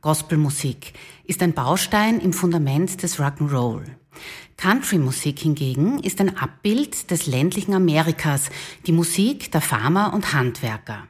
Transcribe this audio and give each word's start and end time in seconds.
Gospelmusik, 0.00 0.94
ist 1.24 1.42
ein 1.42 1.52
Baustein 1.52 2.20
im 2.20 2.32
Fundament 2.32 3.02
des 3.02 3.18
Rock'n'Roll. 3.18 3.84
Country-Musik 4.56 5.38
hingegen 5.38 6.02
ist 6.02 6.20
ein 6.20 6.36
Abbild 6.36 7.10
des 7.10 7.26
ländlichen 7.26 7.74
Amerikas, 7.74 8.50
die 8.86 8.92
Musik 8.92 9.52
der 9.52 9.60
Farmer 9.60 10.12
und 10.14 10.32
Handwerker. 10.32 11.06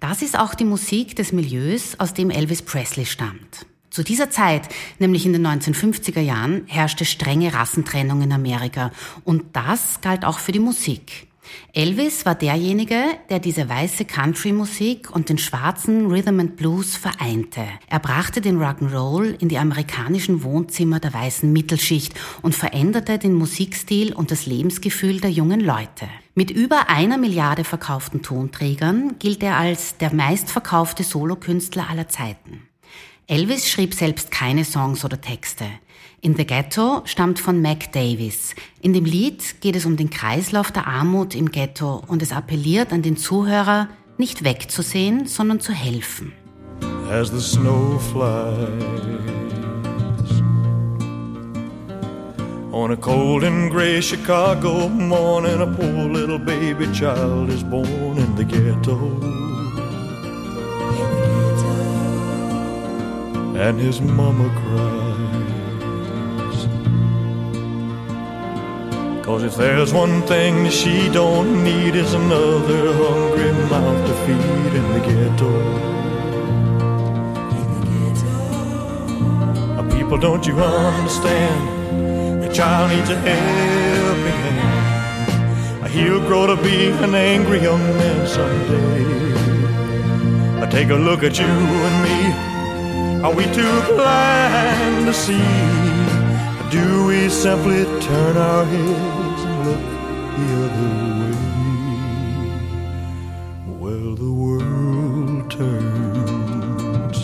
Das 0.00 0.22
ist 0.22 0.38
auch 0.38 0.54
die 0.54 0.64
Musik 0.64 1.16
des 1.16 1.32
Milieus, 1.32 1.98
aus 1.98 2.14
dem 2.14 2.30
Elvis 2.30 2.62
Presley 2.62 3.06
stammt. 3.06 3.66
Zu 3.90 4.02
dieser 4.02 4.28
Zeit, 4.28 4.68
nämlich 4.98 5.24
in 5.24 5.32
den 5.32 5.46
1950er 5.46 6.20
Jahren, 6.20 6.64
herrschte 6.66 7.04
strenge 7.04 7.54
Rassentrennung 7.54 8.22
in 8.22 8.32
Amerika 8.32 8.90
und 9.24 9.54
das 9.54 10.00
galt 10.00 10.24
auch 10.24 10.40
für 10.40 10.52
die 10.52 10.58
Musik. 10.58 11.28
Elvis 11.72 12.24
war 12.24 12.34
derjenige, 12.34 13.02
der 13.30 13.38
diese 13.38 13.68
weiße 13.68 14.04
Country-Musik 14.04 15.10
und 15.10 15.28
den 15.28 15.38
schwarzen 15.38 16.06
Rhythm 16.06 16.40
and 16.40 16.56
Blues 16.56 16.96
vereinte. 16.96 17.62
Er 17.88 17.98
brachte 17.98 18.40
den 18.40 18.58
Rock'n'Roll 18.58 19.40
in 19.40 19.48
die 19.48 19.58
amerikanischen 19.58 20.42
Wohnzimmer 20.42 21.00
der 21.00 21.12
weißen 21.12 21.52
Mittelschicht 21.52 22.14
und 22.42 22.54
veränderte 22.54 23.18
den 23.18 23.34
Musikstil 23.34 24.12
und 24.12 24.30
das 24.30 24.46
Lebensgefühl 24.46 25.20
der 25.20 25.30
jungen 25.30 25.60
Leute. 25.60 26.08
Mit 26.34 26.50
über 26.50 26.88
einer 26.88 27.18
Milliarde 27.18 27.64
verkauften 27.64 28.22
Tonträgern 28.22 29.16
gilt 29.18 29.42
er 29.42 29.56
als 29.56 29.96
der 29.98 30.12
meistverkaufte 30.12 31.04
Solokünstler 31.04 31.88
aller 31.88 32.08
Zeiten. 32.08 32.68
Elvis 33.26 33.70
schrieb 33.70 33.94
selbst 33.94 34.30
keine 34.30 34.64
Songs 34.64 35.04
oder 35.04 35.20
Texte. 35.20 35.64
In 36.24 36.34
the 36.38 36.46
Ghetto 36.46 37.02
stammt 37.04 37.38
von 37.38 37.60
Mac 37.60 37.92
Davis. 37.92 38.54
In 38.80 38.94
dem 38.94 39.04
Lied 39.04 39.60
geht 39.60 39.76
es 39.76 39.84
um 39.84 39.98
den 39.98 40.08
Kreislauf 40.08 40.72
der 40.72 40.86
Armut 40.86 41.34
im 41.34 41.50
Ghetto 41.50 42.02
und 42.06 42.22
es 42.22 42.32
appelliert 42.32 42.94
an 42.94 43.02
den 43.02 43.18
Zuhörer, 43.18 43.88
nicht 44.16 44.42
wegzusehen, 44.42 45.26
sondern 45.26 45.60
zu 45.60 45.74
helfen. 45.74 46.32
As 47.10 47.28
the 47.28 47.40
snow 47.40 47.98
flies 48.10 48.72
On 52.72 52.90
a 52.90 52.96
cold 52.96 53.44
and 53.44 53.70
gray 53.70 54.00
Chicago 54.00 54.88
morning, 54.88 55.60
a 55.60 55.66
poor 55.66 56.08
little 56.08 56.38
baby 56.38 56.90
child 56.94 57.50
is 57.50 57.62
born 57.62 58.16
in 58.16 58.34
the 58.34 58.44
ghetto. 58.44 58.96
And 63.58 63.78
his 63.78 64.00
mama 64.00 64.48
cries. 64.48 65.03
Cause 69.24 69.42
if 69.42 69.56
there's 69.56 69.92
one 69.94 70.22
thing 70.26 70.68
she 70.68 71.08
don't 71.08 71.64
need 71.64 71.94
is 71.94 72.12
another 72.12 72.92
hungry 72.92 73.52
mouth 73.70 74.06
to 74.06 74.14
feed 74.26 74.72
in 74.80 74.86
the 74.92 75.00
ghetto. 75.00 75.52
People, 79.96 80.18
don't 80.18 80.46
you 80.46 80.54
understand? 80.60 82.42
The 82.42 82.52
child 82.52 82.90
needs 82.90 83.08
a 83.08 83.16
helping 83.16 84.40
hand. 84.44 85.88
He'll 85.90 86.20
grow 86.20 86.46
to 86.46 86.56
be 86.62 86.88
an 86.90 87.14
angry 87.14 87.62
young 87.62 87.80
man 87.80 88.26
someday. 88.26 89.04
Take 90.70 90.90
a 90.90 90.96
look 90.96 91.22
at 91.22 91.38
you 91.38 91.46
and 91.46 91.96
me. 92.04 92.18
Are 93.22 93.32
we 93.32 93.44
too 93.44 93.80
blind 93.94 95.06
to 95.06 95.14
see? 95.14 96.23
Do 96.70 97.06
we 97.06 97.28
simply 97.28 97.84
turn 98.00 98.36
our 98.36 98.64
heads 98.64 99.44
and 99.44 99.64
look 99.66 99.80
the 100.36 100.46
other 100.64 100.90
way? 101.20 101.34
Well, 103.80 104.14
the 104.14 104.32
world 104.32 105.50
turns. 105.50 107.18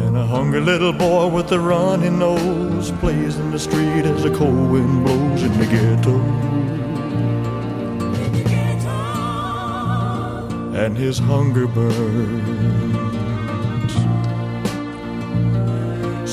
And 0.00 0.16
a 0.16 0.26
hungry 0.26 0.60
little 0.60 0.92
boy 0.92 1.28
with 1.28 1.52
a 1.52 1.58
runny 1.58 2.10
nose 2.10 2.90
plays 2.92 3.36
in 3.36 3.50
the 3.50 3.58
street 3.58 4.04
as 4.04 4.24
a 4.24 4.30
cold 4.30 4.70
wind 4.70 5.04
blows 5.04 5.42
in 5.42 5.58
the 5.58 5.66
ghetto. 5.66 6.20
And 10.76 10.96
his 10.96 11.18
hunger 11.18 11.66
burns. 11.66 12.83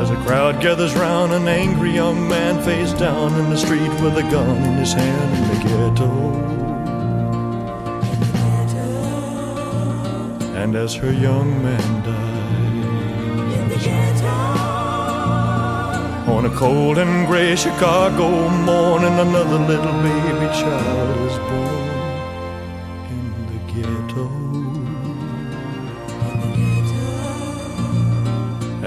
As 0.00 0.10
a 0.10 0.16
crowd 0.24 0.60
gathers 0.60 0.94
round 0.94 1.32
an 1.32 1.48
angry 1.48 1.92
young 1.92 2.28
man 2.28 2.62
face 2.62 2.92
down 2.92 3.34
in 3.40 3.50
the 3.50 3.56
street 3.56 3.90
with 4.02 4.16
a 4.16 4.22
gun 4.30 4.56
in 4.56 4.76
his 4.78 4.92
hand 4.92 5.36
in 5.36 5.48
the 5.48 5.58
ghetto. 5.64 6.10
And 10.62 10.76
as 10.76 10.94
her 10.94 11.12
young 11.12 11.62
man 11.62 12.02
dies 12.04 12.32
on 16.26 16.46
a 16.46 16.56
cold 16.56 16.98
and 16.98 17.26
gray 17.26 17.54
Chicago 17.54 18.48
morning, 18.48 19.18
another 19.18 19.58
little 19.58 19.92
baby 20.02 20.46
child 20.54 21.30
is 21.30 21.38
born. 21.38 21.91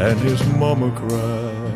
And 0.06 0.22
his 0.22 0.40
mama 0.60 0.92
cried. 0.92 1.74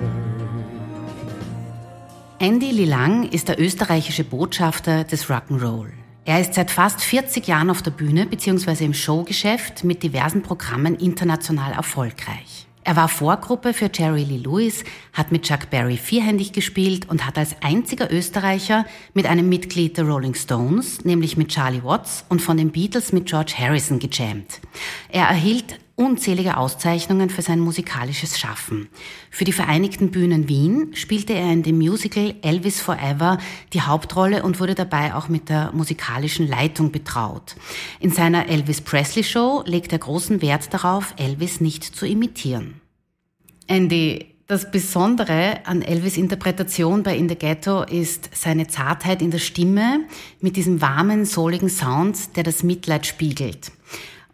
Andy 2.40 2.72
Lilang 2.72 3.28
ist 3.30 3.48
der 3.48 3.60
österreichische 3.60 4.24
Botschafter 4.24 5.04
des 5.04 5.30
Rock'n'Roll. 5.30 5.90
Er 6.26 6.40
ist 6.40 6.54
seit 6.54 6.70
fast 6.70 7.02
40 7.02 7.48
Jahren 7.48 7.70
auf 7.70 7.82
der 7.82 7.92
Bühne 7.92 8.28
bzw. 8.28 8.86
im 8.86 8.94
Showgeschäft 8.94 9.84
mit 9.84 10.04
diversen 10.04 10.44
Programmen 10.44 10.96
international 10.96 11.74
erfolgreich. 11.74 12.68
Er 12.84 12.96
war 12.96 13.10
Vorgruppe 13.10 13.74
für 13.74 13.90
Jerry 13.94 14.24
Lee 14.24 14.38
Lewis, 14.38 14.84
hat 15.14 15.32
mit 15.32 15.44
Chuck 15.44 15.70
Berry 15.70 15.98
vierhändig 15.98 16.54
gespielt 16.54 17.10
und 17.10 17.26
hat 17.26 17.38
als 17.38 17.56
einziger 17.62 18.12
Österreicher 18.12 18.86
mit 19.14 19.26
einem 19.26 19.50
Mitglied 19.50 19.98
der 19.98 20.06
Rolling 20.06 20.34
Stones, 20.34 21.04
nämlich 21.04 21.36
mit 21.36 21.50
Charlie 21.50 21.84
Watts 21.84 22.26
und 22.30 22.42
von 22.42 22.58
den 22.58 22.72
Beatles 22.72 23.12
mit 23.12 23.26
George 23.26 23.56
Harrison 23.58 24.00
gejammt. 24.00 24.62
Er 25.10 25.26
erhielt 25.26 25.80
unzählige 26.00 26.56
Auszeichnungen 26.56 27.30
für 27.30 27.42
sein 27.42 27.60
musikalisches 27.60 28.40
Schaffen. 28.40 28.88
Für 29.30 29.44
die 29.44 29.52
Vereinigten 29.52 30.12
Bühnen 30.12 30.48
Wien 30.48 30.92
spielte 30.94 31.34
er 31.34 31.52
in 31.52 31.62
dem 31.62 31.78
Musical 31.78 32.36
Elvis 32.42 32.80
Forever 32.80 33.38
die 33.74 33.82
Hauptrolle 33.82 34.44
und 34.44 34.62
wurde 34.62 34.76
dabei 34.76 35.14
auch 35.14 35.28
mit 35.28 35.50
der 35.50 35.74
musikalischen 35.74 36.48
Leitung 36.48 36.94
betraut. 36.94 37.58
In 38.00 38.12
seiner 38.12 38.48
Elvis 38.48 38.80
Presley 38.80 39.26
Show 39.26 39.62
legt 39.66 39.92
er 39.92 40.00
großen 40.00 40.42
Wert 40.42 40.74
darauf, 40.74 41.14
Elvis 41.18 41.60
nicht 41.60 41.84
zu 41.84 42.06
imitieren. 42.06 42.80
Andy, 43.68 44.36
das 44.48 44.72
Besondere 44.72 45.66
an 45.66 45.82
Elvis 45.82 46.16
Interpretation 46.16 47.04
bei 47.04 47.18
In 47.18 47.28
the 47.28 47.36
Ghetto 47.36 47.84
ist 47.84 48.30
seine 48.34 48.68
Zartheit 48.68 49.22
in 49.22 49.32
der 49.32 49.40
Stimme 49.40 50.06
mit 50.40 50.56
diesem 50.56 50.82
warmen, 50.82 51.26
soligen 51.26 51.70
Sound, 51.70 52.38
der 52.38 52.44
das 52.44 52.64
Mitleid 52.64 53.06
spiegelt. 53.06 53.74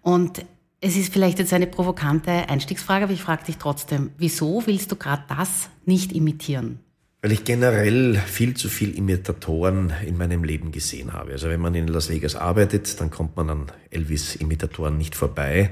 Und 0.03 0.45
es 0.85 0.95
ist 0.95 1.11
vielleicht 1.11 1.39
jetzt 1.39 1.51
eine 1.51 1.65
provokante 1.65 2.47
Einstiegsfrage, 2.47 3.05
aber 3.05 3.13
ich 3.13 3.23
frage 3.23 3.45
dich 3.45 3.57
trotzdem, 3.57 4.11
wieso 4.19 4.67
willst 4.67 4.91
du 4.91 4.95
gerade 4.95 5.23
das 5.27 5.69
nicht 5.83 6.13
imitieren? 6.13 6.79
Weil 7.23 7.31
ich 7.31 7.43
generell 7.43 8.21
viel 8.27 8.53
zu 8.55 8.69
viel 8.69 8.95
Imitatoren 8.95 9.91
in 10.05 10.15
meinem 10.15 10.43
Leben 10.43 10.71
gesehen 10.71 11.13
habe. 11.13 11.31
Also 11.31 11.49
wenn 11.49 11.59
man 11.59 11.73
in 11.73 11.87
Las 11.87 12.09
Vegas 12.09 12.35
arbeitet, 12.35 13.01
dann 13.01 13.09
kommt 13.09 13.35
man 13.35 13.49
an 13.49 13.65
Elvis-Imitatoren 13.89 14.95
nicht 14.95 15.15
vorbei. 15.15 15.71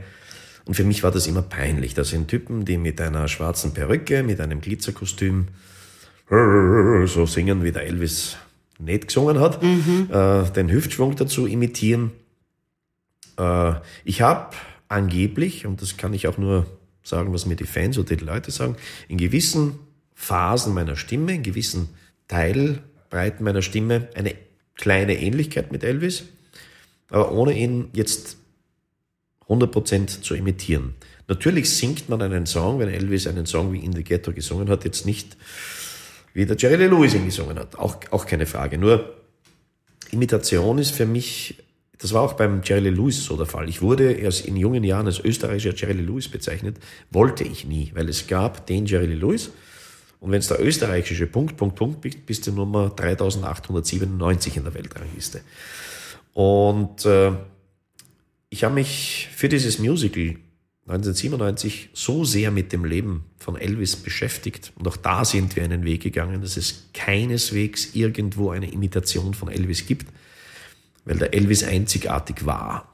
Und 0.65 0.74
für 0.74 0.83
mich 0.83 1.04
war 1.04 1.12
das 1.12 1.27
immer 1.27 1.44
peinlich. 1.44 1.94
Da 1.94 2.04
sind 2.04 2.27
Typen, 2.27 2.65
die 2.65 2.77
mit 2.77 3.00
einer 3.00 3.27
schwarzen 3.27 3.71
Perücke, 3.75 4.24
mit 4.24 4.42
einem 4.42 4.62
Glitzerkostüm 4.62 5.50
so 6.27 7.25
singen, 7.27 7.63
wie 7.63 7.71
der 7.71 7.83
Elvis 7.83 8.38
nicht 8.80 9.10
gesungen 9.10 9.39
hat, 9.39 9.62
mhm. 9.62 10.07
äh, 10.12 10.50
den 10.50 10.71
Hüftschwung 10.71 11.15
dazu 11.15 11.45
imitieren. 11.45 12.13
Äh, 13.38 13.74
ich 14.06 14.21
habe 14.21 14.56
angeblich, 14.94 15.66
und 15.66 15.81
das 15.81 15.98
kann 15.98 16.13
ich 16.13 16.28
auch 16.28 16.38
nur 16.38 16.66
sagen, 17.04 17.34
was 17.34 17.45
mir 17.45 17.56
die 17.56 17.66
Fans 17.66 17.98
oder 17.98 18.16
die 18.16 18.24
Leute 18.24 18.51
sagen, 18.51 18.78
in 19.07 19.18
gewissen 19.18 19.80
Phasen 20.13 20.74
meiner 20.74 20.95
Stimme, 20.95 21.34
in 21.34 21.44
gewissen 21.44 21.90
Teilbreiten 22.28 23.44
meiner 23.44 23.62
Stimme 23.62 24.07
eine 24.16 24.36
kleine 24.75 25.19
Ähnlichkeit 25.19 25.72
mit 25.72 25.84
Elvis, 25.84 26.24
aber 27.10 27.31
ohne 27.31 27.57
ihn 27.57 27.90
jetzt 27.94 28.38
100% 29.50 30.22
zu 30.22 30.36
imitieren. 30.36 30.96
Natürlich 31.28 31.69
singt 31.69 32.10
man 32.10 32.22
einen 32.22 32.46
Song, 32.46 32.80
wenn 32.80 32.89
Elvis 32.89 33.28
einen 33.28 33.46
Song 33.46 33.74
wie 33.74 33.80
In 33.80 33.94
the 33.94 34.04
Ghetto 34.04 34.31
gesungen 34.31 34.69
hat, 34.69 34.86
jetzt 34.86 35.06
nicht 35.06 35.38
wie 36.34 36.46
der 36.46 36.57
Jerry 36.57 36.75
Lee 36.75 36.88
Lewis 36.88 37.13
ihn 37.13 37.25
gesungen 37.25 37.60
hat. 37.60 37.78
Auch, 37.78 37.98
auch 38.12 38.25
keine 38.25 38.46
Frage. 38.46 38.78
Nur 38.78 39.16
Imitation 40.12 40.78
ist 40.78 40.92
für 40.92 41.06
mich, 41.06 41.63
das 42.03 42.11
war 42.11 42.21
auch 42.21 42.33
beim 42.33 42.61
Jerry 42.61 42.89
Lewis 42.89 43.23
so 43.23 43.38
der 43.38 43.45
Fall. 43.45 43.69
Ich 43.69 43.81
wurde 43.81 44.11
erst 44.11 44.45
in 44.45 44.57
jungen 44.57 44.83
Jahren 44.83 45.05
als 45.05 45.21
österreichischer 45.21 45.73
Jerry 45.73 46.01
Lewis 46.01 46.27
bezeichnet. 46.27 46.75
Wollte 47.11 47.45
ich 47.45 47.63
nie, 47.63 47.91
weil 47.95 48.09
es 48.09 48.27
gab 48.27 48.67
den 48.67 48.85
Jerry 48.85 49.13
Lewis. 49.13 49.51
Und 50.19 50.31
wenn 50.31 50.39
es 50.39 50.50
der 50.50 50.61
österreichische 50.61 51.27
Punkt, 51.27 51.55
Punkt, 51.55 51.77
Punkt 51.77 52.01
bist, 52.01 52.25
bist 52.25 52.45
du 52.45 52.51
Nummer 52.51 52.89
3897 52.89 54.57
in 54.57 54.63
der 54.65 54.73
Weltrangliste. 54.73 55.41
Und 56.33 57.05
äh, 57.05 57.31
ich 58.50 58.65
habe 58.65 58.73
mich 58.73 59.29
für 59.33 59.47
dieses 59.47 59.79
Musical 59.79 60.35
1997 60.88 61.91
so 61.94 62.25
sehr 62.25 62.51
mit 62.51 62.73
dem 62.73 62.83
Leben 62.83 63.23
von 63.38 63.55
Elvis 63.55 63.95
beschäftigt. 63.95 64.73
Und 64.75 64.89
auch 64.89 64.97
da 64.97 65.23
sind 65.23 65.55
wir 65.55 65.63
einen 65.63 65.85
Weg 65.85 66.03
gegangen, 66.03 66.41
dass 66.41 66.57
es 66.57 66.89
keineswegs 66.94 67.95
irgendwo 67.95 68.50
eine 68.50 68.69
Imitation 68.69 69.33
von 69.33 69.47
Elvis 69.47 69.85
gibt, 69.85 70.07
weil 71.05 71.17
der 71.17 71.33
Elvis 71.33 71.63
einzigartig 71.63 72.45
war. 72.45 72.89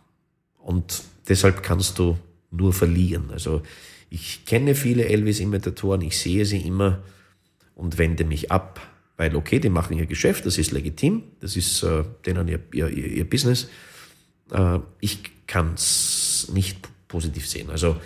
Und 0.57 1.03
deshalb 1.27 1.63
kannst 1.63 1.99
du 1.99 2.17
nur 2.51 2.73
verlieren. 2.73 3.29
Also 3.31 3.61
ich 4.09 4.45
kenne 4.45 4.75
viele 4.75 5.05
Elvis-Imitatoren, 5.05 6.01
ich 6.01 6.17
sehe 6.17 6.45
sie 6.45 6.59
immer 6.59 7.03
und 7.75 7.97
wende 7.97 8.25
mich 8.25 8.51
ab, 8.51 8.81
weil 9.17 9.35
okay, 9.35 9.59
die 9.59 9.69
machen 9.69 9.97
ihr 9.97 10.05
Geschäft, 10.05 10.45
das 10.45 10.57
ist 10.57 10.71
legitim, 10.71 11.23
das 11.39 11.55
ist 11.55 11.83
äh, 11.83 12.03
denen 12.25 12.47
ihr, 12.47 12.59
ihr, 12.73 12.89
ihr 12.89 13.29
Business. 13.29 13.69
Äh, 14.51 14.79
ich 14.99 15.19
kann 15.45 15.73
es 15.75 16.49
nicht 16.53 16.87
positiv 17.07 17.47
sehen. 17.47 17.69
Also 17.69 17.97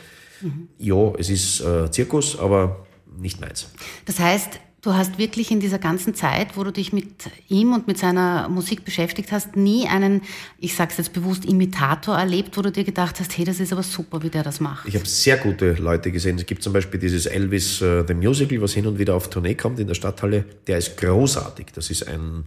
mhm. 0.42 0.68
ja, 0.78 1.14
es 1.18 1.30
ist 1.30 1.62
äh, 1.62 1.90
Zirkus, 1.92 2.38
aber 2.38 2.86
nicht 3.18 3.40
meins. 3.40 3.70
Das 4.06 4.20
heißt, 4.20 4.60
du 4.84 4.94
hast 4.94 5.18
wirklich 5.18 5.50
in 5.50 5.60
dieser 5.60 5.80
ganzen 5.80 6.14
Zeit, 6.14 6.56
wo 6.56 6.64
du 6.64 6.72
dich 6.72 6.94
mit 6.94 7.08
ihm 7.50 7.74
und 7.74 7.88
mit 7.88 7.98
seiner 7.98 8.48
Musik 8.50 8.86
beschäftigt 8.86 9.32
hast, 9.32 9.56
nie 9.56 9.88
einen, 9.88 10.22
ich 10.60 10.76
sage 10.76 10.92
es 10.92 10.98
jetzt 10.98 11.14
bewusst, 11.14 11.46
Imitator 11.46 12.18
erlebt, 12.18 12.56
wo 12.58 12.62
du 12.62 12.72
dir 12.72 12.84
gedacht 12.84 13.20
hast, 13.20 13.36
hey, 13.38 13.46
das 13.46 13.60
ist 13.60 13.74
aber 13.74 13.84
super, 13.84 14.22
wie 14.22 14.30
der 14.30 14.44
das 14.44 14.60
macht. 14.60 14.88
Ich 14.88 14.96
habe 14.96 15.08
sehr 15.08 15.38
gute 15.38 15.74
Leute 15.74 16.12
gesehen. 16.12 16.38
Es 16.38 16.46
gibt 16.46 16.62
zum 16.62 16.74
Beispiel 16.74 17.00
dieses 17.00 17.26
Elvis 17.26 17.82
uh, 17.82 18.04
The 18.08 18.14
Musical, 18.14 18.62
was 18.62 18.74
hin 18.74 18.86
und 18.86 19.00
wieder 19.00 19.16
auf 19.16 19.30
Tournee 19.30 19.56
kommt 19.56 19.80
in 19.80 19.88
der 19.88 19.96
Stadthalle. 19.96 20.46
Der 20.68 20.78
ist 20.78 20.98
großartig. 20.98 21.68
Das 21.74 21.90
ist 21.90 22.08
ein 22.08 22.44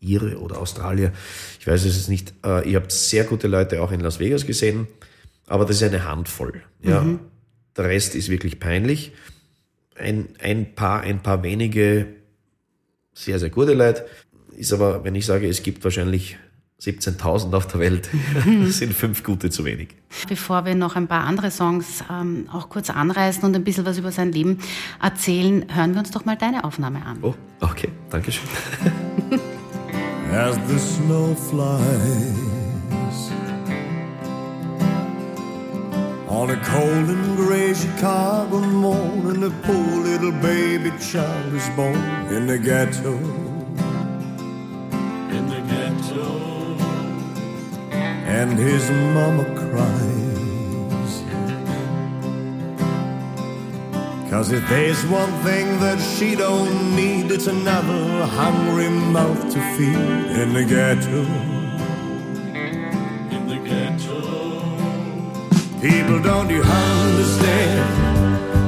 Ire 0.00 0.38
oder 0.38 0.58
Australier. 0.58 1.12
Ich 1.58 1.66
weiß 1.66 1.84
es 1.84 2.08
nicht. 2.08 2.34
Uh, 2.44 2.60
ich 2.64 2.74
habe 2.74 2.86
sehr 2.88 3.24
gute 3.24 3.48
Leute 3.48 3.82
auch 3.82 3.92
in 3.92 4.00
Las 4.00 4.18
Vegas 4.18 4.44
gesehen 4.44 4.86
aber 5.50 5.64
das 5.64 5.76
ist 5.76 5.82
eine 5.82 6.04
Handvoll. 6.04 6.62
Ja. 6.80 7.02
Mhm. 7.02 7.18
Der 7.76 7.86
Rest 7.86 8.14
ist 8.14 8.30
wirklich 8.30 8.60
peinlich. 8.60 9.12
Ein, 10.00 10.28
ein 10.42 10.74
paar, 10.74 11.02
ein 11.02 11.22
paar 11.22 11.42
wenige 11.42 12.06
sehr, 13.12 13.38
sehr 13.38 13.50
gute 13.50 13.74
Leute. 13.74 14.06
Ist 14.56 14.72
aber, 14.72 15.04
wenn 15.04 15.14
ich 15.14 15.26
sage, 15.26 15.48
es 15.48 15.62
gibt 15.62 15.84
wahrscheinlich 15.84 16.38
17.000 16.80 17.54
auf 17.54 17.66
der 17.66 17.80
Welt, 17.80 18.08
sind 18.66 18.94
fünf 18.94 19.22
gute 19.22 19.50
zu 19.50 19.64
wenig. 19.64 19.88
Bevor 20.28 20.64
wir 20.64 20.74
noch 20.74 20.96
ein 20.96 21.06
paar 21.08 21.24
andere 21.24 21.50
Songs 21.50 22.02
ähm, 22.10 22.48
auch 22.52 22.68
kurz 22.68 22.90
anreißen 22.90 23.44
und 23.44 23.54
ein 23.54 23.64
bisschen 23.64 23.84
was 23.84 23.98
über 23.98 24.12
sein 24.12 24.32
Leben 24.32 24.58
erzählen, 25.02 25.66
hören 25.72 25.92
wir 25.92 26.00
uns 26.00 26.10
doch 26.10 26.24
mal 26.24 26.36
deine 26.36 26.64
Aufnahme 26.64 27.04
an. 27.04 27.18
Oh, 27.22 27.34
okay, 27.60 27.88
danke 28.10 28.32
schön. 28.32 28.48
As 30.32 30.56
the 30.68 30.78
snow 30.78 31.36
flies 31.36 32.49
On 36.30 36.48
a 36.48 36.56
cold 36.64 37.10
and 37.10 37.36
gray 37.36 37.74
Chicago 37.74 38.60
morning, 38.60 39.42
a 39.42 39.50
poor 39.66 39.96
little 39.98 40.30
baby 40.30 40.92
child 41.00 41.52
is 41.52 41.68
born 41.70 41.96
in 42.32 42.46
the 42.46 42.56
ghetto. 42.56 43.16
In 45.36 45.48
the 45.48 45.60
ghetto. 45.72 46.76
And 48.30 48.56
his 48.56 48.88
mama 48.92 49.44
cries. 49.58 51.14
Cause 54.30 54.52
if 54.52 54.66
there's 54.68 55.04
one 55.06 55.32
thing 55.42 55.80
that 55.80 55.98
she 55.98 56.36
don't 56.36 56.94
need, 56.94 57.32
it's 57.32 57.48
another 57.48 58.24
hungry 58.24 58.88
mouth 58.88 59.52
to 59.52 59.60
feed 59.76 60.40
in 60.40 60.52
the 60.52 60.64
ghetto. 60.64 61.59
People, 65.80 66.20
don't 66.20 66.50
you 66.50 66.62
understand? 66.62 67.88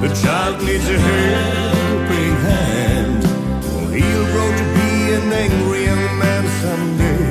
The 0.03 0.09
child 0.23 0.65
needs 0.65 0.89
a 0.89 0.99
helping 0.99 2.37
hand. 2.49 3.23
Well, 3.65 3.89
he'll 3.89 4.27
grow 4.33 4.51
to 4.57 4.65
be 4.79 5.13
an 5.19 5.31
angry 5.31 5.85
young 5.85 6.19
man 6.19 6.45
someday. 6.63 7.25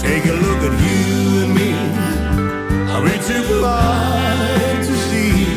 Take 0.00 0.24
a 0.26 0.34
look 0.44 0.60
at 0.68 0.74
you 0.86 1.08
and 1.42 1.52
me. 1.54 1.70
Are 2.90 3.00
we 3.00 3.14
too 3.28 3.42
blind 3.46 4.80
to 4.88 4.94
see? 5.06 5.54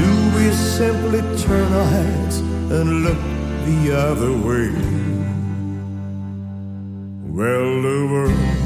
Do 0.00 0.08
we 0.36 0.44
simply 0.50 1.20
turn 1.38 1.72
our 1.72 1.86
heads 1.86 2.36
and 2.40 3.04
look 3.04 3.20
the 3.64 3.80
other 3.96 4.32
way? 4.32 4.70
Well, 7.30 7.70
the 7.86 7.98
world 8.10 8.56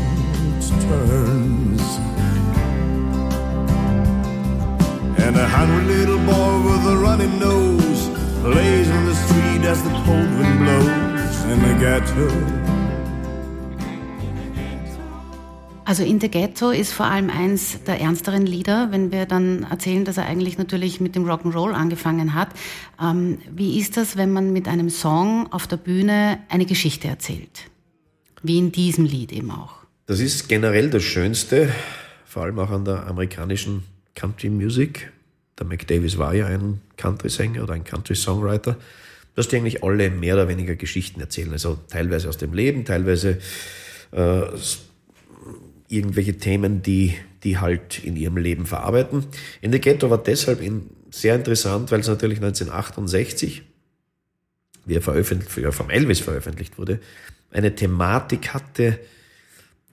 turns 0.88 1.29
a 5.40 5.48
hungry 5.48 5.84
little 5.86 6.18
boy 6.18 6.52
with 6.68 6.84
a 6.86 6.96
running 6.96 7.38
nose 7.38 8.10
lays 8.44 8.88
in 8.88 9.06
the 9.06 9.14
street 9.14 9.62
as 9.64 9.82
the 9.82 9.90
cold 10.04 10.30
wind 10.38 10.58
blows 10.58 11.36
in 11.52 11.58
the 11.66 11.74
ghetto. 11.80 12.28
Also 15.86 16.04
In 16.04 16.20
the 16.20 16.28
Ghetto 16.28 16.70
ist 16.70 16.92
vor 16.92 17.06
allem 17.06 17.30
eins 17.30 17.82
der 17.84 18.00
ernsteren 18.00 18.46
Lieder, 18.46 18.92
wenn 18.92 19.10
wir 19.10 19.26
dann 19.26 19.64
erzählen, 19.64 20.04
dass 20.04 20.18
er 20.18 20.26
eigentlich 20.26 20.56
natürlich 20.56 21.00
mit 21.00 21.16
dem 21.16 21.24
Rock'n'Roll 21.24 21.72
angefangen 21.72 22.34
hat. 22.34 22.50
Ähm, 23.02 23.38
wie 23.50 23.76
ist 23.80 23.96
das, 23.96 24.16
wenn 24.16 24.30
man 24.30 24.52
mit 24.52 24.68
einem 24.68 24.88
Song 24.88 25.52
auf 25.52 25.66
der 25.66 25.78
Bühne 25.78 26.38
eine 26.48 26.66
Geschichte 26.66 27.08
erzählt? 27.08 27.70
Wie 28.42 28.58
in 28.58 28.70
diesem 28.70 29.04
Lied 29.04 29.32
eben 29.32 29.50
auch. 29.50 29.72
Das 30.06 30.20
ist 30.20 30.48
generell 30.48 30.90
das 30.90 31.02
Schönste, 31.02 31.72
vor 32.24 32.44
allem 32.44 32.58
auch 32.60 32.70
an 32.70 32.84
der 32.84 33.08
amerikanischen 33.08 33.82
Country 34.14 34.50
Music, 34.50 35.10
der 35.60 35.66
Mac 35.66 35.86
Davis 35.86 36.18
war 36.18 36.34
ja 36.34 36.46
ein 36.46 36.80
Country-Sänger 36.96 37.62
oder 37.62 37.74
ein 37.74 37.84
Country-Songwriter, 37.84 38.76
dass 39.34 39.48
die 39.48 39.56
eigentlich 39.56 39.84
alle 39.84 40.10
mehr 40.10 40.34
oder 40.34 40.48
weniger 40.48 40.74
Geschichten 40.74 41.20
erzählen. 41.20 41.52
Also 41.52 41.78
teilweise 41.88 42.28
aus 42.28 42.38
dem 42.38 42.54
Leben, 42.54 42.84
teilweise 42.84 43.38
äh, 44.12 44.42
irgendwelche 45.88 46.38
Themen, 46.38 46.82
die, 46.82 47.14
die 47.44 47.58
halt 47.58 48.02
in 48.02 48.16
ihrem 48.16 48.38
Leben 48.38 48.64
verarbeiten. 48.64 49.26
In 49.60 49.70
the 49.70 49.80
Ghetto 49.80 50.08
war 50.08 50.22
deshalb 50.22 50.62
in, 50.62 50.88
sehr 51.10 51.34
interessant, 51.34 51.90
weil 51.90 52.00
es 52.00 52.08
natürlich 52.08 52.38
1968, 52.38 53.62
wie 54.86 54.94
er 54.94 55.02
veröffentlicht, 55.02 55.58
ja, 55.58 55.72
vom 55.72 55.90
Elvis 55.90 56.20
veröffentlicht 56.20 56.78
wurde, 56.78 57.00
eine 57.50 57.74
Thematik 57.74 58.54
hatte, 58.54 58.98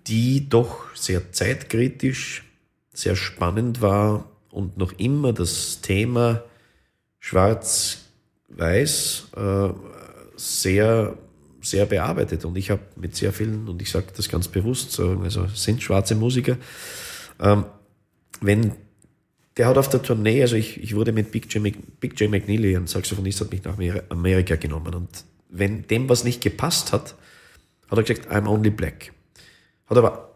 die 0.08 0.48
doch 0.48 0.96
sehr 0.96 1.34
zeitkritisch, 1.34 2.46
sehr 2.94 3.16
spannend 3.16 3.82
war 3.82 4.30
und 4.58 4.78
noch 4.78 4.92
immer 4.94 5.34
das 5.34 5.82
Thema 5.82 6.42
Schwarz-Weiß 7.20 9.28
äh, 9.38 9.70
sehr, 10.36 11.16
sehr 11.62 11.86
bearbeitet. 11.86 12.44
Und 12.44 12.58
ich 12.58 12.72
habe 12.72 12.82
mit 12.96 13.16
sehr 13.16 13.32
vielen, 13.32 13.70
und 13.70 13.84
ich 13.84 13.92
sage 13.92 14.08
das 14.16 14.30
ganz 14.30 14.48
bewusst, 14.48 15.00
also 15.00 15.46
sind 15.54 15.84
schwarze 15.84 16.16
Musiker, 16.16 16.58
ähm, 17.40 17.66
wenn 18.42 18.72
der 19.58 19.68
hat 19.68 19.78
auf 19.78 19.90
der 19.90 20.02
Tournee, 20.02 20.42
also 20.42 20.56
ich, 20.56 20.82
ich 20.82 20.96
wurde 20.96 21.12
mit 21.12 21.32
Big 21.32 21.54
J, 21.54 21.72
Big 22.00 22.20
J 22.20 22.32
McNeely, 22.32 22.76
ein 22.76 22.88
Saxophonist, 22.88 23.42
hat 23.42 23.52
mich 23.52 23.64
nach 23.64 23.78
Amerika 24.10 24.56
genommen. 24.56 24.96
Und 24.96 25.24
wenn 25.50 25.86
dem 25.88 26.10
was 26.10 26.24
nicht 26.24 26.42
gepasst 26.42 26.94
hat, 26.94 27.14
hat 27.90 27.98
er 27.98 28.04
gesagt, 28.04 28.32
I'm 28.32 28.48
only 28.48 28.72
black. 28.72 29.12
Hat 29.86 29.98
aber 29.98 30.27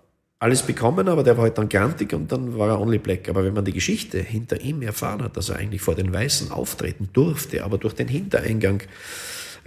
alles 0.42 0.64
bekommen, 0.64 1.08
aber 1.08 1.22
der 1.22 1.38
war 1.38 1.44
halt 1.44 1.60
dann 1.60 1.70
grantig 1.70 2.14
und 2.14 2.32
dann 2.32 2.58
war 2.58 2.70
er 2.70 2.82
Only 2.82 2.98
Black. 2.98 3.30
Aber 3.30 3.46
wenn 3.46 3.54
man 3.54 3.64
die 3.64 3.74
Geschichte 3.74 4.18
hinter 4.18 4.60
ihm 4.60 4.82
erfahren 4.82 5.22
hat, 5.22 5.38
dass 5.38 5.50
er 5.50 5.58
eigentlich 5.58 5.84
vor 5.84 5.94
den 5.94 6.12
Weißen 6.12 6.52
auftreten 6.52 7.10
durfte, 7.14 7.64
aber 7.64 7.78
durch 7.78 7.94
den 7.94 8.08
Hintereingang 8.08 8.82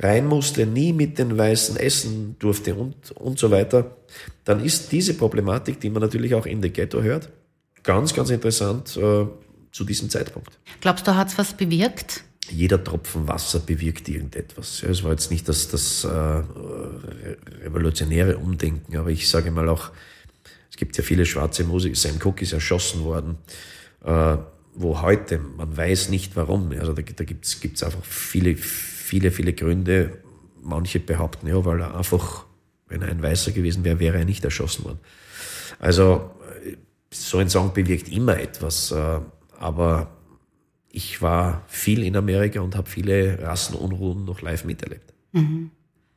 rein 0.00 0.26
musste, 0.26 0.66
nie 0.66 0.92
mit 0.92 1.16
den 1.20 1.38
Weißen 1.38 1.76
essen 1.76 2.34
durfte 2.40 2.74
und, 2.74 3.12
und 3.12 3.38
so 3.38 3.52
weiter, 3.52 3.96
dann 4.42 4.64
ist 4.64 4.90
diese 4.90 5.14
Problematik, 5.14 5.78
die 5.78 5.90
man 5.90 6.02
natürlich 6.02 6.34
auch 6.34 6.44
in 6.44 6.60
der 6.60 6.70
Ghetto 6.70 7.00
hört, 7.02 7.30
ganz, 7.84 8.12
ganz 8.12 8.30
interessant 8.30 8.96
äh, 8.96 9.26
zu 9.70 9.84
diesem 9.84 10.10
Zeitpunkt. 10.10 10.58
Glaubst 10.80 11.06
du, 11.06 11.14
hat 11.14 11.28
es 11.28 11.38
was 11.38 11.54
bewirkt? 11.54 12.24
Jeder 12.50 12.82
Tropfen 12.82 13.28
Wasser 13.28 13.60
bewirkt 13.60 14.08
irgendetwas. 14.08 14.80
Ja, 14.80 14.88
es 14.88 15.04
war 15.04 15.12
jetzt 15.12 15.30
nicht 15.30 15.48
das, 15.48 15.68
das 15.68 16.02
äh, 16.02 16.42
revolutionäre 17.62 18.38
Umdenken, 18.38 18.96
aber 18.96 19.10
ich 19.10 19.28
sage 19.28 19.52
mal 19.52 19.68
auch, 19.68 19.92
es 20.74 20.76
gibt 20.76 20.96
ja 20.96 21.04
viele 21.04 21.24
schwarze 21.24 21.62
Musiker. 21.62 21.94
Sam 21.94 22.18
Cooke 22.18 22.42
ist 22.42 22.52
erschossen 22.52 23.04
worden, 23.04 23.38
äh, 24.04 24.36
wo 24.74 25.02
heute, 25.02 25.38
man 25.38 25.76
weiß 25.76 26.08
nicht 26.08 26.34
warum. 26.34 26.72
Also 26.72 26.92
da, 26.92 27.02
da 27.02 27.22
gibt 27.22 27.46
es 27.46 27.82
einfach 27.84 28.02
viele, 28.02 28.56
viele, 28.56 29.30
viele 29.30 29.52
Gründe. 29.52 30.18
Manche 30.60 30.98
behaupten, 30.98 31.46
ja, 31.46 31.64
weil 31.64 31.80
er 31.80 31.96
einfach, 31.96 32.46
wenn 32.88 33.02
er 33.02 33.08
ein 33.08 33.22
Weißer 33.22 33.52
gewesen 33.52 33.84
wäre, 33.84 34.00
wäre 34.00 34.18
er 34.18 34.24
nicht 34.24 34.44
erschossen 34.44 34.84
worden. 34.84 34.98
Also 35.78 36.32
so 37.12 37.38
ein 37.38 37.48
Song 37.48 37.72
bewirkt 37.72 38.08
immer 38.08 38.40
etwas. 38.40 38.90
Äh, 38.90 39.20
aber 39.56 40.10
ich 40.90 41.22
war 41.22 41.62
viel 41.68 42.02
in 42.02 42.16
Amerika 42.16 42.62
und 42.62 42.74
habe 42.74 42.90
viele 42.90 43.40
Rassenunruhen 43.40 44.24
noch 44.24 44.40
live 44.40 44.64
miterlebt. 44.64 45.14
Mhm. 45.30 45.70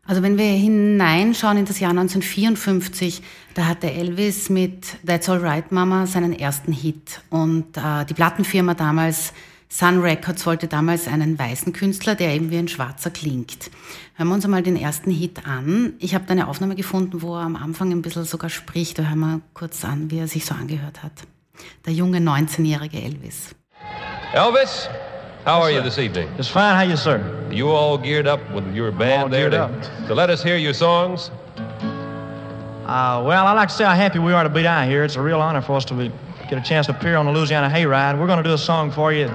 Also 0.08 0.24
wenn 0.24 0.38
wir 0.38 0.46
hineinschauen 0.46 1.58
in 1.58 1.66
das 1.66 1.82
Jahr 1.82 1.90
1954, 1.90 3.22
da 3.56 3.66
hatte 3.66 3.92
Elvis 3.92 4.50
mit 4.50 5.06
That's 5.06 5.28
Alright 5.28 5.74
Mama 5.74 6.08
seinen 6.08 6.32
ersten 6.32 6.72
Hit. 6.72 7.20
Und 7.30 7.76
äh, 7.76 8.06
die 8.06 8.14
Plattenfirma 8.14 8.74
damals, 8.74 9.34
Sun 9.68 10.00
Records, 10.00 10.46
wollte 10.46 10.70
damals 10.70 11.10
einen 11.10 11.38
weißen 11.38 11.74
Künstler, 11.74 12.16
der 12.16 12.34
eben 12.34 12.52
wie 12.52 12.58
ein 12.58 12.70
Schwarzer 12.70 13.10
klingt. 13.10 13.70
Hören 14.16 14.30
wir 14.30 14.36
uns 14.36 14.46
einmal 14.46 14.64
den 14.64 14.78
ersten 14.78 15.12
Hit 15.12 15.46
an. 15.46 15.96
Ich 16.00 16.16
habe 16.16 16.24
da 16.26 16.32
eine 16.32 16.48
Aufnahme 16.48 16.76
gefunden, 16.76 17.22
wo 17.22 17.36
er 17.36 17.42
am 17.42 17.58
Anfang 17.58 17.92
ein 17.92 18.02
bisschen 18.02 18.24
sogar 18.24 18.50
spricht. 18.50 19.00
Da 19.00 19.04
hören 19.04 19.20
wir 19.20 19.42
kurz 19.54 19.84
an, 19.84 20.10
wie 20.10 20.20
er 20.20 20.30
sich 20.30 20.46
so 20.46 20.56
angehört 20.56 21.04
hat. 21.04 21.24
Der 21.86 21.92
junge 21.92 22.20
19-jährige 22.20 23.02
Elvis. 23.02 23.56
Elvis, 24.32 24.90
How 25.48 25.62
are 25.62 25.72
you 25.72 25.82
this 25.82 25.98
evening? 25.98 26.30
Just 26.36 26.51
fine. 26.51 26.75
How 26.75 26.82
you, 26.82 26.98
sir? 26.98 27.48
You 27.50 27.70
all 27.70 27.98
geared 27.98 28.27
up 28.27 28.42
with 28.51 28.75
your 28.75 28.92
band 28.92 29.24
All 29.24 29.30
there 29.30 29.50
geared 29.50 29.72
to, 29.72 29.77
up. 29.77 30.08
to 30.08 30.13
let 30.13 30.30
us 30.30 30.44
hear 30.44 30.58
your 30.58 30.74
songs? 30.74 31.32
Uh, 32.86 33.24
well, 33.25 33.48
I 33.48 33.54
like 33.54 33.70
to 33.70 33.74
say 33.74 33.86
how 33.86 33.96
happy 33.96 34.20
we 34.20 34.34
are 34.34 34.44
to 34.44 34.50
be 34.50 34.62
down 34.62 34.89
here. 34.89 35.06
It's 35.06 35.16
a 35.16 35.22
real 35.22 35.39
honor 35.39 35.62
for 35.62 35.77
us 35.77 35.86
to 35.86 35.94
be, 35.94 36.12
get 36.50 36.58
a 36.60 36.62
chance 36.62 36.88
to 36.88 36.92
appear 36.98 37.16
on 37.16 37.25
the 37.25 37.32
Louisiana 37.32 37.74
Hayride. 37.74 38.20
We're 38.20 38.27
going 38.27 38.44
to 38.44 38.50
do 38.50 38.56
a 38.56 38.58
song 38.58 38.92
for 38.92 39.13
you. 39.13 39.32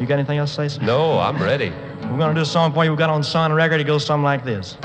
You 0.00 0.06
got 0.06 0.14
anything 0.14 0.38
else 0.38 0.50
to 0.56 0.68
say, 0.68 0.76
sir? 0.76 0.84
No, 0.84 1.20
I'm 1.20 1.40
ready. 1.40 1.70
We're 2.10 2.18
going 2.18 2.34
to 2.34 2.40
do 2.40 2.42
a 2.42 2.44
song 2.44 2.72
for 2.72 2.84
you. 2.84 2.90
We've 2.90 2.98
got 2.98 3.10
on 3.10 3.22
Sun 3.22 3.52
Record. 3.52 3.80
It 3.80 3.84
goes 3.84 4.04
something 4.04 4.24
like 4.24 4.44
this. 4.44 4.76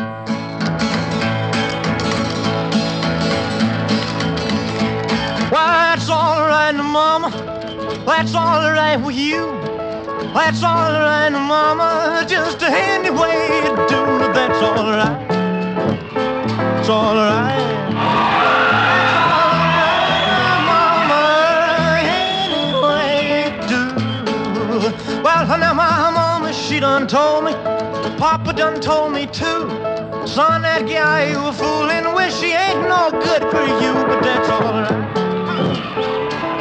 That's 5.50 6.10
all 6.12 6.48
right, 6.48 6.74
Mama. 6.74 7.32
That's 8.06 8.36
all 8.36 8.72
right 8.72 8.98
with 8.98 9.16
you. 9.16 9.73
That's 10.34 10.64
all 10.64 10.92
right, 10.94 11.30
Mama. 11.32 12.26
Just 12.28 12.64
any 12.64 13.12
way 13.12 13.62
you 13.66 13.76
do. 13.88 14.02
it. 14.26 14.34
That's 14.34 14.62
all 14.64 14.92
right. 14.92 15.42
It's 16.80 16.90
all 16.90 17.16
right. 17.16 17.84
Well, 25.24 25.58
now 25.60 25.74
my 25.74 26.12
mama, 26.12 26.54
she 26.54 26.80
done 26.80 27.08
told 27.08 27.46
me. 27.46 27.54
Papa 28.18 28.54
done 28.54 28.82
told 28.82 29.14
me 29.14 29.28
too. 29.28 29.70
Son, 30.28 30.64
that 30.64 30.88
guy 30.88 31.30
you 31.32 31.38
a 31.40 31.52
foolin' 31.54 32.16
with, 32.16 32.34
she 32.34 32.52
ain't 32.54 32.82
no 32.90 33.12
good 33.12 33.44
for 33.52 33.66
you. 33.84 33.94
But 34.10 34.24
that's 34.24 34.50
all 34.50 34.82
right. 34.84 35.28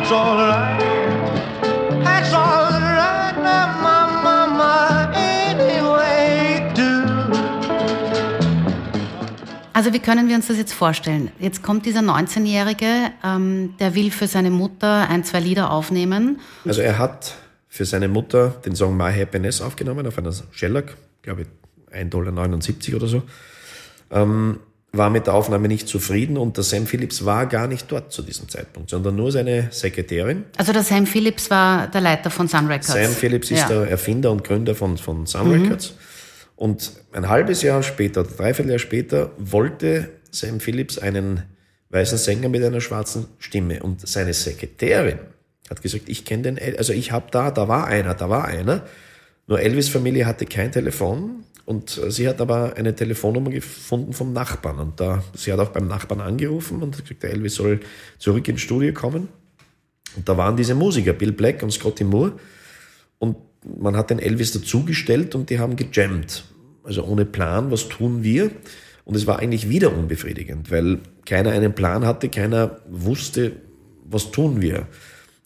It's 0.01 0.13
all 0.13 0.37
right. 0.37 0.79
That's 2.05 2.33
all 2.35 2.71
right, 2.71 2.82
Also 9.73 9.93
wie 9.93 9.99
können 9.99 10.29
wir 10.29 10.37
uns 10.37 10.49
das 10.49 10.59
jetzt 10.59 10.75
vorstellen? 10.75 11.31
Jetzt 11.39 11.63
kommt 11.63 11.87
dieser 11.87 12.01
19-Jährige, 12.01 12.87
ähm, 13.25 13.75
der 13.79 13.95
will 13.95 14.11
für 14.11 14.27
seine 14.27 14.51
Mutter 14.51 15.09
ein, 15.09 15.25
zwei 15.25 15.41
Lieder 15.41 15.71
aufnehmen. 15.71 16.41
Also 16.65 16.83
er 16.83 16.99
hat 16.99 17.35
für 17.69 17.85
seine 17.85 18.09
Mutter 18.09 18.49
den 18.65 18.77
Song 18.77 18.97
My 18.97 19.13
Happiness 19.13 19.61
aufgenommen 19.61 20.07
auf 20.07 20.19
einer 20.19 20.33
Shellac, 20.51 20.97
glaube 21.23 21.43
ich 21.43 21.49
1,79 21.97 22.11
Dollar 22.11 22.97
oder 22.97 23.07
so. 23.07 23.23
Ähm, 24.11 24.59
war 24.93 25.09
mit 25.09 25.27
der 25.27 25.35
Aufnahme 25.35 25.69
nicht 25.69 25.89
zufrieden 25.89 26.37
und 26.37 26.59
der 26.59 26.65
Sam 26.65 26.87
Phillips 26.87 27.25
war 27.25 27.47
gar 27.47 27.67
nicht 27.67 27.91
dort 27.91 28.13
zu 28.13 28.21
diesem 28.21 28.51
Zeitpunkt, 28.51 28.91
sondern 28.91 29.17
nur 29.17 29.33
seine 29.33 29.69
Sekretärin. 29.71 30.45
Also 30.59 30.75
der 30.75 30.83
Sam 30.83 31.07
Phillips 31.07 31.49
war 31.49 31.87
der 31.87 32.03
Leiter 32.03 32.29
von 32.29 32.47
Sun 32.47 32.67
Records. 32.67 32.89
Sam 32.89 33.11
Phillips 33.11 33.51
ist 33.51 33.61
ja. 33.61 33.69
der 33.69 33.91
Erfinder 33.91 34.31
und 34.31 34.45
Gründer 34.45 34.75
von, 34.75 34.99
von 34.99 35.25
Sun 35.25 35.51
Records. 35.51 35.95
Und 36.57 36.93
ein 37.13 37.29
halbes 37.29 37.63
Jahr 37.63 37.83
später, 37.83 38.25
dreiviertel 38.25 38.71
Jahr 38.71 38.79
später, 38.79 39.33
wollte 39.39 40.11
Sam 40.31 40.61
Phillips 40.61 40.99
einen 40.99 41.43
weißen 41.91 42.19
Sänger 42.19 42.49
mit 42.49 42.63
einer 42.63 42.81
schwarzen 42.81 43.27
Stimme. 43.39 43.83
Und 43.83 44.07
seine 44.07 44.33
Sekretärin 44.33 45.19
hat 45.71 45.83
gesagt, 45.83 46.09
ich 46.09 46.25
kenne 46.25 46.43
den, 46.43 46.57
El 46.59 46.77
also 46.77 46.93
ich 46.93 47.13
habe 47.13 47.27
da, 47.31 47.51
da 47.51 47.69
war 47.69 47.87
einer, 47.87 48.15
da 48.15 48.29
war 48.29 48.47
einer. 48.47 48.87
Nur 49.47 49.61
Elvis 49.61 49.89
Familie 49.89 50.27
hatte 50.27 50.47
kein 50.47 50.73
Telefon 50.73 51.45
und 51.65 52.01
sie 52.09 52.29
hat 52.29 52.41
aber 52.41 52.77
eine 52.77 52.95
Telefonnummer 52.95 53.51
gefunden 53.51 54.13
vom 54.13 54.33
Nachbarn. 54.33 54.79
Und 54.79 55.01
da, 55.01 55.23
sie 55.35 55.53
hat 55.53 55.61
auch 55.61 55.71
beim 55.71 55.87
Nachbarn 55.87 56.21
angerufen 56.21 56.83
und 56.83 56.99
gesagt, 56.99 57.23
der 57.23 57.31
Elvis 57.31 57.57
soll 57.57 57.81
zurück 58.19 58.49
ins 58.49 58.61
Studio 58.63 58.93
kommen. 58.93 59.29
Und 60.17 60.29
da 60.29 60.37
waren 60.37 60.57
diese 60.57 60.75
Musiker, 60.75 61.13
Bill 61.13 61.33
Black 61.33 61.63
und 61.63 61.73
Scotty 61.73 62.05
Moore. 62.05 62.33
Und 63.19 63.37
man 63.65 63.97
hat 63.97 64.11
den 64.11 64.19
Elvis 64.19 64.53
dazugestellt 64.53 65.35
und 65.35 65.51
die 65.51 65.59
haben 65.59 65.77
gejammt. 65.77 66.45
Also 66.85 67.05
ohne 67.05 67.25
Plan, 67.25 67.71
was 67.71 67.89
tun 67.89 68.23
wir? 68.23 68.51
Und 69.05 69.17
es 69.17 69.27
war 69.27 69.39
eigentlich 69.39 69.69
wieder 69.69 69.97
unbefriedigend, 69.97 70.71
weil 70.71 71.01
keiner 71.27 71.51
einen 71.51 71.75
Plan 71.75 72.05
hatte, 72.05 72.29
keiner 72.29 72.81
wusste, 72.89 73.57
was 74.05 74.31
tun 74.31 74.61
wir. 74.61 74.87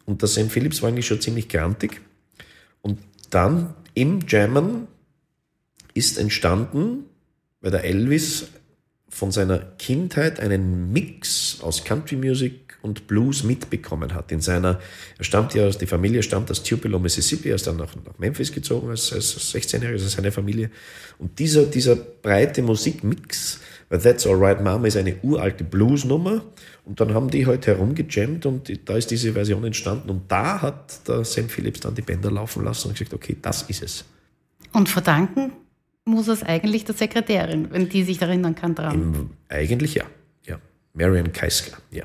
Und 0.05 0.23
der 0.23 0.29
Sam 0.29 0.51
Phillips 0.51 0.83
war 0.83 0.89
eigentlich 0.89 1.07
schon 1.07 1.21
ziemlich 1.21 1.49
grantig. 1.49 2.01
Und 2.83 2.99
dann 3.31 3.75
im 3.95 4.21
Jammen 4.27 4.87
ist 5.95 6.19
entstanden, 6.19 7.05
weil 7.61 7.71
der 7.71 7.85
Elvis 7.85 8.49
von 9.09 9.33
seiner 9.33 9.59
Kindheit 9.59 10.41
einen 10.41 10.93
Mix 10.93 11.59
aus 11.63 11.85
Country 11.85 12.17
Music 12.17 12.66
und 12.87 13.07
Blues 13.07 13.43
mitbekommen 13.43 14.15
hat. 14.15 14.33
In 14.33 14.41
seiner, 14.41 14.81
er 15.19 15.25
stammt 15.25 15.55
ja 15.55 15.67
aus, 15.67 15.77
die 15.77 15.87
Familie 15.87 16.23
stammt 16.23 16.51
aus 16.51 16.63
Tupelo, 16.63 16.99
Mississippi, 16.99 17.51
er 17.51 17.57
ist 17.57 17.67
dann 17.67 17.77
nach, 17.77 17.95
nach 17.97 18.19
Memphis 18.19 18.53
gezogen 18.53 18.89
als, 18.89 19.13
als 19.13 19.55
16-Jähriger, 19.55 19.93
also 19.93 20.09
seine 20.09 20.33
Familie. 20.33 20.71
Und 21.19 21.39
dieser, 21.39 21.67
dieser 21.67 21.97
breite 21.97 22.63
Musikmix, 22.63 23.61
weil 23.89 24.01
That's 24.01 24.27
Alright 24.27 24.63
Mama 24.63 24.87
ist 24.87 24.97
eine 24.97 25.17
uralte 25.23 25.65
Bluesnummer 25.65 26.45
und 26.85 27.01
dann 27.01 27.15
haben 27.15 27.31
die 27.31 27.47
halt 27.47 27.67
herumgejammt 27.67 28.47
und 28.47 28.89
da 28.89 28.97
ist 28.97 29.11
diese 29.11 29.33
Version 29.33 29.65
entstanden 29.65 30.11
und 30.11 30.31
da 30.31 30.63
hat 30.63 31.07
der 31.09 31.25
Sam 31.25 31.49
Phillips 31.49 31.81
dann 31.81 31.95
die 31.95 32.03
Bänder 32.03 32.31
laufen 32.31 32.65
lassen 32.65 32.89
und 32.89 32.99
gesagt, 32.99 33.15
okay, 33.15 33.37
das 33.41 33.63
ist 33.63 33.83
es. 33.83 34.05
Und 34.73 34.89
verdanken 34.89 35.53
muss 36.05 36.29
es 36.29 36.43
eigentlich 36.43 36.85
der 36.85 36.95
Sekretärin, 36.95 37.71
wenn 37.71 37.89
die 37.89 38.05
sich 38.05 38.21
erinnern 38.23 38.55
kann 38.55 38.75
dran. 38.75 38.95
Im, 38.95 39.31
eigentlich 39.49 39.95
ja, 39.95 40.05
ja. 40.47 40.59
Marion 40.95 41.33
Keisker, 41.33 41.79
ja. 41.91 42.05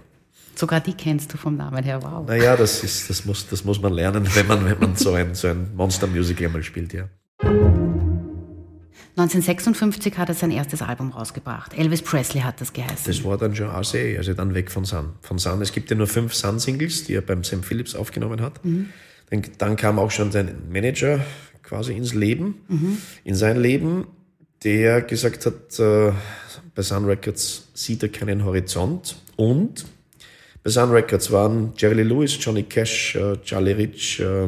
Sogar 0.62 0.80
die 0.80 0.94
kennst 0.94 1.34
du 1.34 1.38
vom 1.38 1.58
Namen 1.58 1.84
her, 1.84 2.04
wow. 2.04 2.24
Naja, 2.28 2.56
das, 2.56 2.84
ist, 2.84 3.10
das, 3.10 3.26
muss, 3.26 3.48
das 3.48 3.66
muss 3.66 3.82
man 3.82 3.94
lernen, 3.94 4.28
wenn 4.36 4.46
man, 4.46 4.64
wenn 4.64 4.78
man 4.78 4.96
so 4.96 5.12
ein, 5.14 5.34
so 5.34 5.48
ein 5.48 5.76
Monster-Musical 5.76 6.50
mal 6.50 6.62
spielt, 6.62 6.94
ja. 6.94 7.10
1956 9.18 10.20
hat 10.20 10.30
er 10.30 10.36
sein 10.36 10.52
erstes 10.52 10.84
Album 10.84 11.14
rausgebracht. 11.14 11.76
Elvis 11.76 12.04
Presley 12.04 12.42
hat 12.42 12.62
das 12.62 12.74
geheißen. 12.74 13.06
Das 13.08 13.24
war 13.24 13.40
dann 13.40 13.56
schon 13.56 13.72
RCA, 13.72 14.18
also 14.18 14.36
dann 14.36 14.54
weg 14.54 14.70
von 14.70 14.86
Sun. 14.86 15.14
Von 15.22 15.40
Sun. 15.40 15.64
Es 15.64 15.72
gibt 15.72 15.90
ja 15.90 15.96
nur 15.96 16.06
fünf 16.06 16.36
Sun-Singles, 16.36 17.06
die 17.06 17.16
er 17.16 17.22
beim 17.22 17.44
Sam 17.44 17.64
Phillips 17.64 17.96
aufgenommen 17.96 18.40
hat. 18.42 18.60
Dann, 19.32 19.42
dann 19.58 19.76
kam 19.78 19.98
auch 19.98 20.12
schon 20.12 20.32
sein 20.32 20.70
Manager 20.72 21.22
quasi 21.64 21.94
ins 21.94 22.14
Leben, 22.14 23.02
in 23.24 23.34
sein 23.34 23.60
Leben, 23.60 24.06
der 24.64 25.02
gesagt 25.02 25.48
hat, 25.48 25.80
äh, 25.80 26.12
bei 26.76 26.84
Sun 26.84 27.06
Records 27.06 27.70
sieht 27.74 28.04
er 28.04 28.10
keinen 28.10 28.46
Horizont 28.46 29.16
und 29.38 29.86
bei 30.64 30.70
Sun 30.70 30.92
Records 30.92 31.32
waren 31.32 31.74
Jerry 31.78 31.96
Lee 31.96 32.04
Lewis, 32.04 32.38
Johnny 32.40 32.64
Cash, 32.64 33.16
äh, 33.16 33.38
Charlie 33.44 33.72
Rich, 33.72 34.20
äh, 34.20 34.48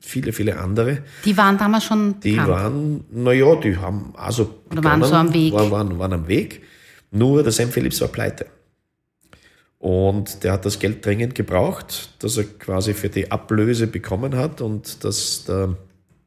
viele, 0.00 0.32
viele 0.32 0.58
andere. 0.58 1.02
Die 1.24 1.36
waren 1.36 1.58
damals 1.58 1.84
schon 1.84 2.18
Die 2.20 2.32
bekannt. 2.32 2.48
waren, 2.48 3.04
naja, 3.10 3.54
die 3.56 3.76
haben 3.76 4.14
also 4.16 4.54
Oder 4.70 4.84
waren 4.84 5.04
so 5.04 5.14
am 5.14 5.34
Weg. 5.34 5.52
Waren, 5.52 5.70
waren, 5.70 5.98
waren 5.98 6.12
am 6.14 6.28
Weg. 6.28 6.62
Nur 7.10 7.42
der 7.42 7.52
Sam 7.52 7.70
Phillips 7.70 8.00
war 8.00 8.08
pleite. 8.08 8.46
Und 9.78 10.42
der 10.42 10.52
hat 10.52 10.64
das 10.64 10.78
Geld 10.78 11.04
dringend 11.06 11.34
gebraucht, 11.34 12.10
das 12.18 12.36
er 12.36 12.44
quasi 12.44 12.94
für 12.94 13.08
die 13.08 13.30
Ablöse 13.30 13.86
bekommen 13.86 14.34
hat. 14.34 14.60
Und 14.60 15.04
das, 15.04 15.44
der 15.44 15.76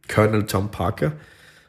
Colonel 0.07 0.45
Tom 0.45 0.71
Parker 0.71 1.13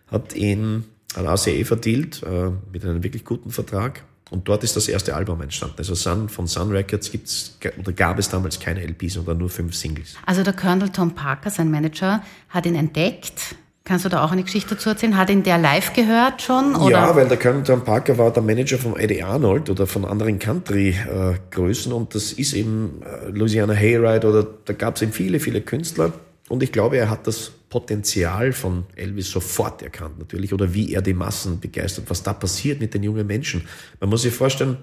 hat 0.06 0.34
ihn 0.34 0.84
an 1.14 1.26
ACE 1.26 1.64
verdealt, 1.64 2.22
äh, 2.22 2.50
mit 2.72 2.84
einem 2.84 3.02
wirklich 3.02 3.24
guten 3.24 3.50
Vertrag. 3.50 4.04
Und 4.32 4.48
dort 4.48 4.64
ist 4.64 4.74
das 4.76 4.88
erste 4.88 5.14
Album 5.14 5.42
entstanden. 5.42 5.76
Also 5.76 5.94
Sun, 5.94 6.30
von 6.30 6.46
Sun 6.46 6.70
Records 6.70 7.12
gibt's, 7.12 7.58
oder 7.78 7.92
gab 7.92 8.18
es 8.18 8.30
damals 8.30 8.58
keine 8.58 8.80
LPs, 8.82 9.14
sondern 9.14 9.36
nur 9.36 9.50
fünf 9.50 9.74
Singles. 9.74 10.14
Also 10.24 10.42
der 10.42 10.54
Colonel 10.54 10.88
Tom 10.88 11.14
Parker, 11.14 11.50
sein 11.50 11.70
Manager, 11.70 12.22
hat 12.48 12.64
ihn 12.64 12.74
entdeckt. 12.74 13.56
Kannst 13.84 14.04
du 14.04 14.08
da 14.08 14.24
auch 14.24 14.32
eine 14.32 14.42
Geschichte 14.42 14.74
dazu 14.74 14.88
erzählen? 14.88 15.18
Hat 15.18 15.28
ihn 15.28 15.42
der 15.42 15.58
live 15.58 15.92
gehört 15.92 16.40
schon? 16.40 16.76
Oder? 16.76 16.90
Ja, 16.90 17.16
weil 17.16 17.28
der 17.28 17.36
Colonel 17.36 17.62
Tom 17.62 17.84
Parker 17.84 18.16
war 18.16 18.32
der 18.32 18.42
Manager 18.42 18.78
von 18.78 18.96
Eddie 18.96 19.22
Arnold 19.22 19.68
oder 19.68 19.86
von 19.86 20.06
anderen 20.06 20.38
Country-Größen 20.38 21.92
und 21.92 22.14
das 22.14 22.32
ist 22.32 22.54
eben 22.54 23.02
äh, 23.02 23.28
Louisiana 23.28 23.74
Hayride 23.74 24.26
oder 24.26 24.46
da 24.64 24.72
gab 24.72 24.96
es 24.96 25.02
eben 25.02 25.12
viele, 25.12 25.40
viele 25.40 25.60
Künstler 25.60 26.12
und 26.52 26.62
ich 26.62 26.70
glaube, 26.70 26.98
er 26.98 27.08
hat 27.08 27.26
das 27.26 27.50
Potenzial 27.70 28.52
von 28.52 28.84
Elvis 28.94 29.30
sofort 29.30 29.80
erkannt 29.80 30.18
natürlich 30.18 30.52
oder 30.52 30.74
wie 30.74 30.92
er 30.92 31.00
die 31.00 31.14
Massen 31.14 31.60
begeistert, 31.60 32.10
was 32.10 32.22
da 32.22 32.34
passiert 32.34 32.78
mit 32.78 32.92
den 32.92 33.02
jungen 33.02 33.26
Menschen. 33.26 33.66
Man 34.00 34.10
muss 34.10 34.20
sich 34.20 34.34
vorstellen, 34.34 34.76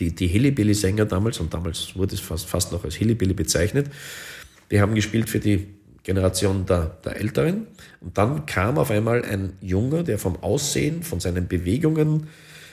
die, 0.00 0.12
die 0.12 0.26
Hillybilly-Sänger 0.26 1.04
damals, 1.04 1.38
und 1.38 1.54
damals 1.54 1.94
wurde 1.94 2.16
es 2.16 2.20
fast, 2.20 2.46
fast 2.46 2.72
noch 2.72 2.82
als 2.82 2.96
Hillybilly 2.96 3.34
bezeichnet, 3.34 3.86
die 4.72 4.80
haben 4.80 4.96
gespielt 4.96 5.30
für 5.30 5.38
die 5.38 5.68
Generation 6.02 6.66
der, 6.66 6.98
der 7.04 7.14
Älteren. 7.14 7.68
Und 8.00 8.18
dann 8.18 8.44
kam 8.46 8.76
auf 8.76 8.90
einmal 8.90 9.24
ein 9.24 9.52
Junge, 9.60 10.02
der 10.02 10.18
vom 10.18 10.34
Aussehen, 10.42 11.04
von 11.04 11.20
seinen 11.20 11.46
Bewegungen, 11.46 12.26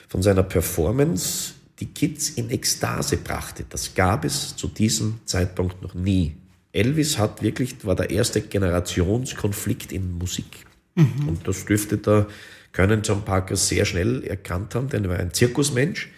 von 0.08 0.20
seiner 0.20 0.42
Performance 0.42 1.52
die 1.78 1.86
Kids 1.86 2.30
in 2.30 2.50
Ekstase 2.50 3.18
brachte. 3.18 3.64
Das 3.68 3.94
gab 3.94 4.24
es 4.24 4.56
zu 4.56 4.66
diesem 4.66 5.20
Zeitpunkt 5.26 5.80
noch 5.80 5.94
nie. 5.94 6.34
Elvis 6.74 7.18
hat 7.18 7.42
wirklich, 7.42 7.84
war 7.84 7.94
der 7.94 8.10
erste 8.10 8.40
Generationskonflikt 8.40 9.92
in 9.92 10.18
Musik. 10.18 10.66
Mhm. 10.94 11.28
Und 11.28 11.48
das 11.48 11.64
dürfte 11.64 11.98
der 11.98 12.26
Können 12.72 13.02
John 13.02 13.24
Parker 13.24 13.56
sehr 13.56 13.84
schnell 13.84 14.24
erkannt 14.24 14.74
haben, 14.74 14.88
denn 14.88 15.04
er 15.04 15.10
war 15.10 15.18
ein 15.18 15.32
Zirkusmensch. 15.32 16.10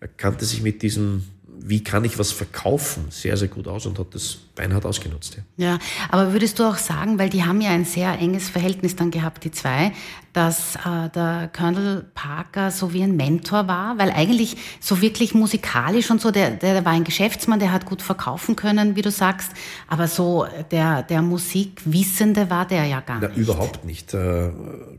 Er 0.00 0.08
kannte 0.08 0.44
sich 0.44 0.62
mit 0.62 0.82
diesem 0.82 1.24
wie 1.66 1.82
kann 1.82 2.04
ich 2.04 2.18
was 2.18 2.30
verkaufen, 2.30 3.06
sehr, 3.08 3.38
sehr 3.38 3.48
gut 3.48 3.66
aus 3.68 3.86
und 3.86 3.98
hat 3.98 4.14
das 4.14 4.36
beinhart 4.54 4.84
ausgenutzt. 4.84 5.38
Ja. 5.56 5.66
ja, 5.66 5.78
aber 6.10 6.32
würdest 6.32 6.58
du 6.58 6.64
auch 6.64 6.76
sagen, 6.76 7.18
weil 7.18 7.30
die 7.30 7.44
haben 7.44 7.60
ja 7.60 7.70
ein 7.70 7.86
sehr 7.86 8.18
enges 8.18 8.50
Verhältnis 8.50 8.96
dann 8.96 9.10
gehabt, 9.10 9.44
die 9.44 9.50
zwei, 9.50 9.92
dass 10.34 10.76
äh, 10.76 11.08
der 11.14 11.50
Colonel 11.56 12.04
Parker 12.14 12.70
so 12.70 12.92
wie 12.92 13.02
ein 13.02 13.16
Mentor 13.16 13.66
war, 13.66 13.98
weil 13.98 14.10
eigentlich 14.10 14.56
so 14.80 15.00
wirklich 15.00 15.34
musikalisch 15.34 16.10
und 16.10 16.20
so, 16.20 16.30
der, 16.30 16.50
der 16.50 16.84
war 16.84 16.92
ein 16.92 17.04
Geschäftsmann, 17.04 17.60
der 17.60 17.72
hat 17.72 17.86
gut 17.86 18.02
verkaufen 18.02 18.56
können, 18.56 18.94
wie 18.94 19.02
du 19.02 19.10
sagst, 19.10 19.52
aber 19.88 20.06
so 20.06 20.46
der, 20.70 21.02
der 21.02 21.22
Musikwissende 21.22 22.50
war 22.50 22.66
der 22.66 22.84
ja 22.84 23.00
gar 23.00 23.20
Na, 23.20 23.28
nicht. 23.28 23.38
Überhaupt 23.38 23.84
nicht. 23.84 24.12
Äh, 24.12 24.50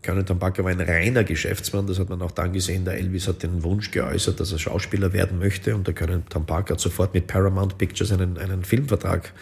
Colonel 0.04 0.26
Tom 0.26 0.40
Parker 0.40 0.64
war 0.64 0.72
ein 0.72 0.82
reiner 0.82 1.24
Geschäftsmann, 1.24 1.86
das 1.86 2.00
hat 2.00 2.10
man 2.10 2.22
auch 2.22 2.32
dann 2.32 2.54
gesehen, 2.54 2.86
der 2.86 2.96
Elvis 2.96 3.28
hat 3.28 3.44
den 3.44 3.64
Wunsch 3.64 3.92
geäußert, 3.92 4.40
dass 4.40 4.52
er 4.52 4.60
Schauspieler 4.60 5.14
werden 5.14 5.38
möchte 5.38 5.76
und 5.76 5.86
der 5.86 5.94
Colonel 5.94 6.24
Tom 6.30 6.46
Parker 6.46 6.55
hat 6.64 6.80
sofort 6.80 7.14
mit 7.14 7.28
Paramount 7.28 7.78
Pictures 7.78 8.12
einen, 8.12 8.38
einen 8.38 8.64
Filmvertrag 8.64 9.34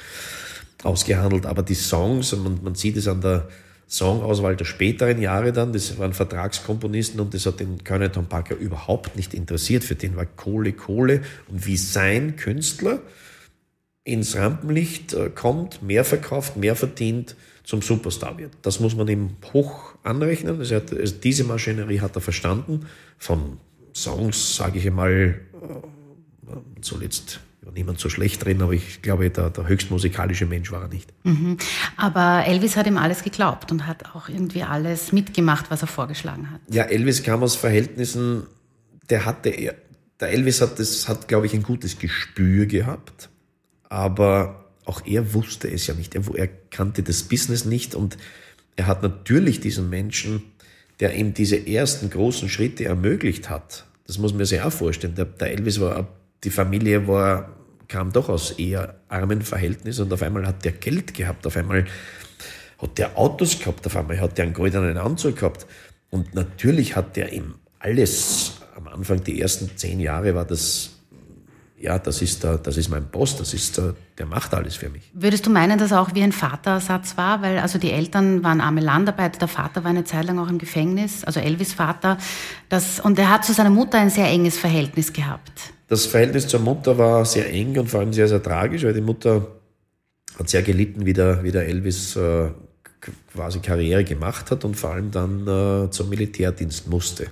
ausgehandelt, 0.83 1.45
aber 1.45 1.63
die 1.63 1.75
Songs, 1.75 2.35
man, 2.35 2.59
man 2.63 2.75
sieht 2.75 2.97
es 2.97 3.07
an 3.07 3.21
der 3.21 3.47
Songauswahl 3.87 4.55
der 4.55 4.65
späteren 4.65 5.21
Jahre 5.21 5.53
dann, 5.53 5.71
das 5.71 5.97
waren 5.99 6.13
Vertragskomponisten 6.13 7.19
und 7.19 7.33
das 7.33 7.45
hat 7.45 7.59
den 7.59 7.83
Colonel 7.83 8.09
Tom 8.09 8.25
Parker 8.25 8.55
überhaupt 8.55 9.15
nicht 9.15 9.33
interessiert. 9.33 9.83
Für 9.83 9.95
den 9.95 10.15
war 10.15 10.25
Kohle, 10.25 10.73
Kohle 10.73 11.21
und 11.47 11.65
wie 11.65 11.77
sein 11.77 12.35
Künstler 12.35 13.01
ins 14.03 14.35
Rampenlicht 14.35 15.13
äh, 15.13 15.29
kommt, 15.29 15.81
mehr 15.83 16.03
verkauft, 16.03 16.57
mehr 16.57 16.75
verdient, 16.75 17.35
zum 17.63 17.81
Superstar 17.81 18.37
wird. 18.37 18.51
Das 18.61 18.79
muss 18.79 18.95
man 18.95 19.07
ihm 19.07 19.37
hoch 19.53 19.95
anrechnen. 20.03 20.59
Also, 20.59 20.75
also 20.75 21.15
diese 21.15 21.45
Maschinerie 21.45 22.01
hat 22.01 22.15
er 22.15 22.21
verstanden. 22.21 22.87
Von 23.17 23.57
Songs, 23.93 24.57
sage 24.57 24.79
ich 24.79 24.87
einmal, 24.87 25.39
soll 26.81 27.03
jetzt 27.03 27.39
niemand 27.73 27.99
so 27.99 28.09
schlecht 28.09 28.43
drin, 28.43 28.61
aber 28.61 28.73
ich 28.73 29.01
glaube, 29.01 29.29
der, 29.29 29.49
der 29.49 29.67
höchst 29.67 29.89
musikalische 29.89 30.45
Mensch 30.45 30.71
war 30.71 30.83
er 30.83 30.87
nicht. 30.89 31.13
Mhm. 31.23 31.57
Aber 31.97 32.43
Elvis 32.45 32.75
hat 32.75 32.87
ihm 32.87 32.97
alles 32.97 33.23
geglaubt 33.23 33.71
und 33.71 33.87
hat 33.87 34.13
auch 34.13 34.29
irgendwie 34.29 34.63
alles 34.63 35.11
mitgemacht, 35.11 35.71
was 35.71 35.81
er 35.81 35.87
vorgeschlagen 35.87 36.51
hat. 36.51 36.61
Ja, 36.69 36.83
Elvis 36.83 37.23
kam 37.23 37.41
aus 37.43 37.55
Verhältnissen, 37.55 38.43
der 39.09 39.25
hatte, 39.25 39.51
der 40.19 40.29
Elvis 40.29 40.61
hat, 40.61 40.79
das 40.79 41.07
hat, 41.07 41.27
glaube 41.27 41.45
ich, 41.45 41.53
ein 41.53 41.63
gutes 41.63 41.99
Gespür 41.99 42.65
gehabt, 42.65 43.29
aber 43.89 44.65
auch 44.85 45.05
er 45.05 45.33
wusste 45.33 45.69
es 45.69 45.87
ja 45.87 45.93
nicht. 45.93 46.15
Er, 46.15 46.23
er 46.35 46.47
kannte 46.47 47.03
das 47.03 47.23
Business 47.23 47.65
nicht 47.65 47.95
und 47.95 48.17
er 48.75 48.87
hat 48.87 49.03
natürlich 49.03 49.59
diesen 49.59 49.89
Menschen, 49.89 50.43
der 50.99 51.15
ihm 51.15 51.33
diese 51.33 51.67
ersten 51.67 52.09
großen 52.09 52.49
Schritte 52.49 52.85
ermöglicht 52.85 53.49
hat, 53.49 53.85
das 54.05 54.17
muss 54.17 54.33
man 54.33 54.45
sich 54.45 54.61
auch 54.61 54.71
vorstellen. 54.71 55.15
Der, 55.15 55.25
der 55.25 55.51
Elvis 55.51 55.79
war, 55.79 56.07
die 56.43 56.49
Familie 56.49 57.07
war 57.07 57.49
kam 57.93 58.11
doch 58.11 58.27
aus 58.27 58.51
eher 58.51 58.95
armen 59.07 59.43
Verhältnissen 59.43 60.05
und 60.05 60.13
auf 60.13 60.23
einmal 60.23 60.47
hat 60.47 60.65
der 60.65 60.71
Geld 60.71 61.13
gehabt, 61.13 61.45
auf 61.45 61.55
einmal 61.55 61.85
hat 62.81 62.97
der 62.97 63.17
Autos 63.17 63.59
gehabt, 63.59 63.85
auf 63.85 63.95
einmal 63.95 64.19
hat 64.19 64.37
der 64.37 64.45
einen 64.45 64.53
goldenen 64.53 64.97
Anzug 64.97 65.37
gehabt. 65.37 65.67
Und 66.09 66.33
natürlich 66.33 66.95
hat 66.95 67.15
der 67.15 67.33
ihm 67.33 67.53
alles, 67.79 68.53
am 68.75 68.87
Anfang, 68.87 69.23
die 69.23 69.39
ersten 69.39 69.77
zehn 69.77 69.99
Jahre 69.99 70.33
war 70.33 70.45
das, 70.45 70.91
ja, 71.79 71.99
das 71.99 72.23
ist, 72.23 72.43
der, 72.43 72.57
das 72.57 72.77
ist 72.77 72.89
mein 72.89 73.05
Boss, 73.05 73.37
das 73.37 73.53
ist 73.53 73.77
der, 73.77 73.93
der 74.17 74.25
macht 74.25 74.55
alles 74.55 74.75
für 74.75 74.89
mich. 74.89 75.11
Würdest 75.13 75.45
du 75.45 75.51
meinen, 75.51 75.77
dass 75.77 75.91
er 75.91 76.01
auch 76.01 76.15
wie 76.15 76.23
ein 76.23 76.31
Vatersatz 76.31 77.15
war? 77.15 77.43
Weil 77.43 77.59
also 77.59 77.77
die 77.77 77.91
Eltern 77.91 78.43
waren 78.43 78.59
arme 78.59 78.81
Landarbeiter, 78.81 79.37
der 79.37 79.47
Vater 79.47 79.83
war 79.83 79.91
eine 79.91 80.03
Zeit 80.03 80.25
lang 80.25 80.39
auch 80.39 80.49
im 80.49 80.57
Gefängnis, 80.57 81.23
also 81.25 81.39
Elvis 81.39 81.73
Vater. 81.73 82.17
Das, 82.69 82.99
und 82.99 83.19
er 83.19 83.29
hat 83.29 83.45
zu 83.45 83.53
seiner 83.53 83.69
Mutter 83.69 83.99
ein 83.99 84.09
sehr 84.09 84.29
enges 84.29 84.57
Verhältnis 84.57 85.13
gehabt. 85.13 85.73
Das 85.93 86.07
Verhältnis 86.07 86.47
zur 86.47 86.59
Mutter 86.59 86.97
war 86.97 87.23
sehr 87.23 87.53
eng 87.53 87.77
und 87.77 87.87
vor 87.87 87.99
allem 87.99 88.13
sehr, 88.13 88.27
sehr 88.27 88.41
tragisch, 88.41 88.83
weil 88.83 88.95
die 88.95 89.01
Mutter 89.01 89.45
hat 90.39 90.49
sehr 90.49 90.63
gelitten, 90.63 91.05
wie 91.05 91.13
der, 91.13 91.43
wie 91.43 91.51
der 91.51 91.67
Elvis 91.67 92.15
äh, 92.15 92.49
quasi 93.31 93.59
Karriere 93.59 94.03
gemacht 94.03 94.49
hat 94.49 94.65
und 94.65 94.73
vor 94.73 94.89
allem 94.89 95.11
dann 95.11 95.47
äh, 95.47 95.91
zum 95.91 96.09
Militärdienst 96.09 96.87
musste. 96.87 97.27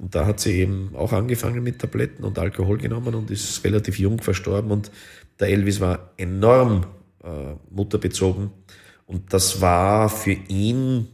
Und 0.00 0.12
da 0.12 0.26
hat 0.26 0.40
sie 0.40 0.58
eben 0.58 0.90
auch 0.96 1.12
angefangen 1.12 1.62
mit 1.62 1.78
Tabletten 1.78 2.24
und 2.24 2.36
Alkohol 2.36 2.78
genommen 2.78 3.14
und 3.14 3.30
ist 3.30 3.62
relativ 3.62 4.00
jung 4.00 4.20
verstorben. 4.20 4.72
Und 4.72 4.90
der 5.38 5.50
Elvis 5.50 5.78
war 5.78 6.10
enorm 6.16 6.86
äh, 7.22 7.54
mutterbezogen. 7.70 8.50
Und 9.06 9.32
das 9.32 9.60
war 9.60 10.08
für 10.08 10.36
ihn 10.48 11.06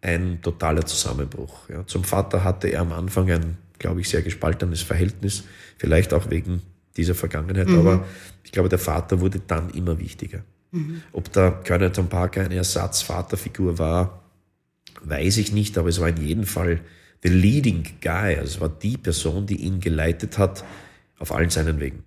ein 0.00 0.42
totaler 0.42 0.84
Zusammenbruch. 0.84 1.68
Ja. 1.68 1.86
Zum 1.86 2.02
Vater 2.02 2.42
hatte 2.42 2.66
er 2.66 2.80
am 2.80 2.90
Anfang 2.90 3.30
ein, 3.30 3.56
glaube 3.78 4.00
ich, 4.00 4.08
sehr 4.08 4.22
gespaltenes 4.22 4.82
Verhältnis 4.82 5.44
vielleicht 5.78 6.12
auch 6.14 6.30
wegen 6.30 6.62
dieser 6.96 7.14
Vergangenheit, 7.14 7.68
mhm. 7.68 7.78
aber 7.78 8.04
ich 8.44 8.52
glaube, 8.52 8.68
der 8.68 8.78
Vater 8.78 9.20
wurde 9.20 9.40
dann 9.46 9.70
immer 9.70 9.98
wichtiger. 9.98 10.44
Mhm. 10.70 11.02
Ob 11.12 11.32
der 11.32 11.62
Colonel 11.66 11.90
Tom 11.90 12.08
Parker 12.08 12.42
eine 12.42 12.56
Ersatzvaterfigur 12.56 13.78
war, 13.78 14.22
weiß 15.02 15.38
ich 15.38 15.52
nicht, 15.52 15.76
aber 15.78 15.88
es 15.88 16.00
war 16.00 16.08
in 16.08 16.18
jedem 16.18 16.44
Fall 16.44 16.80
the 17.22 17.30
leading 17.30 17.84
guy, 18.00 18.36
also 18.36 18.44
es 18.44 18.60
war 18.60 18.68
die 18.68 18.96
Person, 18.96 19.46
die 19.46 19.56
ihn 19.56 19.80
geleitet 19.80 20.38
hat 20.38 20.64
auf 21.18 21.32
allen 21.32 21.50
seinen 21.50 21.80
Wegen. 21.80 22.04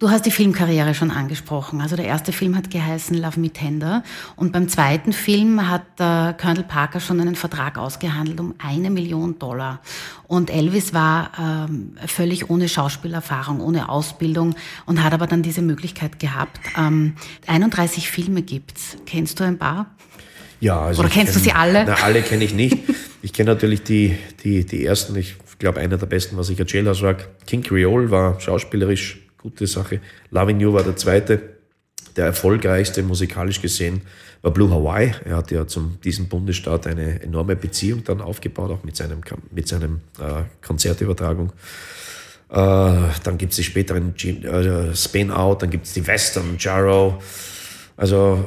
Du 0.00 0.08
hast 0.08 0.24
die 0.24 0.30
Filmkarriere 0.30 0.94
schon 0.94 1.10
angesprochen. 1.10 1.82
Also 1.82 1.94
der 1.94 2.06
erste 2.06 2.32
Film 2.32 2.56
hat 2.56 2.70
geheißen 2.70 3.18
Love 3.18 3.38
Me 3.38 3.50
Tender 3.50 4.02
und 4.34 4.50
beim 4.50 4.66
zweiten 4.66 5.12
Film 5.12 5.68
hat 5.68 5.82
äh, 5.98 6.32
Colonel 6.40 6.64
Parker 6.64 7.00
schon 7.00 7.20
einen 7.20 7.34
Vertrag 7.34 7.76
ausgehandelt 7.76 8.40
um 8.40 8.54
eine 8.56 8.88
Million 8.88 9.38
Dollar. 9.38 9.82
Und 10.26 10.48
Elvis 10.48 10.94
war 10.94 11.68
ähm, 11.68 11.96
völlig 12.06 12.48
ohne 12.48 12.70
Schauspielerfahrung, 12.70 13.60
ohne 13.60 13.90
Ausbildung 13.90 14.54
und 14.86 15.04
hat 15.04 15.12
aber 15.12 15.26
dann 15.26 15.42
diese 15.42 15.60
Möglichkeit 15.60 16.18
gehabt. 16.18 16.58
Ähm, 16.78 17.16
31 17.46 18.10
Filme 18.10 18.40
gibt's. 18.40 18.96
Kennst 19.04 19.38
du 19.38 19.44
ein 19.44 19.58
paar? 19.58 19.94
Ja, 20.60 20.80
also 20.80 21.02
Oder 21.02 21.10
kennst 21.10 21.34
kenn, 21.34 21.42
du 21.42 21.44
sie 21.50 21.52
alle? 21.52 21.84
Na, 21.84 21.96
alle 22.02 22.22
kenne 22.22 22.44
ich 22.44 22.54
nicht. 22.54 22.78
Ich 23.20 23.34
kenne 23.34 23.50
natürlich 23.50 23.82
die, 23.82 24.16
die, 24.44 24.64
die 24.64 24.82
ersten. 24.82 25.14
Ich 25.16 25.36
glaube, 25.58 25.78
einer 25.78 25.98
der 25.98 26.06
besten 26.06 26.38
war 26.38 26.44
sicher 26.44 26.64
Jailhouse 26.66 27.02
Rock. 27.02 27.28
King 27.46 27.62
Creole 27.62 28.10
war 28.10 28.40
schauspielerisch 28.40 29.18
gute 29.40 29.66
Sache. 29.66 30.00
Loving 30.30 30.60
You 30.60 30.72
war 30.72 30.82
der 30.82 30.96
zweite. 30.96 31.40
Der 32.16 32.26
erfolgreichste 32.26 33.02
musikalisch 33.02 33.62
gesehen 33.62 34.02
war 34.42 34.52
Blue 34.52 34.70
Hawaii. 34.70 35.14
Er 35.24 35.36
hat 35.36 35.50
ja 35.50 35.66
zum 35.66 36.00
diesem 36.00 36.28
Bundesstaat 36.28 36.86
eine 36.86 37.22
enorme 37.22 37.56
Beziehung 37.56 38.04
dann 38.04 38.20
aufgebaut, 38.20 38.70
auch 38.70 38.84
mit 38.84 38.96
seinem, 38.96 39.20
mit 39.50 39.68
seinem 39.68 40.00
äh, 40.18 40.44
Konzertübertragung. 40.60 41.52
Äh, 42.48 42.54
dann 42.54 43.38
gibt 43.38 43.52
es 43.52 43.56
die 43.56 43.64
späteren 43.64 44.14
äh, 44.16 44.94
Spin 44.94 45.30
Out, 45.30 45.62
dann 45.62 45.70
gibt 45.70 45.86
es 45.86 45.92
die 45.92 46.06
Western, 46.06 46.56
Jarrow. 46.58 47.22
Also, 47.96 48.44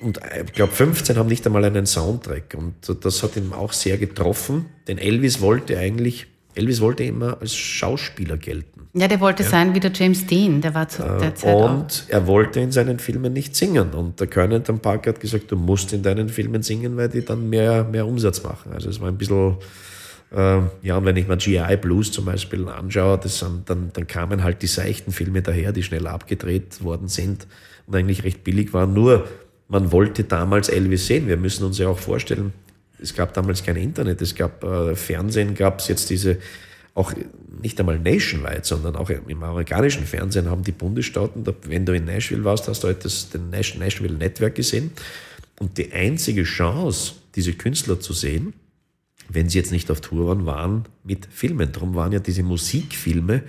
und 0.00 0.20
ich 0.46 0.52
glaube, 0.52 0.72
15 0.72 1.16
haben 1.16 1.28
nicht 1.28 1.44
einmal 1.46 1.64
einen 1.64 1.86
Soundtrack. 1.86 2.54
Und 2.56 3.04
das 3.04 3.22
hat 3.22 3.36
ihn 3.36 3.52
auch 3.52 3.72
sehr 3.72 3.98
getroffen, 3.98 4.66
denn 4.86 4.98
Elvis 4.98 5.40
wollte 5.40 5.78
eigentlich 5.78 6.28
Elvis 6.56 6.80
wollte 6.80 7.04
immer 7.04 7.40
als 7.40 7.54
Schauspieler 7.54 8.36
gelten. 8.36 8.88
Ja, 8.94 9.08
der 9.08 9.20
wollte 9.20 9.42
sein 9.42 9.74
wie 9.74 9.80
der 9.80 9.92
James 9.92 10.26
Dean, 10.26 10.62
der 10.62 10.74
war 10.74 10.88
zu 10.88 11.02
der 11.02 11.34
Zeit 11.34 11.54
auch. 11.54 11.70
Und 11.70 12.06
er 12.08 12.26
wollte 12.26 12.60
in 12.60 12.72
seinen 12.72 12.98
Filmen 12.98 13.32
nicht 13.34 13.54
singen. 13.54 13.90
Und 13.90 14.20
der 14.20 14.64
Tom 14.64 14.78
Parker 14.78 15.10
hat 15.10 15.20
gesagt, 15.20 15.50
du 15.50 15.56
musst 15.56 15.92
in 15.92 16.02
deinen 16.02 16.30
Filmen 16.30 16.62
singen, 16.62 16.96
weil 16.96 17.10
die 17.10 17.22
dann 17.22 17.50
mehr, 17.50 17.84
mehr 17.84 18.06
Umsatz 18.06 18.42
machen. 18.42 18.72
Also 18.72 18.88
es 18.88 18.98
war 18.98 19.08
ein 19.08 19.18
bisschen, 19.18 19.58
äh, 20.34 20.60
ja, 20.80 20.96
und 20.96 21.04
wenn 21.04 21.16
ich 21.16 21.28
mir 21.28 21.36
GI 21.36 21.76
Blues 21.76 22.10
zum 22.10 22.24
Beispiel 22.24 22.66
anschaue, 22.68 23.18
das 23.18 23.38
sind, 23.38 23.68
dann, 23.68 23.90
dann 23.92 24.06
kamen 24.06 24.42
halt 24.42 24.62
die 24.62 24.66
seichten 24.66 25.12
Filme 25.12 25.42
daher, 25.42 25.72
die 25.72 25.82
schnell 25.82 26.06
abgedreht 26.06 26.82
worden 26.82 27.08
sind 27.08 27.46
und 27.86 27.94
eigentlich 27.94 28.24
recht 28.24 28.44
billig 28.44 28.72
waren. 28.72 28.94
Nur, 28.94 29.28
man 29.68 29.92
wollte 29.92 30.24
damals 30.24 30.70
Elvis 30.70 31.06
sehen. 31.06 31.28
Wir 31.28 31.36
müssen 31.36 31.66
uns 31.66 31.76
ja 31.76 31.88
auch 31.88 31.98
vorstellen, 31.98 32.54
es 32.98 33.14
gab 33.14 33.34
damals 33.34 33.62
kein 33.62 33.76
Internet, 33.76 34.22
es 34.22 34.34
gab 34.34 34.62
äh, 34.64 34.94
Fernsehen, 34.96 35.54
gab 35.54 35.80
es 35.80 35.88
jetzt 35.88 36.10
diese, 36.10 36.38
auch 36.94 37.12
nicht 37.62 37.78
einmal 37.78 37.98
nationwide, 37.98 38.62
sondern 38.62 38.96
auch 38.96 39.10
im 39.10 39.42
amerikanischen 39.42 40.06
Fernsehen 40.06 40.48
haben 40.48 40.62
die 40.62 40.72
Bundesstaaten, 40.72 41.44
da, 41.44 41.52
wenn 41.66 41.84
du 41.84 41.92
in 41.94 42.04
Nashville 42.04 42.44
warst, 42.44 42.68
hast 42.68 42.82
du 42.82 42.88
halt 42.88 43.04
das 43.04 43.30
den 43.30 43.50
Nash, 43.50 43.76
Nashville 43.76 44.14
Network 44.14 44.54
gesehen. 44.54 44.92
Und 45.58 45.78
die 45.78 45.92
einzige 45.92 46.44
Chance, 46.44 47.14
diese 47.34 47.52
Künstler 47.54 48.00
zu 48.00 48.12
sehen, 48.12 48.54
wenn 49.28 49.48
sie 49.48 49.58
jetzt 49.58 49.72
nicht 49.72 49.90
auf 49.90 50.00
Tour 50.00 50.28
waren, 50.28 50.46
waren 50.46 50.84
mit 51.02 51.26
Filmen. 51.26 51.72
Darum 51.72 51.94
waren 51.94 52.12
ja 52.12 52.18
diese 52.18 52.42
Musikfilme 52.42 53.42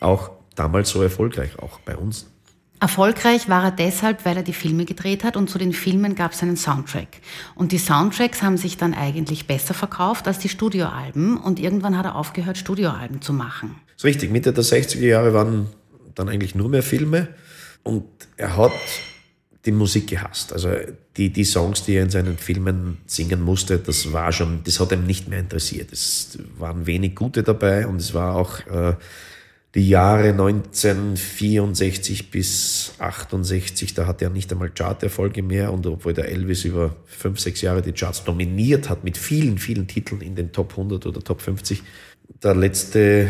auch 0.00 0.30
damals 0.54 0.90
so 0.90 1.02
erfolgreich, 1.02 1.58
auch 1.58 1.80
bei 1.80 1.96
uns. 1.96 2.26
Erfolgreich 2.78 3.48
war 3.48 3.64
er 3.64 3.70
deshalb, 3.70 4.24
weil 4.24 4.36
er 4.36 4.42
die 4.42 4.52
Filme 4.52 4.84
gedreht 4.84 5.24
hat 5.24 5.36
und 5.36 5.48
zu 5.48 5.58
den 5.58 5.72
Filmen 5.72 6.14
gab 6.14 6.32
es 6.32 6.42
einen 6.42 6.56
Soundtrack. 6.56 7.08
Und 7.54 7.72
die 7.72 7.78
Soundtracks 7.78 8.42
haben 8.42 8.58
sich 8.58 8.76
dann 8.76 8.92
eigentlich 8.92 9.46
besser 9.46 9.72
verkauft 9.72 10.28
als 10.28 10.38
die 10.38 10.48
Studioalben 10.48 11.38
und 11.38 11.58
irgendwann 11.58 11.96
hat 11.96 12.04
er 12.04 12.16
aufgehört, 12.16 12.58
Studioalben 12.58 13.22
zu 13.22 13.32
machen. 13.32 13.76
Das 13.94 13.98
ist 13.98 14.04
richtig, 14.04 14.30
Mitte 14.30 14.52
der 14.52 14.64
60er 14.64 15.06
Jahre 15.06 15.32
waren 15.32 15.68
dann 16.14 16.28
eigentlich 16.28 16.54
nur 16.54 16.68
mehr 16.68 16.82
Filme 16.82 17.28
und 17.82 18.04
er 18.36 18.56
hat 18.56 18.72
die 19.64 19.72
Musik 19.72 20.08
gehasst. 20.08 20.52
Also 20.52 20.70
die, 21.16 21.32
die 21.32 21.44
Songs, 21.44 21.84
die 21.84 21.94
er 21.94 22.04
in 22.04 22.10
seinen 22.10 22.38
Filmen 22.38 22.98
singen 23.06 23.42
musste, 23.42 23.78
das 23.78 24.12
war 24.12 24.32
schon, 24.32 24.60
das 24.64 24.80
hat 24.80 24.92
ihm 24.92 25.04
nicht 25.04 25.28
mehr 25.28 25.40
interessiert. 25.40 25.92
Es 25.92 26.38
waren 26.58 26.86
wenig 26.86 27.16
gute 27.16 27.42
dabei 27.42 27.86
und 27.86 28.00
es 28.00 28.14
war 28.14 28.36
auch 28.36 28.60
äh, 28.66 28.94
die 29.76 29.88
Jahre 29.90 30.30
1964 30.30 32.30
bis 32.30 32.94
68, 32.98 33.92
da 33.92 34.06
hatte 34.06 34.24
er 34.24 34.30
nicht 34.30 34.50
einmal 34.50 34.70
Charterfolge 34.70 35.42
mehr 35.42 35.70
und 35.70 35.86
obwohl 35.86 36.14
der 36.14 36.30
Elvis 36.30 36.64
über 36.64 36.96
fünf, 37.04 37.38
sechs 37.38 37.60
Jahre 37.60 37.82
die 37.82 37.92
Charts 37.92 38.24
dominiert 38.24 38.88
hat 38.88 39.04
mit 39.04 39.18
vielen, 39.18 39.58
vielen 39.58 39.86
Titeln 39.86 40.22
in 40.22 40.34
den 40.34 40.50
Top 40.50 40.70
100 40.70 41.04
oder 41.04 41.20
Top 41.20 41.42
50, 41.42 41.82
der 42.42 42.54
letzte 42.54 43.28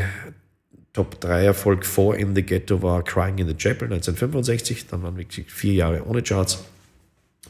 Top 0.92 1.20
3 1.20 1.46
Erfolg 1.46 1.85
vor 1.85 2.16
In 2.16 2.37
the 2.37 2.42
Ghetto 2.42 2.80
war 2.80 3.02
Crying 3.02 3.38
in 3.38 3.48
the 3.48 3.54
Chapel 3.54 3.92
1965, 3.92 4.87
dann 4.87 5.02
waren 5.02 5.16
wirklich 5.16 5.50
vier 5.50 5.74
Jahre 5.74 6.06
ohne 6.06 6.22
Charts 6.22 6.64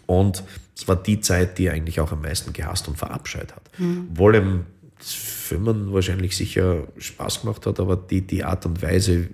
und 0.06 0.42
es 0.74 0.88
war 0.88 0.96
die 0.96 1.20
Zeit, 1.20 1.58
die 1.58 1.66
er 1.66 1.74
eigentlich 1.74 2.00
auch 2.00 2.12
am 2.12 2.22
meisten 2.22 2.54
gehasst 2.54 2.88
und 2.88 2.96
verabscheut 2.96 3.54
hat. 3.54 3.70
Mhm. 3.76 4.08
Das 4.98 5.35
Filmen 5.46 5.92
wahrscheinlich 5.92 6.36
sicher 6.36 6.84
Spaß 6.98 7.42
gemacht 7.42 7.66
hat, 7.66 7.80
aber 7.80 7.96
die, 7.96 8.20
die 8.20 8.44
Art 8.44 8.66
und 8.66 8.82
Weise 8.82 9.28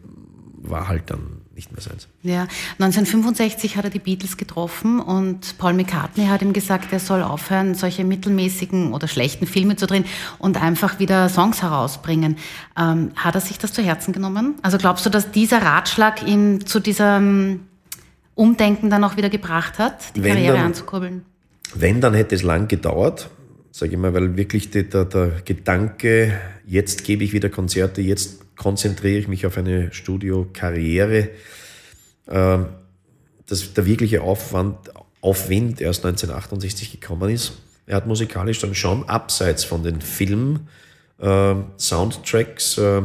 war 0.62 0.87
halt 0.88 1.11
dann 1.11 1.38
nicht 1.55 1.70
mehr 1.72 1.83
seins. 1.83 2.09
Ja, 2.22 2.46
1965 2.79 3.77
hat 3.77 3.85
er 3.85 3.90
die 3.90 3.98
Beatles 3.98 4.37
getroffen 4.38 5.01
und 5.01 5.59
Paul 5.59 5.75
McCartney 5.75 6.27
hat 6.27 6.40
ihm 6.40 6.53
gesagt, 6.55 6.92
er 6.92 6.98
soll 6.98 7.22
aufhören, 7.22 7.75
solche 7.75 8.05
mittelmäßigen 8.05 8.92
oder 8.94 9.07
schlechten 9.07 9.46
Filme 9.46 9.77
zu 9.77 9.87
drehen 9.87 10.05
und 10.38 10.61
einfach 10.61 10.98
wieder 10.98 11.29
Songs 11.29 11.61
herausbringen. 11.62 12.37
Ähm, 12.79 13.11
hat 13.16 13.35
er 13.35 13.40
sich 13.42 13.59
das 13.59 13.72
zu 13.72 13.83
Herzen 13.83 14.12
genommen? 14.12 14.55
Also 14.62 14.79
glaubst 14.79 15.05
du, 15.05 15.11
dass 15.11 15.31
dieser 15.31 15.61
Ratschlag 15.61 16.27
ihn 16.27 16.64
zu 16.64 16.81
diesem 16.81 17.61
Umdenken 18.35 18.88
dann 18.88 19.05
auch 19.05 19.16
wieder 19.16 19.29
gebracht 19.29 19.79
hat, 19.79 20.16
die 20.16 20.22
Wenn 20.22 20.35
Karriere 20.35 20.57
dann- 20.57 20.66
anzukurbeln? 20.66 21.25
Wenn, 21.75 22.01
dann 22.01 22.14
hätte 22.14 22.35
es 22.35 22.42
lang 22.42 22.68
gedauert, 22.68 23.29
sage 23.73 23.93
ich 23.93 23.99
mal, 23.99 24.15
weil 24.15 24.37
wirklich 24.37 24.71
die, 24.71 24.89
der, 24.89 25.07
der 25.07 25.41
Gedanke, 25.45 26.39
jetzt 26.67 27.05
gebe 27.05 27.25
ich 27.25 27.33
wieder 27.33 27.49
Konzerte, 27.49 28.03
jetzt 28.03 28.55
konzentriere 28.55 29.19
ich 29.19 29.29
mich 29.29 29.47
auf 29.47 29.57
eine 29.57 29.93
Studiokarriere, 29.93 31.31
ähm, 32.29 32.67
dass 33.47 33.73
der 33.73 33.87
wirkliche 33.87 34.23
Aufwand, 34.23 34.77
Aufwind 35.23 35.81
erst 35.81 36.05
1968 36.05 37.01
gekommen 37.01 37.31
ist. 37.31 37.55
Er 37.87 37.97
hat 37.97 38.07
musikalisch 38.07 38.59
dann 38.61 38.75
schon 38.75 39.09
abseits 39.09 39.65
von 39.65 39.83
den 39.83 40.01
Film 40.01 40.69
äh, 41.19 41.55
Soundtracks 41.79 42.79
äh, 42.79 43.03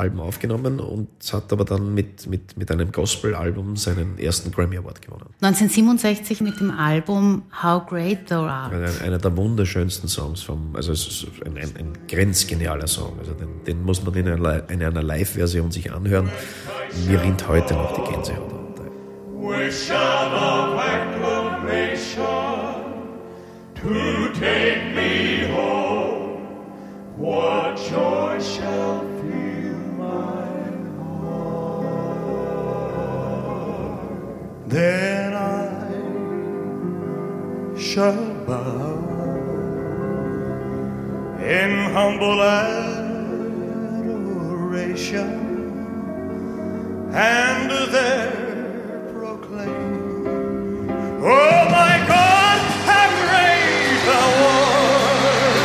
Alben 0.00 0.18
aufgenommen 0.18 0.80
und 0.80 1.08
hat 1.32 1.52
aber 1.52 1.66
dann 1.66 1.92
mit, 1.94 2.26
mit, 2.26 2.56
mit 2.56 2.70
einem 2.70 2.90
Gospel-Album 2.90 3.76
seinen 3.76 4.18
ersten 4.18 4.50
Grammy 4.50 4.78
Award 4.78 5.02
gewonnen. 5.02 5.26
1967 5.42 6.40
mit 6.40 6.58
dem 6.58 6.70
Album 6.70 7.42
How 7.62 7.86
Great 7.86 8.28
Thou 8.28 8.46
Art. 8.46 8.72
Einer, 8.72 8.90
einer 9.04 9.18
der 9.18 9.36
wunderschönsten 9.36 10.08
Songs 10.08 10.42
vom, 10.42 10.74
also 10.74 10.92
es 10.92 11.06
ist 11.06 11.26
ein, 11.44 11.58
ein, 11.58 11.76
ein 11.76 11.92
grenzgenialer 12.08 12.86
Song. 12.86 13.18
Also 13.18 13.34
den, 13.34 13.62
den 13.66 13.84
muss 13.84 14.02
man 14.02 14.14
in 14.14 14.26
einer, 14.28 14.70
in 14.70 14.82
einer 14.82 15.02
Live-Version 15.02 15.70
sich 15.70 15.92
anhören. 15.92 16.30
Mir 17.06 17.20
rinnt 17.20 17.46
heute 17.46 17.74
noch 17.74 17.92
die 17.92 18.00
Gänsehaut 18.10 18.50
runter. 18.52 18.84
Wish 19.36 19.90
of 19.90 20.78
acclamation 20.78 22.40
to 23.74 24.32
take 24.32 24.94
me 24.94 25.46
home. 25.52 26.40
What 27.16 27.76
joy 27.76 28.40
shall 28.40 29.09
Then 34.70 35.34
I 35.34 35.66
shall 37.76 38.22
bow 38.46 39.02
in 41.42 41.70
humble 41.92 42.40
adoration 42.40 43.00
and 47.12 47.70
there 47.92 49.10
proclaim, 49.12 50.86
Oh 51.18 51.64
my 51.68 51.94
God, 52.06 52.60
how 52.86 53.08
great 53.26 53.98
thou 54.06 54.28
art! 54.54 55.64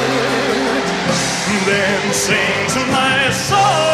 Then 1.68 2.02
sings 2.12 2.76
my 2.89 3.30
soul, 3.30 3.85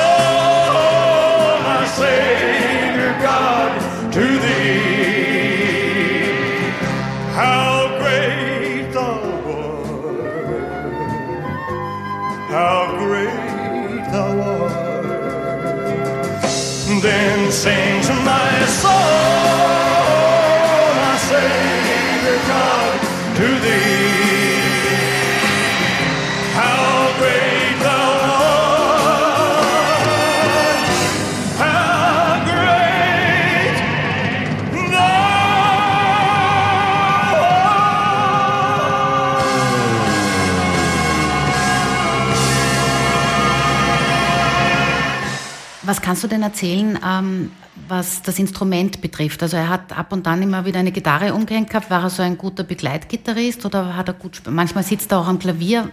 Was 45.91 46.01
kannst 46.01 46.23
du 46.23 46.29
denn 46.29 46.41
erzählen, 46.41 46.97
ähm, 47.05 47.51
was 47.89 48.21
das 48.21 48.39
Instrument 48.39 49.01
betrifft? 49.01 49.43
Also 49.43 49.57
er 49.57 49.67
hat 49.67 49.91
ab 49.91 50.13
und 50.13 50.25
an 50.25 50.41
immer 50.41 50.63
wieder 50.63 50.79
eine 50.79 50.93
Gitarre 50.93 51.33
umgehängt 51.33 51.69
gehabt. 51.69 51.89
War 51.89 52.03
er 52.03 52.09
so 52.09 52.23
ein 52.23 52.37
guter 52.37 52.63
Begleitgitarrist 52.63 53.65
oder 53.65 53.97
hat 53.97 54.07
er 54.07 54.13
gut 54.13 54.41
Manchmal 54.49 54.85
sitzt 54.85 55.11
er 55.11 55.19
auch 55.19 55.27
am 55.27 55.37
Klavier. 55.37 55.91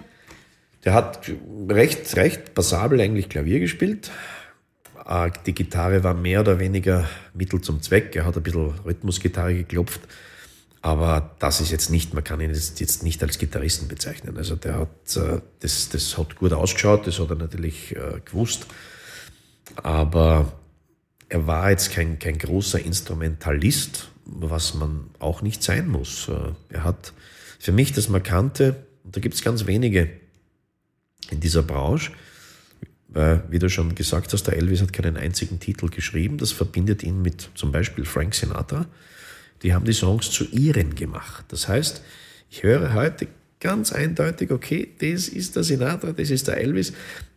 Der 0.85 0.95
hat 0.95 1.29
recht, 1.69 2.15
recht 2.15 2.55
passabel 2.55 3.01
eigentlich 3.01 3.29
Klavier 3.29 3.59
gespielt. 3.59 4.13
Äh, 5.05 5.33
Die 5.47 5.53
Gitarre 5.53 6.05
war 6.05 6.15
mehr 6.15 6.43
oder 6.43 6.61
weniger 6.61 7.09
Mittel 7.35 7.61
zum 7.61 7.83
Zweck. 7.83 8.15
Er 8.15 8.25
hat 8.25 8.37
ein 8.37 8.45
bisschen 8.45 8.75
Rhythmusgitarre 8.85 9.55
geklopft. 9.55 10.03
Aber 10.81 11.35
das 11.41 11.61
ist 11.61 11.73
jetzt 11.73 11.91
nicht, 11.91 12.15
man 12.15 12.23
kann 12.23 12.41
ihn 12.41 12.51
jetzt 12.51 12.79
jetzt 12.79 13.03
nicht 13.03 13.21
als 13.25 13.37
Gitarristen 13.37 13.89
bezeichnen. 13.89 14.37
Also 14.37 14.55
der 14.55 14.79
hat, 14.79 15.17
äh, 15.17 15.41
das, 15.59 15.89
das 15.89 16.17
hat 16.17 16.37
gut 16.37 16.53
ausgeschaut, 16.53 17.09
das 17.09 17.19
hat 17.19 17.31
er 17.31 17.35
natürlich 17.35 17.97
äh, 17.97 18.21
gewusst. 18.25 18.69
Aber 19.77 20.53
er 21.29 21.47
war 21.47 21.71
jetzt 21.71 21.93
kein, 21.93 22.19
kein 22.19 22.39
großer 22.39 22.81
Instrumentalist, 22.81 24.11
was 24.25 24.75
man 24.75 25.11
auch 25.19 25.43
nicht 25.43 25.63
sein 25.63 25.89
muss. 25.89 26.29
Äh, 26.29 26.53
Er 26.71 26.85
hat 26.85 27.13
für 27.59 27.73
mich 27.73 27.93
das 27.93 28.09
Markante, 28.09 28.87
und 29.05 29.17
da 29.17 29.21
gibt 29.21 29.35
es 29.35 29.43
ganz 29.43 29.67
wenige 29.67 30.11
in 31.31 31.41
dieser 31.41 31.63
Branche, 31.63 32.13
Weil, 33.09 33.43
wie 33.49 33.59
du 33.59 33.71
schon 33.71 33.95
gesagt 33.95 34.33
hast, 34.35 34.45
der 34.45 34.57
Elvis 34.57 34.83
hat 34.83 34.93
keinen 34.93 35.17
einzigen 35.17 35.59
Titel 35.61 35.89
geschrieben. 35.89 36.37
Das 36.37 36.53
verbindet 36.53 37.03
ihn 37.03 37.23
mit 37.23 37.49
zum 37.55 37.73
Beispiel 37.73 38.05
Frank 38.05 38.35
Sinatra. 38.35 38.87
Die 39.63 39.73
haben 39.73 39.87
die 39.87 39.95
Songs 39.95 40.31
zu 40.31 40.45
ihren 40.45 40.95
gemacht. 40.95 41.47
Das 41.49 41.69
heißt, 41.69 42.03
ich 42.51 42.63
höre 42.63 42.93
heute 42.93 43.29
ganz 43.61 43.93
eindeutig, 43.93 44.51
okay, 44.51 44.89
das 45.01 45.29
ist 45.29 45.57
der 45.57 45.65
Sinatra, 45.65 46.13
das 46.13 46.31
ist 46.31 46.49
der 46.49 46.59
Elvis. 46.59 46.93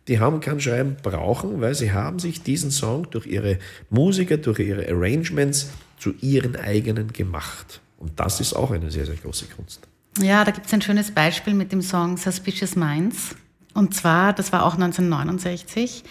Die 0.08 0.18
haben 0.18 0.40
kein 0.40 0.60
Schreiben 0.60 0.96
brauchen, 1.02 1.60
weil 1.60 1.74
sie 1.74 1.92
haben 1.92 2.18
sich 2.18 2.42
diesen 2.42 2.70
Song 2.70 3.08
durch 3.10 3.26
ihre 3.26 3.58
Musiker, 3.88 4.36
durch 4.36 4.58
ihre 4.58 4.88
Arrangements 4.88 5.70
zu 5.98 6.14
ihren 6.20 6.56
eigenen 6.56 7.12
gemacht. 7.12 7.80
Und 7.98 8.18
das 8.18 8.40
ist 8.40 8.54
auch 8.54 8.72
eine 8.72 8.90
sehr, 8.90 9.06
sehr 9.06 9.14
große 9.14 9.46
Kunst. 9.46 9.86
Ja, 10.18 10.44
da 10.44 10.50
gibt 10.50 10.66
es 10.66 10.74
ein 10.74 10.82
schönes 10.82 11.12
Beispiel 11.12 11.54
mit 11.54 11.70
dem 11.70 11.82
Song 11.82 12.16
Suspicious 12.16 12.74
Minds. 12.74 13.36
Und 13.74 13.94
zwar, 13.94 14.32
das 14.32 14.52
war 14.52 14.66
auch 14.66 14.74
1969. 14.74 16.02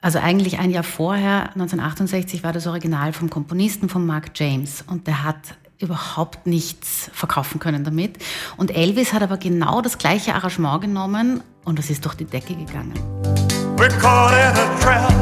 Also 0.00 0.18
eigentlich 0.18 0.58
ein 0.58 0.70
Jahr 0.70 0.82
vorher, 0.82 1.50
1968, 1.50 2.42
war 2.42 2.52
das 2.52 2.66
Original 2.66 3.12
vom 3.12 3.28
Komponisten 3.28 3.88
von 3.88 4.06
Mark 4.06 4.30
James. 4.34 4.82
Und 4.86 5.06
der 5.06 5.24
hat 5.24 5.58
überhaupt 5.78 6.46
nichts 6.46 7.10
verkaufen 7.12 7.60
können 7.60 7.84
damit. 7.84 8.18
Und 8.56 8.74
Elvis 8.74 9.12
hat 9.12 9.22
aber 9.22 9.36
genau 9.36 9.82
das 9.82 9.98
gleiche 9.98 10.34
Arrangement 10.34 10.80
genommen 10.80 11.42
und 11.66 11.78
es 11.80 11.90
ist 11.90 12.04
durch 12.04 12.14
die 12.14 12.24
Decke 12.24 12.54
gegangen. 12.54 12.94
We're 13.76 13.90
caught 14.00 14.32
in 14.32 14.56
a 14.56 14.80
trap. 14.80 15.12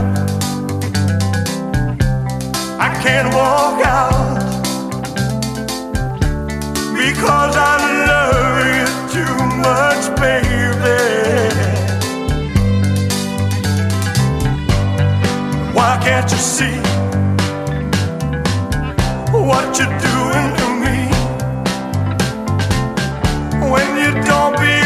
I 2.78 2.88
can't 3.02 3.32
walk 3.34 3.84
out 3.84 4.38
because 6.94 7.56
I 7.56 7.78
love 8.06 8.66
you 8.76 8.86
too 9.10 9.36
much, 9.56 10.04
baby. 10.20 11.00
Why 15.72 15.98
can't 16.04 16.30
you 16.30 16.38
see 16.38 16.78
what 19.32 19.78
you're 19.78 19.98
doing 19.98 20.48
to 20.60 20.66
me 20.84 21.08
when 23.70 23.96
you 23.96 24.12
don't 24.24 24.54
believe 24.56 24.83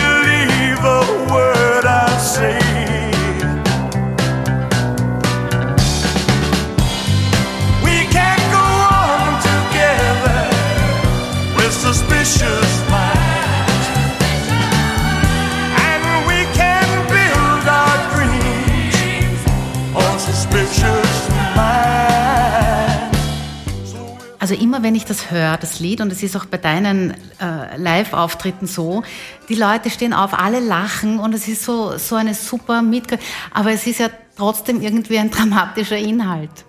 Also 24.41 24.62
immer 24.62 24.83
wenn 24.83 24.95
ich 24.95 25.05
das 25.05 25.31
höre, 25.31 25.59
das 25.59 25.79
Lied, 25.79 26.01
und 26.01 26.11
es 26.11 26.23
ist 26.23 26.35
auch 26.37 26.47
bei 26.47 26.57
deinen 26.57 27.11
äh, 27.38 27.77
Live-Auftritten 27.77 28.67
so, 28.67 29.03
die 29.51 29.55
Leute 29.55 29.91
stehen 29.91 30.14
auf, 30.14 30.33
alle 30.33 30.61
lachen 30.61 31.19
und 31.19 31.35
es 31.35 31.49
ist 31.49 31.64
so, 31.64 31.99
so 31.99 32.14
eine 32.14 32.33
super 32.35 32.81
Mitge... 32.81 33.19
Aber 33.53 33.73
es 33.73 33.87
ist 33.87 34.01
ja 34.01 34.09
trotzdem 34.37 34.81
irgendwie 34.81 35.19
ein 35.19 35.31
dramatischer 35.31 35.99
Inhalt. 35.99 36.64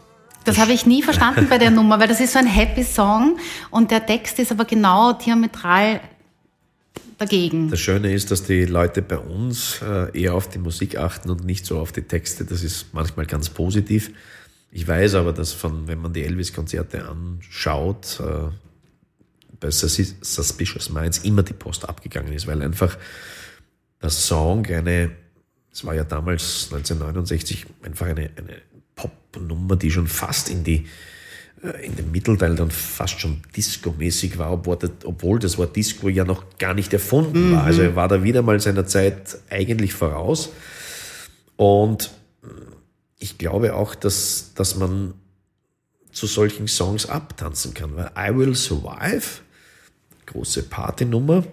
Das 0.49 0.57
habe 0.57 0.73
ich 0.73 0.87
nie 0.87 1.03
verstanden 1.03 1.47
bei 1.47 1.59
der 1.59 1.69
Nummer, 1.69 1.99
weil 1.99 2.07
das 2.07 2.19
ist 2.19 2.33
so 2.33 2.39
ein 2.39 2.47
Happy 2.47 2.83
Song 2.83 3.37
und 3.69 3.91
der 3.91 4.03
Text 4.03 4.39
ist 4.39 4.51
aber 4.51 4.65
genau 4.65 5.13
diametral 5.13 6.01
dagegen. 7.19 7.69
Das 7.69 7.79
Schöne 7.79 8.11
ist, 8.11 8.31
dass 8.31 8.43
die 8.43 8.65
Leute 8.65 9.03
bei 9.03 9.19
uns 9.19 9.79
äh, 9.83 10.19
eher 10.19 10.33
auf 10.33 10.49
die 10.49 10.57
Musik 10.57 10.97
achten 10.97 11.29
und 11.29 11.45
nicht 11.45 11.67
so 11.67 11.77
auf 11.77 11.91
die 11.91 12.01
Texte. 12.01 12.45
Das 12.45 12.63
ist 12.63 12.87
manchmal 12.93 13.27
ganz 13.27 13.49
positiv. 13.49 14.09
Ich 14.71 14.87
weiß 14.87 15.13
aber, 15.13 15.33
dass 15.33 15.53
von, 15.53 15.87
wenn 15.87 15.99
man 16.01 16.13
die 16.13 16.23
Elvis-Konzerte 16.23 17.07
anschaut, 17.07 18.19
äh, 18.19 18.49
bei 19.59 19.69
Sus- 19.69 20.15
Suspicious 20.21 20.89
Minds 20.89 21.19
immer 21.19 21.43
die 21.43 21.53
Post 21.53 21.87
abgegangen 21.87 22.33
ist, 22.33 22.47
weil 22.47 22.61
einfach 22.63 22.97
der 24.01 24.09
Song 24.09 24.65
eine, 24.65 25.11
es 25.71 25.85
war 25.85 25.93
ja 25.93 26.05
damals 26.05 26.69
1969 26.71 27.67
einfach 27.83 28.07
eine, 28.07 28.31
eine 28.35 28.61
Popnummer, 28.99 29.75
die 29.75 29.91
schon 29.91 30.07
fast 30.07 30.49
in 30.49 30.63
die 30.63 30.87
äh, 31.63 31.85
in 31.85 31.95
dem 31.95 32.11
Mittelteil 32.11 32.55
dann 32.55 32.71
fast 32.71 33.19
schon 33.19 33.41
Disco-mäßig 33.55 34.37
war, 34.37 34.51
obwohl 34.51 35.39
das, 35.39 35.57
Wort 35.57 35.75
Disco 35.75 36.09
ja 36.09 36.25
noch 36.25 36.57
gar 36.57 36.73
nicht 36.73 36.93
erfunden 36.93 37.53
war. 37.53 37.63
Also 37.63 37.81
er 37.81 37.95
war 37.95 38.07
da 38.07 38.23
wieder 38.23 38.41
mal 38.41 38.59
seiner 38.59 38.85
Zeit 38.85 39.37
eigentlich 39.49 39.93
voraus. 39.93 40.49
Und 41.55 42.11
ich 43.19 43.37
glaube 43.37 43.75
auch, 43.75 43.95
dass, 43.95 44.53
dass 44.55 44.75
man 44.75 45.13
zu 46.11 46.25
solchen 46.25 46.67
Songs 46.67 47.07
abtanzen 47.07 47.73
kann, 47.73 47.95
weil 47.95 48.11
I 48.17 48.35
Will 48.35 48.55
Survive, 48.55 49.41
große 50.25 50.63
Partynummer, 50.63 51.43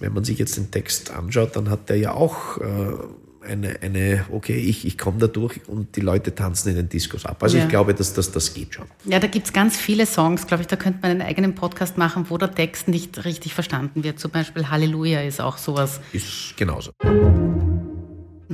wenn 0.00 0.12
man 0.12 0.24
sich 0.24 0.38
jetzt 0.38 0.56
den 0.56 0.70
Text 0.70 1.10
anschaut, 1.10 1.54
dann 1.54 1.70
hat 1.70 1.88
der 1.88 1.98
ja 1.98 2.12
auch 2.12 2.58
äh, 2.58 2.94
eine, 3.42 3.76
eine, 3.82 4.24
okay, 4.30 4.56
ich, 4.56 4.86
ich 4.86 4.96
komme 4.98 5.18
da 5.18 5.26
durch 5.26 5.60
und 5.68 5.96
die 5.96 6.00
Leute 6.00 6.34
tanzen 6.34 6.70
in 6.70 6.76
den 6.76 6.88
Diskos 6.88 7.24
ab. 7.26 7.42
Also 7.42 7.56
Ja. 7.58 7.64
ich 7.64 7.68
glaube, 7.68 7.94
dass 7.94 8.14
das, 8.14 8.32
das 8.32 8.54
geht 8.54 8.74
schon. 8.74 8.86
Ja, 9.04 9.18
da 9.18 9.26
gibt's 9.26 9.52
ganz 9.52 9.76
viele 9.76 10.06
Songs, 10.06 10.46
glaube 10.46 10.62
ich, 10.62 10.66
da 10.68 10.76
könnte 10.76 11.00
man 11.02 11.10
einen 11.12 11.22
eigenen 11.22 11.54
Podcast 11.54 11.98
machen, 11.98 12.26
wo 12.28 12.38
der 12.38 12.54
Text 12.54 12.88
nicht 12.88 13.24
richtig 13.24 13.54
verstanden 13.54 14.04
wird. 14.04 14.18
Zum 14.18 14.30
Beispiel 14.30 14.70
Halleluja 14.70 15.20
ist 15.22 15.40
auch 15.40 15.58
sowas. 15.58 16.00
Ist 16.12 16.56
genauso. 16.56 16.92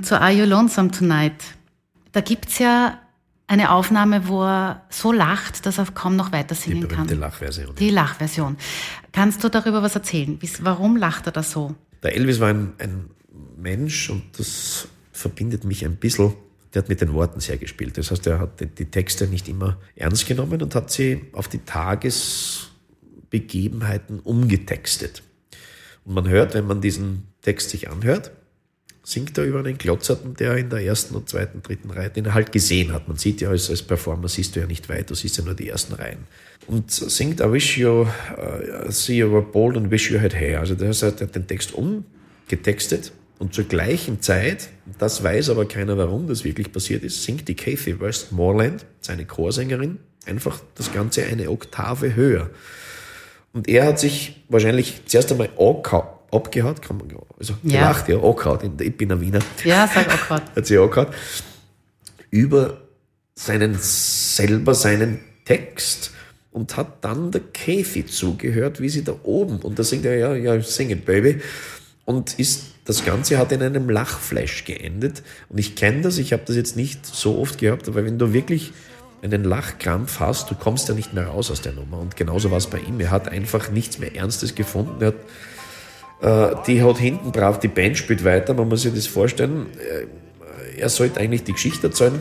Zu 0.03 0.21
Are 0.21 0.31
You 0.33 0.45
Lonesome 0.45 0.91
Tonight? 0.91 1.35
Da 2.13 2.21
gibt's 2.21 2.59
ja 2.59 2.99
eine 3.47 3.71
Aufnahme, 3.73 4.29
wo 4.29 4.45
er 4.45 4.83
so 4.91 5.11
lacht, 5.13 5.65
dass 5.67 5.79
er 5.79 5.87
kaum 5.87 6.17
noch 6.17 6.33
weiter 6.33 6.55
Die 6.55 6.61
singen 6.61 6.81
berühmte 6.89 7.13
kann. 7.15 7.19
Lachversion. 7.21 7.75
Die 7.77 7.91
Lachversion. 7.91 8.57
Kannst 9.13 9.43
du 9.43 9.49
darüber 9.49 9.83
was 9.83 9.95
erzählen? 9.95 10.39
Warum 10.61 10.97
lacht 10.97 11.27
er 11.27 11.33
da 11.33 11.43
so? 11.43 11.75
Der 12.03 12.15
Elvis 12.15 12.41
war 12.41 12.49
ein, 12.49 12.73
ein 12.79 13.11
Mensch 13.57 14.11
und 14.11 14.23
das 14.39 14.89
verbindet 15.13 15.65
mich 15.65 15.85
ein 15.85 15.97
bisschen. 15.97 16.35
Der 16.75 16.83
hat 16.83 16.89
mit 16.89 17.01
den 17.01 17.15
Worten 17.15 17.39
sehr 17.41 17.57
gespielt. 17.57 17.99
Das 17.99 18.11
heißt, 18.11 18.27
er 18.27 18.41
hat 18.41 18.61
die, 18.61 18.85
Texte 18.85 19.27
nicht 19.27 19.49
immer 19.49 19.79
ernst 19.97 20.27
genommen 20.27 20.61
und 20.61 20.75
hat 20.75 20.91
sie 20.91 21.23
auf 21.33 21.49
die 21.49 21.59
Tagesbegebenheiten 21.59 24.21
umgetextet. 24.21 25.23
Und 26.05 26.13
man 26.15 26.29
hört, 26.29 26.55
wenn 26.55 26.67
man 26.67 26.81
diesen 26.81 27.29
Text 27.43 27.71
sich 27.71 27.91
anhört, 27.91 28.33
singt 29.03 29.37
er 29.39 29.45
über 29.45 29.61
einen 29.61 29.79
Glotzerten, 29.79 30.35
der 30.35 30.59
in 30.59 30.69
der 30.69 30.81
ersten 30.81 31.15
und 31.15 31.31
zweiten, 31.31 31.63
dritten 31.63 31.91
Reihe, 31.91 32.11
den 32.11 32.27
er 32.27 32.35
halt 32.35 32.53
gesehen 32.53 32.93
hat. 32.93 33.09
Man 33.09 33.17
sieht 33.17 33.41
ja 33.41 33.49
als, 33.49 33.71
als 33.71 33.83
Performer, 33.83 34.29
siehst 34.29 34.55
du 34.55 34.61
ja 34.61 34.67
nicht 34.67 34.91
weit, 34.91 35.09
du 35.09 35.15
siehst 35.15 35.39
ja 35.39 35.45
nur 35.45 35.55
die 35.55 35.69
ersten 35.69 35.95
Reihen. 35.95 36.27
Und 36.67 36.91
singt 36.91 37.41
I 37.41 37.51
wish 37.51 37.79
you, 37.79 38.03
uh, 38.03 38.91
see 38.91 39.17
you 39.17 39.33
were 39.33 39.41
bold 39.41 39.79
and 39.79 39.91
wish 39.91 40.11
you 40.11 40.21
had 40.21 40.35
hair. 40.35 40.61
Also 40.61 40.75
das 40.75 41.03
heißt, 41.03 41.23
er 41.23 41.29
hat 41.29 41.35
den 41.35 41.47
Text 41.47 41.73
umgetextet 41.73 43.13
und 43.39 43.55
zur 43.55 43.65
gleichen 43.65 44.21
Zeit, 44.21 44.69
das 44.99 45.23
weiß 45.23 45.51
aber 45.51 45.67
keiner, 45.67 45.97
warum 45.97 46.27
das 46.27 46.45
wirklich 46.45 46.73
passiert 46.73 47.05
ist, 47.05 47.23
singt 47.23 47.49
die 47.49 47.55
Kathy 47.55 48.01
Westmoreland, 48.01 48.85
seine 49.01 49.25
Chorsängerin, 49.27 49.99
einfach 50.27 50.61
das 50.75 50.93
Ganze 50.93 51.25
eine 51.25 51.51
Oktave 51.51 52.15
höher. 52.17 52.51
Und 53.53 53.69
er 53.69 53.87
hat 53.87 53.99
sich 53.99 54.45
wahrscheinlich 54.49 55.03
zuerst 55.07 55.31
einmal 55.33 55.51
abgehaut, 55.57 56.83
kann 56.83 56.99
man, 56.99 57.09
also 57.39 57.55
Ja. 57.63 57.79
gelacht, 57.79 58.09
ja, 58.09 58.17
angehaut, 58.21 58.63
ich 58.81 58.97
bin 58.97 59.11
ein 59.13 59.21
Wiener, 59.21 59.41
Ja, 59.65 59.87
sag 59.93 60.09
gerade. 60.09 60.43
hat 60.57 60.67
sich 60.67 60.79
angehaut, 60.79 61.09
über 62.31 62.83
seinen, 63.35 63.77
selber 63.79 64.75
seinen 64.75 65.21
Text 65.45 66.13
und 66.51 66.77
hat 66.77 67.05
dann 67.05 67.31
der 67.31 67.41
Kathy 67.53 68.05
zugehört, 68.05 68.81
wie 68.81 68.89
sie 68.89 69.05
da 69.05 69.15
oben, 69.23 69.59
und 69.61 69.79
da 69.79 69.85
singt 69.85 70.05
er, 70.05 70.17
ja, 70.17 70.35
ja, 70.35 70.61
sing 70.61 70.91
it, 70.91 71.07
baby, 71.07 71.41
und 72.05 72.39
ist, 72.39 72.75
das 72.89 73.05
Ganze 73.05 73.39
hat 73.39 73.53
in 73.53 73.63
einem 73.63 73.89
Lachflash 73.89 74.65
geendet, 74.65 75.23
und 75.49 75.59
ich 75.59 75.77
kenne 75.77 76.01
das, 76.01 76.19
ich 76.19 76.33
habe 76.33 76.43
das 76.45 76.57
jetzt 76.57 76.75
nicht 76.75 77.07
so 77.07 77.39
oft 77.39 77.59
gehabt, 77.59 77.87
aber 77.87 78.05
wenn 78.05 78.19
du 78.19 78.33
wirklich 78.33 78.73
einen 79.23 79.45
Lachkrampf 79.45 80.19
hast, 80.19 80.51
du 80.51 80.57
kommst 80.57 80.89
ja 80.89 80.95
nicht 80.95 81.13
mehr 81.15 81.29
raus 81.29 81.51
aus 81.53 81.61
der 81.61 81.73
Nummer, 81.73 81.99
und 81.99 82.17
genauso 82.17 82.51
war 82.51 82.59
es 82.59 82.67
bei 82.67 82.79
ihm, 82.79 82.99
er 82.99 83.13
hat 83.13 83.29
einfach 83.29 83.71
nichts 83.71 84.01
mehr 84.01 84.17
Ernstes 84.17 84.57
gefunden, 84.57 85.01
er 85.01 85.09
hat 85.09 85.15
äh, 86.21 86.57
die 86.67 86.83
hat 86.83 86.99
hinten 86.99 87.31
brav, 87.31 87.61
die 87.61 87.69
Band 87.69 87.97
spielt 87.97 88.25
weiter, 88.25 88.53
man 88.55 88.69
muss 88.69 88.83
sich 88.83 88.93
das 88.93 89.07
vorstellen. 89.07 89.67
Äh, 89.79 90.07
Er 90.79 90.89
sollte 90.89 91.19
eigentlich 91.21 91.43
die 91.45 91.53
Geschichte 91.53 91.89
erzählen 91.89 92.21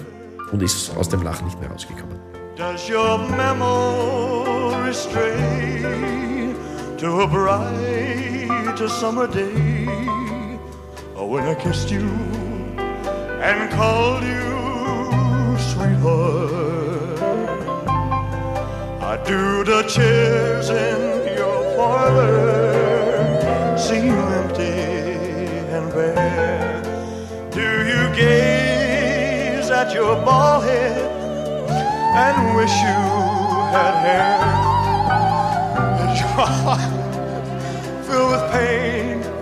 und 0.52 0.64
ist 0.64 0.96
aus 0.98 1.10
dem 1.10 1.22
Lachen 1.22 1.46
nicht 1.46 1.60
mehr 1.60 1.70
rausgekommen. 1.70 2.18
Does 2.56 2.90
your 2.90 3.20
memory 3.20 4.94
stray 4.94 6.56
to 6.98 7.22
a 7.22 7.28
bright 7.28 8.80
summer 8.90 9.28
day 9.28 9.77
when 11.28 11.44
I 11.44 11.56
kissed 11.56 11.92
you 11.92 12.08
and 13.50 13.70
called 13.72 14.24
you 14.24 14.48
sweetheart? 15.70 17.20
I 19.12 19.14
do 19.26 19.64
the 19.64 19.84
chairs 19.84 20.70
in 20.70 21.38
your 21.38 21.76
parlor 21.76 23.78
seem 23.78 24.14
empty 24.40 24.80
and 25.76 25.92
bare? 25.92 26.82
Do 27.52 27.68
you 27.92 28.04
gaze 28.16 29.70
at 29.70 29.94
your 29.94 30.16
bald 30.26 30.64
head 30.64 31.08
and 32.18 32.56
wish 32.56 32.72
you 32.72 33.00
had 33.74 33.96
hair. 34.06 34.40
And 36.02 36.20
your 36.20 36.48
heart 36.48 36.92
filled 38.06 38.32
with 38.32 38.52
pain. 38.52 39.37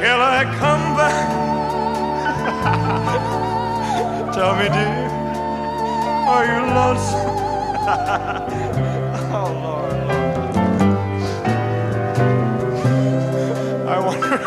Shall 0.00 0.22
I 0.22 0.44
come 0.56 0.96
back? 0.96 1.28
Tell 4.34 4.56
me, 4.56 4.68
dear, 4.70 5.10
are 6.26 6.44
you 6.46 6.60
lonesome? 6.74 7.20
oh, 9.36 9.52
Lord, 9.62 9.92
Lord. 10.08 10.32
I 13.86 13.98
wonder. 14.00 14.38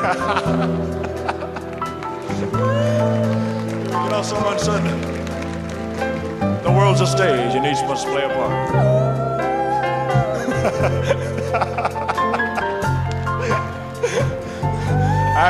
you 4.02 4.10
know, 4.10 4.24
someone 4.24 4.58
said 4.58 4.82
the 6.64 6.72
world's 6.72 7.02
a 7.02 7.06
stage 7.06 7.54
and 7.54 7.64
each 7.68 7.84
must 7.88 8.08
play 8.08 8.24
a 8.24 8.30
part. 11.54 11.73
oh, 15.44 15.50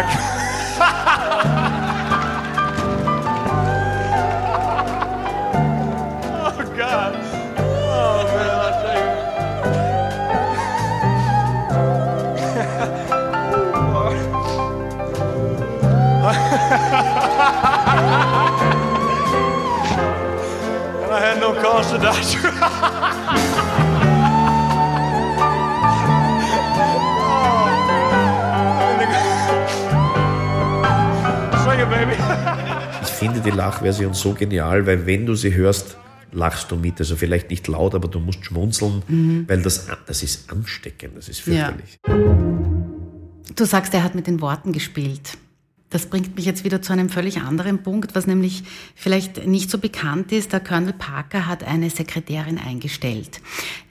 God. 6.76 7.14
Oh, 7.60 8.26
man, 8.26 8.50
I 8.50 8.52
tell 8.82 8.98
you. 8.98 9.04
and 21.04 21.14
I 21.14 21.20
had 21.20 21.40
no 21.40 21.54
cause 21.54 21.92
to 21.92 22.00
die. 22.00 23.64
it, 31.84 31.90
baby. 31.90 32.14
Ich 33.02 33.10
finde 33.10 33.40
die 33.42 33.52
Lachversion 33.52 34.14
so 34.14 34.34
genial, 34.34 34.86
weil 34.86 35.06
wenn 35.06 35.26
du 35.26 35.36
sie 35.36 35.54
hörst, 35.54 35.98
lachst 36.32 36.72
du 36.72 36.76
mit. 36.76 37.00
Also 37.00 37.16
vielleicht 37.16 37.50
nicht 37.50 37.68
laut, 37.68 37.96
aber 37.96 38.08
du 38.08 38.20
musst 38.20 38.46
schmunzeln, 38.46 39.04
weil 39.48 39.62
das, 39.62 39.88
das 40.06 40.24
ist 40.24 40.52
ansteckend, 40.52 41.18
das 41.18 41.30
ist 41.30 41.42
fürchterlich. 41.42 42.00
Du 43.56 43.66
sagst, 43.66 43.94
er 43.94 44.04
hat 44.04 44.16
mit 44.16 44.28
den 44.28 44.42
Worten 44.42 44.72
gespielt. 44.72 45.38
Das 45.94 46.08
bringt 46.08 46.36
mich 46.36 46.46
jetzt 46.46 46.64
wieder 46.64 46.82
zu 46.82 46.92
einem 46.92 47.08
völlig 47.08 47.42
anderen 47.42 47.84
Punkt, 47.84 48.16
was 48.16 48.26
nämlich 48.26 48.64
vielleicht 48.96 49.46
nicht 49.46 49.70
so 49.70 49.78
bekannt 49.78 50.32
ist. 50.32 50.52
Der 50.52 50.60
Colonel 50.60 50.92
Parker 50.92 51.46
hat 51.46 51.64
eine 51.64 51.92
Sekretärin 51.92 52.58
eingestellt, 52.58 53.42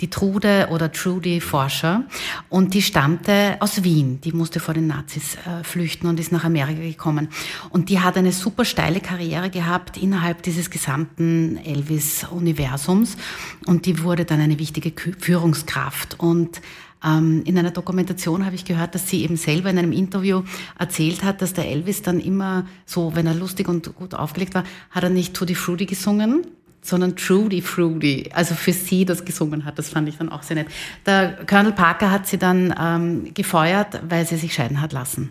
die 0.00 0.10
Trude 0.10 0.66
oder 0.72 0.90
Trudy 0.90 1.40
Forscher, 1.40 2.02
und 2.48 2.74
die 2.74 2.82
stammte 2.82 3.56
aus 3.60 3.84
Wien. 3.84 4.20
Die 4.20 4.32
musste 4.32 4.58
vor 4.58 4.74
den 4.74 4.88
Nazis 4.88 5.36
äh, 5.46 5.62
flüchten 5.62 6.08
und 6.08 6.18
ist 6.18 6.32
nach 6.32 6.42
Amerika 6.42 6.80
gekommen. 6.80 7.28
Und 7.70 7.88
die 7.88 8.00
hat 8.00 8.16
eine 8.16 8.32
super 8.32 8.64
steile 8.64 9.00
Karriere 9.00 9.48
gehabt 9.48 9.96
innerhalb 9.96 10.42
dieses 10.42 10.70
gesamten 10.70 11.56
Elvis-Universums. 11.58 13.16
Und 13.64 13.86
die 13.86 14.02
wurde 14.02 14.24
dann 14.24 14.40
eine 14.40 14.58
wichtige 14.58 14.92
Führungskraft. 15.20 16.18
Und 16.18 16.60
in 17.04 17.58
einer 17.58 17.72
Dokumentation 17.72 18.46
habe 18.46 18.54
ich 18.54 18.64
gehört, 18.64 18.94
dass 18.94 19.08
sie 19.08 19.24
eben 19.24 19.36
selber 19.36 19.70
in 19.70 19.78
einem 19.78 19.92
Interview 19.92 20.42
erzählt 20.78 21.24
hat, 21.24 21.42
dass 21.42 21.52
der 21.52 21.66
Elvis 21.68 22.02
dann 22.02 22.20
immer 22.20 22.66
so, 22.86 23.16
wenn 23.16 23.26
er 23.26 23.34
lustig 23.34 23.68
und 23.68 23.94
gut 23.96 24.14
aufgelegt 24.14 24.54
war, 24.54 24.64
hat 24.90 25.02
er 25.02 25.10
nicht 25.10 25.34
Tutti 25.34 25.54
Frutti 25.54 25.86
gesungen, 25.86 26.46
sondern 26.82 27.16
Trudy 27.16 27.62
Fruity, 27.62 28.30
also 28.32 28.54
für 28.54 28.72
sie 28.72 29.04
das 29.04 29.24
gesungen 29.24 29.64
hat. 29.64 29.78
Das 29.78 29.88
fand 29.88 30.08
ich 30.08 30.18
dann 30.18 30.28
auch 30.28 30.42
sehr 30.42 30.56
nett. 30.56 30.68
Der 31.06 31.44
Colonel 31.46 31.72
Parker 31.72 32.10
hat 32.10 32.26
sie 32.26 32.38
dann 32.38 32.74
ähm, 32.78 33.34
gefeuert, 33.34 34.00
weil 34.08 34.26
sie 34.26 34.36
sich 34.36 34.54
scheiden 34.54 34.80
hat 34.80 34.92
lassen. 34.92 35.30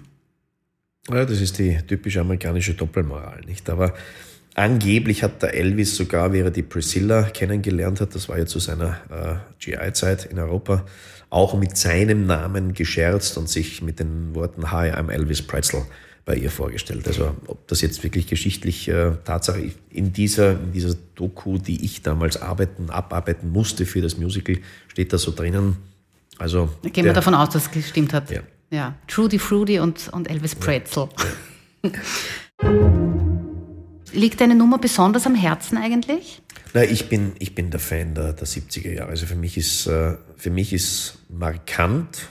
Ja, 1.09 1.25
das 1.25 1.41
ist 1.41 1.57
die 1.57 1.77
typische 1.87 2.21
amerikanische 2.21 2.73
Doppelmoral, 2.73 3.41
nicht? 3.45 3.69
Aber 3.69 3.93
angeblich 4.55 5.23
hat 5.23 5.41
der 5.41 5.53
Elvis 5.53 5.95
sogar, 5.95 6.33
wie 6.33 6.39
er 6.39 6.51
die 6.51 6.63
Priscilla 6.63 7.23
kennengelernt 7.23 8.01
hat, 8.01 8.15
das 8.15 8.29
war 8.29 8.37
ja 8.37 8.45
zu 8.45 8.59
seiner 8.59 8.97
äh, 9.09 9.35
GI-Zeit 9.59 10.25
in 10.25 10.39
Europa, 10.39 10.85
auch 11.29 11.57
mit 11.57 11.77
seinem 11.77 12.25
Namen 12.25 12.73
gescherzt 12.73 13.37
und 13.37 13.49
sich 13.49 13.81
mit 13.81 13.99
den 13.99 14.35
Worten 14.35 14.71
Hi, 14.71 14.91
I'm 14.91 15.09
Elvis 15.09 15.41
Pretzel 15.41 15.83
bei 16.25 16.35
ihr 16.35 16.51
vorgestellt. 16.51 17.07
Also 17.07 17.35
ob 17.47 17.67
das 17.67 17.81
jetzt 17.81 18.03
wirklich 18.03 18.27
geschichtlich 18.27 18.87
äh, 18.87 19.13
Tatsache 19.23 19.71
in 19.89 20.13
dieser, 20.13 20.51
in 20.51 20.71
dieser 20.71 20.95
Doku, 21.15 21.57
die 21.57 21.83
ich 21.83 22.01
damals 22.03 22.41
arbeiten, 22.41 22.89
abarbeiten 22.89 23.49
musste 23.49 23.85
für 23.85 24.01
das 24.01 24.17
Musical, 24.17 24.57
steht 24.87 25.13
da 25.13 25.17
so 25.17 25.31
drinnen. 25.31 25.77
Also 26.37 26.69
Gehen 26.83 27.05
wir 27.05 27.13
davon 27.13 27.35
aus, 27.35 27.49
dass 27.49 27.63
es 27.63 27.71
gestimmt 27.71 28.13
hat. 28.13 28.29
Ja. 28.29 28.41
ja. 28.69 28.95
Trudy 29.07 29.39
Fruity 29.39 29.79
und, 29.79 30.09
und 30.11 30.29
Elvis 30.29 30.55
Pretzel. 30.55 31.09
Liegt 34.13 34.41
deine 34.41 34.55
Nummer 34.55 34.77
besonders 34.77 35.25
am 35.25 35.35
Herzen 35.35 35.77
eigentlich? 35.77 36.41
Na, 36.73 36.83
ich 36.83 37.09
bin, 37.09 37.33
ich 37.39 37.55
bin 37.55 37.69
der 37.69 37.79
Fan 37.79 38.15
der, 38.15 38.33
der 38.33 38.47
70er 38.47 38.91
Jahre. 38.91 39.09
Also 39.09 39.25
für 39.25 39.35
mich 39.35 39.57
ist, 39.57 39.87
äh, 39.87 40.15
für 40.37 40.49
mich 40.49 40.73
ist 40.73 41.19
markant, 41.29 42.27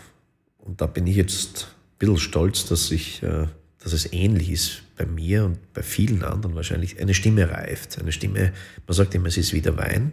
und 0.59 0.81
da 0.81 0.87
bin 0.87 1.07
ich 1.07 1.17
jetzt 1.17 1.65
ein 1.65 1.99
bisschen 1.99 2.19
stolz, 2.19 2.67
dass 2.67 2.91
ich, 2.91 3.23
äh, 3.23 3.47
dass 3.83 3.93
es 3.93 4.13
ähnlich 4.13 4.51
ist 4.51 4.83
bei 4.97 5.07
mir 5.07 5.45
und 5.45 5.73
bei 5.73 5.83
vielen 5.83 6.23
anderen 6.23 6.55
wahrscheinlich. 6.55 7.01
Eine 7.01 7.15
Stimme 7.15 7.51
reift. 7.51 7.99
Eine 7.99 8.13
Stimme, 8.13 8.53
man 8.87 8.95
sagt 8.95 9.15
immer, 9.15 9.29
es 9.29 9.37
ist 9.37 9.53
wie 9.53 9.63
der 9.63 9.77
Wein, 9.77 10.13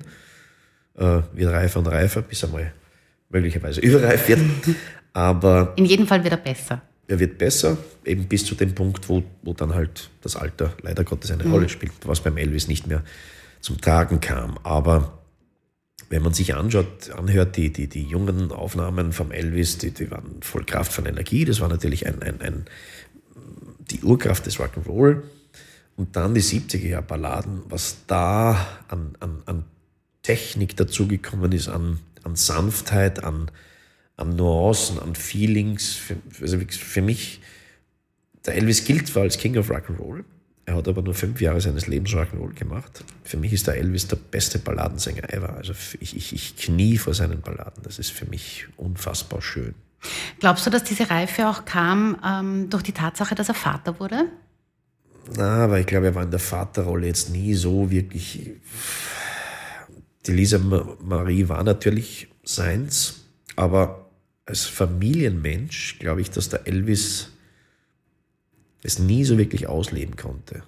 äh, 0.96 1.22
wird 1.34 1.52
reifer 1.52 1.80
und 1.80 1.88
reifer, 1.88 2.22
bis 2.22 2.44
einmal 2.44 2.74
möglicherweise 3.30 3.82
überreif 3.82 4.28
wird. 4.28 4.40
Aber 5.14 5.74
In 5.76 5.86
jedem 5.86 6.08
Fall 6.08 6.24
wieder 6.24 6.38
besser. 6.38 6.82
Er 7.08 7.20
wird 7.20 7.38
besser, 7.38 7.78
eben 8.06 8.28
bis 8.28 8.46
zu 8.46 8.56
dem 8.56 8.76
Punkt, 8.76 9.08
wo, 9.08 9.24
wo 9.42 9.54
dann 9.54 9.74
halt 9.74 10.10
das 10.22 10.36
Alter 10.36 10.74
leider 10.82 11.04
Gottes 11.04 11.32
eine 11.32 11.46
Rolle 11.46 11.70
spielt, 11.70 11.94
was 12.04 12.22
beim 12.22 12.38
Elvis 12.38 12.68
nicht 12.68 12.88
mehr 12.88 13.04
zum 13.62 13.80
Tragen 13.80 14.20
kam. 14.20 14.58
Aber 14.64 15.18
wenn 16.10 16.22
man 16.22 16.34
sich 16.34 16.56
anschaut, 16.56 17.12
anhört, 17.12 17.56
die, 17.56 17.72
die, 17.72 17.88
die 17.88 18.04
jungen 18.04 18.52
Aufnahmen 18.52 19.14
vom 19.14 19.32
Elvis, 19.32 19.78
die, 19.78 19.92
die 19.92 20.12
waren 20.12 20.42
voll 20.42 20.66
Kraft 20.66 20.92
von 20.92 21.06
Energie. 21.06 21.46
Das 21.46 21.62
war 21.62 21.70
natürlich 21.70 22.08
ein, 22.08 22.22
ein, 22.22 22.42
ein, 22.42 22.66
die 23.90 24.04
Urkraft 24.04 24.46
des 24.46 24.60
Rock'n'Roll. 24.60 25.24
Und 25.96 26.16
dann 26.16 26.36
die 26.36 26.44
70er 26.44 26.88
Jahre 26.88 27.04
Balladen, 27.04 27.64
was 27.70 27.98
da 28.06 28.68
an, 28.88 29.16
an, 29.20 29.42
an 29.46 29.64
Technik 30.24 30.76
dazugekommen 30.78 31.52
ist, 31.54 31.70
an, 31.70 32.00
an 32.24 32.36
Sanftheit, 32.36 33.24
an, 33.24 33.50
an 34.18 34.36
Nuancen, 34.36 35.00
an 35.00 35.16
Feelings. 35.16 35.94
Für, 35.96 36.18
also 36.42 36.60
für 36.70 37.02
mich, 37.02 37.40
der 38.46 38.56
Elvis 38.56 38.84
gilt 38.84 39.08
zwar 39.08 39.24
als 39.24 39.38
King 39.38 39.58
of 39.58 39.72
Rock'n'Roll, 39.72 40.24
er 40.66 40.76
hat 40.76 40.88
aber 40.90 41.02
nur 41.02 41.14
fünf 41.14 41.40
Jahre 41.40 41.62
seines 41.62 41.88
Lebens 41.88 42.12
Rock'n'Roll 42.12 42.54
gemacht. 42.54 43.06
Für 43.24 43.38
mich 43.38 43.54
ist 43.54 43.68
der 43.68 43.76
Elvis 43.78 44.08
der 44.08 44.18
beste 44.18 44.60
Balladensänger 44.60 45.34
ever. 45.34 45.54
Also 45.56 45.74
ich, 46.02 46.18
ich, 46.18 46.34
ich 46.34 46.58
knie 46.58 46.98
vor 46.98 47.14
seinen 47.14 47.40
Balladen. 47.40 47.84
Das 47.84 48.00
ist 48.00 48.12
für 48.12 48.26
mich 48.26 48.68
unfassbar 48.76 49.42
schön. 49.42 49.76
Glaubst 50.40 50.66
du, 50.66 50.70
dass 50.70 50.84
diese 50.84 51.10
Reife 51.10 51.48
auch 51.48 51.64
kam 51.64 52.18
ähm, 52.26 52.70
durch 52.70 52.84
die 52.84 52.92
Tatsache, 52.92 53.34
dass 53.34 53.48
er 53.48 53.56
Vater 53.56 54.00
wurde? 54.02 54.26
Na, 55.38 55.64
aber 55.64 55.80
ich 55.80 55.86
glaube, 55.86 56.08
er 56.08 56.16
war 56.16 56.24
in 56.24 56.32
der 56.32 56.40
Vaterrolle 56.40 57.08
jetzt 57.08 57.30
nie 57.30 57.54
so 57.54 57.90
wirklich. 57.90 58.52
Die 60.26 60.32
Lisa 60.32 60.58
Ma- 60.58 60.98
Marie 61.02 61.48
war 61.48 61.64
natürlich 61.64 62.28
seins, 62.44 63.22
aber 63.56 64.07
als 64.48 64.66
Familienmensch 64.66 66.00
glaube 66.00 66.22
ich, 66.22 66.32
dass 66.32 66.50
der 66.50 66.66
Elvis 66.66 67.30
es 68.82 68.98
nie 68.98 69.24
so 69.26 69.38
wirklich 69.38 69.68
ausleben 69.68 70.16
konnte. 70.16 70.64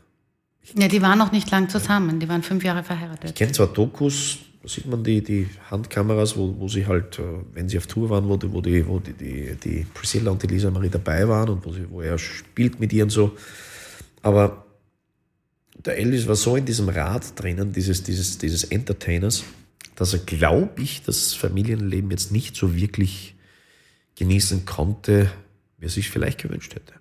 Ja, 0.78 0.88
die 0.88 1.02
waren 1.02 1.18
noch 1.18 1.32
nicht 1.32 1.50
lang 1.50 1.70
zusammen. 1.70 2.20
Die 2.20 2.30
waren 2.30 2.44
fünf 2.44 2.64
Jahre 2.64 2.82
Ich 2.82 2.86
verheiratet. 2.86 3.36
kenne 3.36 3.54
zwar 3.54 3.68
Dokus, 3.68 4.40
da 4.62 4.68
sieht 4.68 4.86
man 4.86 5.04
die, 5.04 5.24
die 5.24 5.48
Handkameras, 5.72 6.38
wo, 6.38 6.54
wo 6.60 6.68
sie 6.68 6.86
halt, 6.86 7.18
äh, 7.18 7.24
wenn 7.54 7.70
sie 7.70 7.78
auf 7.78 7.88
Tour 7.88 8.10
waren, 8.10 8.28
wo 8.28 8.36
die, 8.36 8.52
wo 8.52 8.62
die, 8.62 8.86
wo 8.86 9.00
die, 9.00 9.14
die, 9.14 9.56
die 9.56 9.86
Priscilla 9.94 10.32
und 10.32 10.44
die 10.44 10.48
Lisa 10.48 10.70
Marie 10.70 10.90
dabei 10.90 11.28
waren 11.28 11.50
und 11.50 11.66
wo, 11.66 11.72
sie, 11.72 11.90
wo 11.90 12.02
er 12.02 12.18
spielt 12.18 12.80
mit 12.80 12.92
ihr 12.92 13.04
und 13.04 13.10
so. 13.10 13.36
Aber 14.22 14.66
der 15.86 15.98
Elvis 15.98 16.28
war 16.28 16.36
so 16.36 16.58
in 16.58 16.66
diesem 16.66 16.90
Rad 16.90 17.40
drinnen, 17.42 17.72
dieses, 17.72 18.04
dieses, 18.04 18.38
dieses 18.38 18.66
Entertainers, 18.66 19.46
dass 19.96 20.14
er, 20.14 20.20
glaube 20.20 20.82
ich, 20.82 21.04
das 21.04 21.34
Familienleben 21.34 22.12
jetzt 22.12 22.34
nicht 22.34 22.58
so 22.58 22.76
wirklich 22.76 23.36
genießen 24.20 24.66
konnte, 24.66 25.32
wie 25.78 25.86
er 25.86 25.90
sich 25.90 26.10
vielleicht 26.10 26.40
gewünscht 26.42 26.76
hätte. 26.76 26.94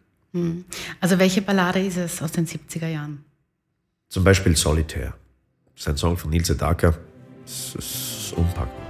Also 1.00 1.18
welche 1.18 1.42
Ballade 1.42 1.84
ist 1.84 1.96
es 1.96 2.22
aus 2.22 2.32
den 2.32 2.46
70er 2.46 2.86
Jahren? 2.86 3.24
Zum 4.08 4.24
Beispiel 4.24 4.56
Solitaire. 4.56 5.14
Das 5.74 5.82
ist 5.82 5.88
ein 5.88 5.96
Song 5.96 6.16
von 6.16 6.30
Nils 6.30 6.46
Sedaka. 6.46 6.96
Das 7.44 7.74
ist 7.74 8.32
unpackbar. 8.36 8.87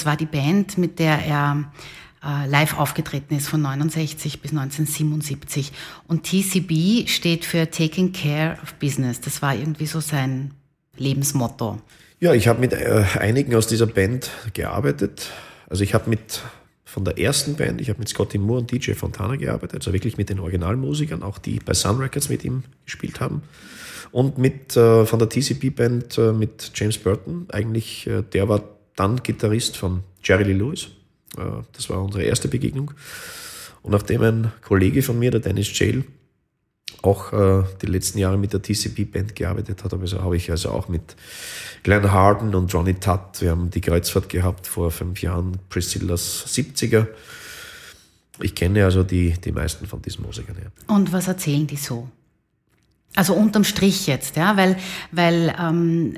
Das 0.00 0.06
war 0.06 0.16
die 0.16 0.24
Band, 0.24 0.78
mit 0.78 0.98
der 0.98 1.18
er 1.26 1.70
äh, 2.24 2.48
live 2.48 2.78
aufgetreten 2.78 3.36
ist 3.36 3.48
von 3.48 3.60
69 3.60 4.40
bis 4.40 4.50
1977. 4.52 5.72
Und 6.08 6.24
TCB 6.24 7.06
steht 7.06 7.44
für 7.44 7.70
Taking 7.70 8.12
Care 8.12 8.56
of 8.62 8.72
Business. 8.76 9.20
Das 9.20 9.42
war 9.42 9.54
irgendwie 9.54 9.84
so 9.84 10.00
sein 10.00 10.52
Lebensmotto. 10.96 11.82
Ja, 12.18 12.32
ich 12.32 12.48
habe 12.48 12.60
mit 12.60 12.72
äh, 12.72 13.04
einigen 13.18 13.54
aus 13.54 13.66
dieser 13.66 13.86
Band 13.86 14.30
gearbeitet. 14.54 15.32
Also 15.68 15.84
ich 15.84 15.92
habe 15.92 16.08
mit 16.08 16.40
von 16.86 17.04
der 17.04 17.18
ersten 17.18 17.56
Band, 17.56 17.82
ich 17.82 17.90
habe 17.90 17.98
mit 17.98 18.08
Scotty 18.08 18.38
Moore 18.38 18.60
und 18.60 18.72
DJ 18.72 18.92
Fontana 18.92 19.36
gearbeitet, 19.36 19.76
also 19.76 19.92
wirklich 19.92 20.16
mit 20.16 20.30
den 20.30 20.40
Originalmusikern, 20.40 21.22
auch 21.22 21.36
die 21.36 21.60
bei 21.60 21.74
Sun 21.74 21.98
Records 21.98 22.30
mit 22.30 22.42
ihm 22.42 22.64
gespielt 22.86 23.20
haben. 23.20 23.42
Und 24.12 24.38
mit 24.38 24.76
äh, 24.78 25.04
von 25.04 25.18
der 25.18 25.28
TCP 25.28 25.70
Band 25.76 26.16
äh, 26.16 26.32
mit 26.32 26.72
James 26.74 26.96
Burton, 26.96 27.46
eigentlich, 27.50 28.06
äh, 28.06 28.22
der 28.22 28.48
war 28.48 28.62
dann 29.00 29.22
Gitarrist 29.22 29.78
von 29.78 30.02
Jerry 30.22 30.44
Lee 30.44 30.52
Lewis. 30.52 30.88
Äh, 31.36 31.62
das 31.72 31.88
war 31.88 32.02
unsere 32.02 32.22
erste 32.22 32.48
Begegnung. 32.48 32.92
Und 33.82 33.92
nachdem 33.92 34.22
ein 34.22 34.52
Kollege 34.62 35.02
von 35.02 35.18
mir, 35.18 35.30
der 35.30 35.40
Dennis 35.40 35.76
Jail, 35.78 36.04
auch 37.02 37.32
äh, 37.32 37.64
die 37.80 37.86
letzten 37.86 38.18
Jahre 38.18 38.36
mit 38.36 38.52
der 38.52 38.60
TCP-Band 38.60 39.34
gearbeitet 39.34 39.82
hat, 39.82 39.94
also 39.94 40.22
habe 40.22 40.36
ich 40.36 40.50
also 40.50 40.70
auch 40.70 40.88
mit 40.88 41.16
Glenn 41.82 42.12
Harden 42.12 42.54
und 42.54 42.70
Johnny 42.70 42.94
Tutt, 42.94 43.40
wir 43.40 43.52
haben 43.52 43.70
die 43.70 43.80
Kreuzfahrt 43.80 44.28
gehabt 44.28 44.66
vor 44.66 44.90
fünf 44.90 45.22
Jahren, 45.22 45.58
Priscillas 45.70 46.44
70er. 46.48 47.06
Ich 48.42 48.54
kenne 48.54 48.84
also 48.84 49.02
die, 49.02 49.32
die 49.32 49.52
meisten 49.52 49.86
von 49.86 50.02
diesen 50.02 50.24
Musikern. 50.26 50.56
Ja. 50.62 50.94
Und 50.94 51.10
was 51.10 51.26
erzählen 51.26 51.66
die 51.66 51.76
so? 51.76 52.08
Also 53.16 53.34
unterm 53.34 53.64
Strich 53.64 54.06
jetzt, 54.06 54.36
ja, 54.36 54.56
weil, 54.56 54.76
weil 55.10 55.52
ähm, 55.60 56.14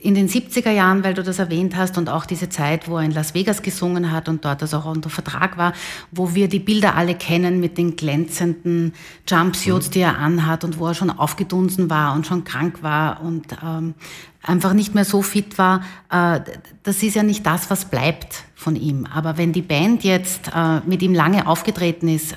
in 0.00 0.14
den 0.14 0.28
70er 0.28 0.70
Jahren, 0.70 1.02
weil 1.02 1.12
du 1.12 1.24
das 1.24 1.40
erwähnt 1.40 1.74
hast 1.74 1.98
und 1.98 2.08
auch 2.08 2.24
diese 2.24 2.48
Zeit, 2.48 2.88
wo 2.88 2.98
er 2.98 3.02
in 3.02 3.10
Las 3.10 3.34
Vegas 3.34 3.62
gesungen 3.62 4.12
hat 4.12 4.28
und 4.28 4.44
dort 4.44 4.62
also 4.62 4.76
auch 4.76 4.84
unter 4.84 5.10
Vertrag 5.10 5.58
war, 5.58 5.72
wo 6.12 6.36
wir 6.36 6.48
die 6.48 6.60
Bilder 6.60 6.94
alle 6.94 7.16
kennen 7.16 7.58
mit 7.58 7.78
den 7.78 7.96
glänzenden 7.96 8.94
Jumpsuits, 9.26 9.88
mhm. 9.88 9.90
die 9.90 10.00
er 10.00 10.18
anhat 10.18 10.62
und 10.62 10.78
wo 10.78 10.86
er 10.86 10.94
schon 10.94 11.10
aufgedunsen 11.10 11.90
war 11.90 12.14
und 12.14 12.28
schon 12.28 12.44
krank 12.44 12.80
war 12.80 13.22
und 13.22 13.46
ähm, 13.64 13.94
einfach 14.40 14.72
nicht 14.72 14.94
mehr 14.94 15.04
so 15.04 15.22
fit 15.22 15.58
war, 15.58 15.82
äh, 16.12 16.40
das 16.84 17.02
ist 17.02 17.16
ja 17.16 17.24
nicht 17.24 17.44
das, 17.44 17.70
was 17.70 17.86
bleibt 17.86 18.44
von 18.54 18.76
ihm. 18.76 19.04
Aber 19.12 19.36
wenn 19.36 19.52
die 19.52 19.62
Band 19.62 20.04
jetzt 20.04 20.52
äh, 20.54 20.78
mit 20.86 21.02
ihm 21.02 21.12
lange 21.12 21.48
aufgetreten 21.48 22.06
ist, 22.06 22.36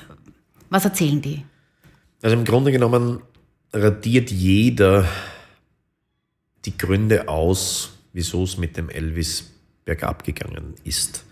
was 0.68 0.84
erzählen 0.84 1.22
die? 1.22 1.44
Also 2.22 2.36
im 2.36 2.44
Grunde 2.44 2.72
genommen 2.72 3.20
radiert 3.72 4.30
jeder 4.30 5.08
die 6.64 6.76
Gründe 6.76 7.28
aus, 7.28 7.98
wieso 8.12 8.44
es 8.44 8.58
mit 8.58 8.76
dem 8.76 8.88
Elvis 8.90 9.52
bergab 9.84 10.24
gegangen 10.24 10.74
ist. 10.84 11.24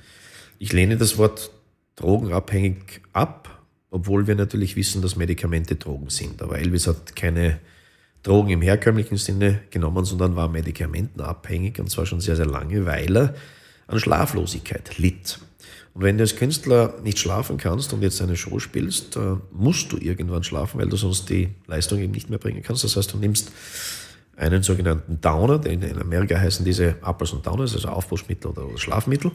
Ich 0.59 0.73
lehne 0.73 0.97
das 0.97 1.19
Wort 1.19 1.51
drogenabhängig 1.97 3.03
ab, 3.13 3.67
obwohl 3.91 4.27
wir 4.27 4.35
natürlich 4.35 4.77
wissen, 4.77 5.03
dass 5.03 5.17
Medikamente 5.17 5.77
Drogen 5.77 6.11
sind. 6.11 6.43
Aber 6.43 6.59
Elvis 6.59 6.87
hat 6.87 7.17
keine 7.17 7.59
Drogen 8.23 8.51
im 8.51 8.63
herkömmlichen 8.63 9.17
Sinne 9.17 9.61
genommen, 9.71 10.05
sondern 10.05 10.37
war 10.37 10.49
medikamentenabhängig 10.49 11.79
und 11.79 11.91
zwar 11.91 12.07
schon 12.07 12.21
sehr, 12.21 12.37
sehr 12.37 12.47
lange, 12.47 12.87
weil 12.87 13.17
er 13.17 13.35
an 13.87 14.01
Schlaflosigkeit 14.01 14.99
litt. 14.99 15.39
Und 15.95 16.03
wenn 16.03 16.19
du 16.19 16.23
als 16.23 16.37
Künstler 16.37 16.95
nicht 17.03 17.19
schlafen 17.19 17.57
kannst 17.57 17.93
und 17.93 18.03
jetzt 18.03 18.21
eine 18.23 18.37
Show 18.37 18.59
spielst, 18.59 19.17
äh, 19.17 19.37
musst 19.53 19.93
du 19.93 19.99
irgendwann 19.99 20.45
schlafen, 20.45 20.81
weil 20.81 20.89
du 20.89 20.97
sonst 20.97 21.29
die 21.29 21.49
Leistung 21.67 21.99
eben 21.99 22.13
nicht 22.13 22.31
mehr 22.31 22.39
bringen 22.39 22.63
kannst. 22.63 22.85
Das 22.85 22.97
heißt, 22.97 23.13
du 23.13 23.19
nimmst 23.19 23.51
einen 24.37 24.63
sogenannten 24.63 25.21
Downer, 25.21 25.65
in 25.67 26.01
Amerika 26.01 26.39
heißen 26.39 26.65
diese 26.65 26.97
Uppers 27.03 27.33
und 27.33 27.45
Downers, 27.45 27.75
also 27.75 27.89
Aufbruchsmittel 27.89 28.51
oder, 28.51 28.79
Schlafmittel. 28.79 29.33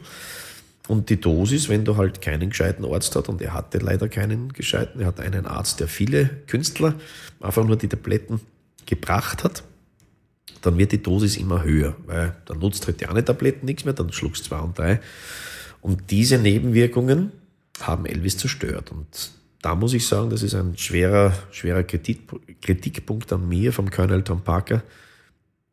Und 0.88 1.08
die 1.08 1.20
Dosis, 1.20 1.68
wenn 1.68 1.84
du 1.84 1.96
halt 1.96 2.20
keinen 2.20 2.50
gescheiten 2.50 2.84
Arzt 2.84 3.14
hast, 3.16 3.28
und 3.28 3.40
er 3.40 3.54
hatte 3.54 3.78
leider 3.78 4.08
keinen 4.08 4.52
gescheiten, 4.52 5.00
er 5.00 5.08
hat 5.08 5.20
einen 5.20 5.46
Arzt, 5.46 5.80
der 5.80 5.88
viele 5.88 6.28
Künstler 6.46 6.94
einfach 7.40 7.64
nur 7.64 7.76
die 7.76 7.88
Tabletten 7.88 8.40
gebracht 8.86 9.44
hat, 9.44 9.62
dann 10.60 10.78
wird 10.78 10.92
die 10.92 11.02
Dosis 11.02 11.36
immer 11.36 11.62
höher, 11.62 11.96
weil 12.06 12.36
dann 12.46 12.58
nutzt 12.58 12.86
halt 12.86 13.00
die 13.00 13.06
eine 13.06 13.24
Tabletten 13.24 13.66
nichts 13.66 13.84
mehr, 13.84 13.94
dann 13.94 14.12
schluckst 14.12 14.44
zwei 14.44 14.58
und 14.58 14.78
drei. 14.78 15.00
Und 15.84 16.10
diese 16.10 16.38
Nebenwirkungen 16.38 17.30
haben 17.80 18.06
Elvis 18.06 18.38
zerstört. 18.38 18.90
Und 18.90 19.32
da 19.60 19.74
muss 19.74 19.92
ich 19.92 20.06
sagen, 20.06 20.30
das 20.30 20.42
ist 20.42 20.54
ein 20.54 20.78
schwerer, 20.78 21.34
schwerer 21.50 21.82
Kritikpunkt 21.82 23.30
an 23.34 23.46
mir 23.46 23.70
vom 23.70 23.90
Colonel 23.90 24.24
Tom 24.24 24.40
Parker, 24.40 24.82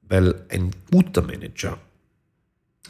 weil 0.02 0.36
ein 0.50 0.72
guter 0.92 1.22
Manager, 1.22 1.78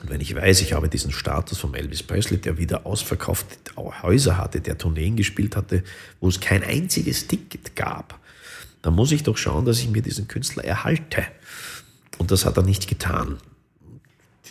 und 0.02 0.10
wenn 0.10 0.20
ich 0.20 0.34
weiß, 0.34 0.62
ich 0.62 0.74
habe 0.74 0.90
diesen 0.90 1.12
Status 1.12 1.60
von 1.60 1.76
Elvis 1.76 2.02
Presley, 2.02 2.40
der 2.40 2.58
wieder 2.58 2.88
ausverkaufte 2.88 3.76
Häuser 3.76 4.40
hatte, 4.40 4.60
der 4.60 4.80
Tourneen 4.80 5.16
gespielt 5.16 5.56
hatte, 5.56 5.84
wo 6.22 6.28
es 6.28 6.40
kein 6.40 6.64
einziges 6.64 7.28
Ticket 7.28 7.76
gab, 7.76 8.20
dann 8.82 8.96
muss 8.96 9.12
ich 9.12 9.22
doch 9.22 9.38
schauen, 9.38 9.66
dass 9.66 9.78
ich 9.78 9.90
mir 9.92 10.02
diesen 10.02 10.28
Künstler 10.28 10.66
erhalte. 10.66 11.24
Und 12.18 12.32
das 12.32 12.48
hat 12.48 12.58
er 12.58 12.64
nicht 12.64 12.88
getan. 12.88 13.38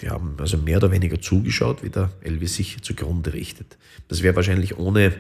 Wir 0.01 0.11
haben 0.11 0.35
also 0.39 0.57
mehr 0.57 0.79
oder 0.79 0.91
weniger 0.91 1.21
zugeschaut, 1.21 1.83
wie 1.83 1.91
der 1.91 2.11
Elvis 2.23 2.57
sich 2.57 2.83
zugrunde 2.83 3.33
richtet. 3.33 3.77
Das 4.09 4.23
wäre 4.23 4.35
wahrscheinlich 4.35 4.79
ohne 4.79 5.13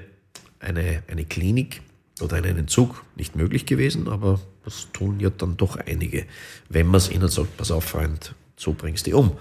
eine, 0.59 1.03
eine 1.07 1.24
Klinik 1.24 1.83
oder 2.20 2.37
einen 2.37 2.57
Entzug 2.57 3.05
nicht 3.16 3.37
möglich 3.37 3.66
gewesen, 3.66 4.09
aber 4.09 4.41
das 4.64 4.89
tun 4.93 5.20
ja 5.20 5.31
dann 5.31 5.57
doch 5.57 5.76
einige, 5.76 6.26
wenn 6.68 6.87
man 6.87 6.97
es 6.97 7.11
ihnen 7.11 7.28
sagt, 7.28 7.57
pass 7.57 7.70
auf, 7.70 7.85
Freund, 7.85 8.35
so 8.57 8.72
bringst 8.72 9.07
du 9.07 9.16
um. 9.16 9.37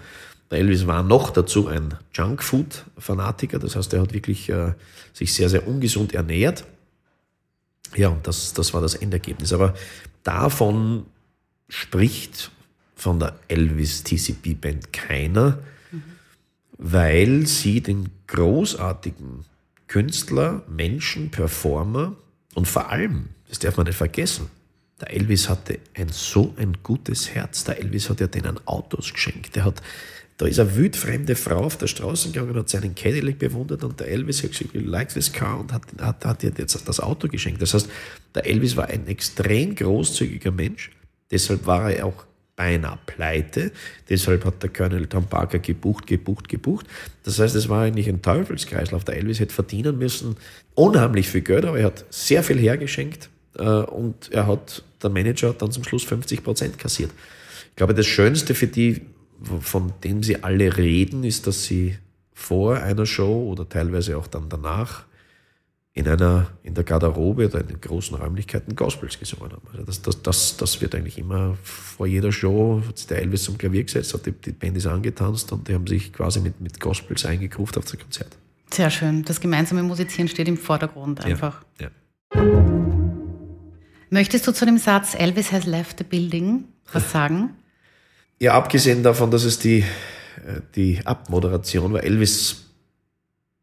Der 0.52 0.60
Elvis 0.60 0.88
war 0.88 1.04
noch 1.04 1.30
dazu 1.30 1.68
ein 1.68 1.94
Junkfood-Fanatiker, 2.14 3.60
das 3.60 3.76
heißt, 3.76 3.94
er 3.94 4.02
hat 4.02 4.14
wirklich 4.14 4.50
äh, 4.50 4.74
sich 5.14 5.34
sehr, 5.34 5.50
sehr 5.50 5.68
ungesund 5.68 6.14
ernährt. 6.14 6.66
Ja, 7.96 8.10
und 8.10 8.26
das, 8.26 8.54
das 8.54 8.74
war 8.74 8.82
das 8.82 8.96
Endergebnis. 8.96 9.54
Aber 9.54 9.74
davon 10.24 11.06
spricht 11.68 12.52
von 13.00 13.20
der 13.20 13.40
Elvis 13.48 14.04
TCP 14.04 14.56
Band 14.60 14.92
keiner, 14.92 15.60
mhm. 15.92 16.04
weil 16.78 17.48
sie 17.48 17.82
den 17.82 18.10
großartigen 18.28 19.46
Künstler, 19.88 20.64
Menschen, 20.68 21.32
Performer 21.32 22.16
und 22.56 22.68
vor 22.68 22.90
allem, 22.90 23.30
das 23.48 23.60
darf 23.60 23.78
man 23.78 23.86
nicht 23.88 23.96
vergessen, 23.96 24.50
der 25.00 25.14
Elvis 25.14 25.48
hatte 25.48 25.80
ein 25.96 26.10
so 26.10 26.54
ein 26.58 26.78
gutes 26.84 27.30
Herz. 27.34 27.64
Der 27.64 27.80
Elvis 27.80 28.10
hat 28.10 28.20
ja 28.20 28.28
denen 28.28 28.60
Autos 28.68 29.14
geschenkt. 29.14 29.56
Der 29.56 29.64
hat, 29.64 29.82
da 30.36 30.46
ist 30.46 30.60
eine 30.60 30.76
wildfremde 30.76 31.38
Frau 31.38 31.64
auf 31.64 31.78
der 31.78 31.88
Straße 31.88 32.32
gegangen 32.32 32.52
und 32.52 32.58
hat 32.58 32.70
seinen 32.70 32.96
Cadillac 32.96 33.40
bewundert 33.40 33.86
und 33.86 33.98
der 34.02 34.10
Elvis 34.10 34.44
hat 34.44 34.52
gesagt, 34.52 34.74
you 34.74 34.82
like 34.82 35.08
this 35.14 35.32
car 35.32 35.58
und 35.58 35.72
hat, 35.72 35.84
hat, 36.00 36.26
hat 36.26 36.44
ihr 36.44 36.52
jetzt 36.58 36.86
das 36.86 37.00
Auto 37.00 37.30
geschenkt. 37.30 37.62
Das 37.62 37.74
heißt, 37.74 37.90
der 38.36 38.46
Elvis 38.46 38.76
war 38.76 38.88
ein 38.88 39.08
extrem 39.08 39.74
großzügiger 39.74 40.52
Mensch. 40.52 40.92
Deshalb 41.32 41.66
war 41.66 41.92
er 41.92 42.06
auch 42.06 42.26
beinahe 42.60 43.00
pleite. 43.06 43.72
Deshalb 44.10 44.44
hat 44.44 44.62
der 44.62 44.70
Colonel 44.70 45.08
Tom 45.08 45.26
Parker 45.28 45.60
gebucht, 45.60 46.06
gebucht, 46.06 46.50
gebucht. 46.50 46.86
Das 47.24 47.40
heißt, 47.40 47.56
es 47.56 47.70
war 47.70 47.84
eigentlich 47.84 48.10
ein 48.10 48.22
Teufelskreislauf. 48.22 49.06
Der 49.06 49.16
Elvis 49.16 49.40
hätte 49.40 49.54
verdienen 49.54 49.98
müssen 49.98 50.36
unheimlich 50.76 51.30
viel 51.30 51.40
Geld, 51.40 51.64
aber 51.64 51.80
er 51.80 51.86
hat 51.86 52.04
sehr 52.10 52.44
viel 52.44 52.60
hergeschenkt 52.60 53.30
äh, 53.58 53.64
und 53.64 54.30
er 54.34 54.46
hat, 54.46 54.84
der 55.02 55.10
Manager 55.10 55.50
hat 55.50 55.62
dann 55.62 55.72
zum 55.72 55.86
Schluss 55.86 56.04
50 56.04 56.44
Prozent 56.44 56.78
kassiert. 56.78 57.12
Ich 57.70 57.76
glaube, 57.78 57.94
das 57.94 58.08
Schönste 58.08 58.54
für 58.54 58.68
die, 58.68 59.04
von 59.62 59.94
dem 60.04 60.22
sie 60.22 60.44
alle 60.44 60.76
reden, 60.76 61.24
ist, 61.24 61.48
dass 61.48 61.64
sie 61.64 61.98
vor 62.34 62.76
einer 62.76 63.06
Show 63.06 63.50
oder 63.50 63.70
teilweise 63.70 64.18
auch 64.18 64.28
dann 64.28 64.50
danach 64.50 65.06
in 65.94 66.08
einer, 66.08 66.48
in 66.64 66.76
der 66.76 66.84
Garderobe 66.84 67.48
oder 67.48 67.62
in 67.62 67.68
den 67.68 67.82
großen 67.82 68.16
Räumlichkeiten 68.16 68.76
Gospels 68.76 69.20
gesungen 69.20 69.52
haben. 69.52 69.68
Also 69.72 69.84
das, 69.84 70.02
das, 70.02 70.22
das, 70.22 70.58
das 70.58 70.82
wird 70.82 70.96
eigentlich 70.96 71.18
immer 71.18 71.58
vor 71.64 72.08
jeder 72.08 72.32
Show, 72.32 72.82
hat 72.88 73.10
der 73.10 73.20
Elvis 73.20 73.44
zum 73.44 73.58
Klavier 73.58 73.84
gesetzt, 73.84 74.14
hat 74.14 74.26
die, 74.26 74.32
die 74.32 74.52
Band 74.52 74.78
ist 74.78 74.86
angetanzt 74.86 75.52
und 75.52 75.68
die 75.68 75.74
haben 75.74 75.88
sich 75.88 76.14
quasi 76.14 76.40
mit, 76.40 76.62
mit 76.62 76.80
Gospels 76.80 77.26
eingekruft 77.26 77.78
auf 77.78 77.86
das 77.86 77.98
Konzert. 77.98 78.38
Sehr 78.72 78.92
schön. 78.92 79.26
Das 79.26 79.42
gemeinsame 79.42 79.82
Musizieren 79.84 80.28
steht 80.28 80.48
im 80.48 80.58
Vordergrund 80.58 81.26
einfach. 81.26 81.64
Ja, 81.80 81.88
ja. 81.88 81.90
Möchtest 84.12 84.48
du 84.48 84.54
zu 84.54 84.66
dem 84.66 84.78
Satz 84.78 85.16
Elvis 85.16 85.52
has 85.52 85.66
left 85.66 85.98
the 85.98 86.04
building 86.04 86.66
was 86.94 87.12
sagen? 87.12 87.56
Ja, 88.40 88.54
abgesehen 88.54 89.04
davon, 89.04 89.32
dass 89.32 89.44
es 89.44 89.60
die, 89.60 89.80
äh, 89.80 90.62
die 90.76 91.02
Abmoderation 91.06 91.94
war, 91.94 92.04
Elvis 92.04 92.69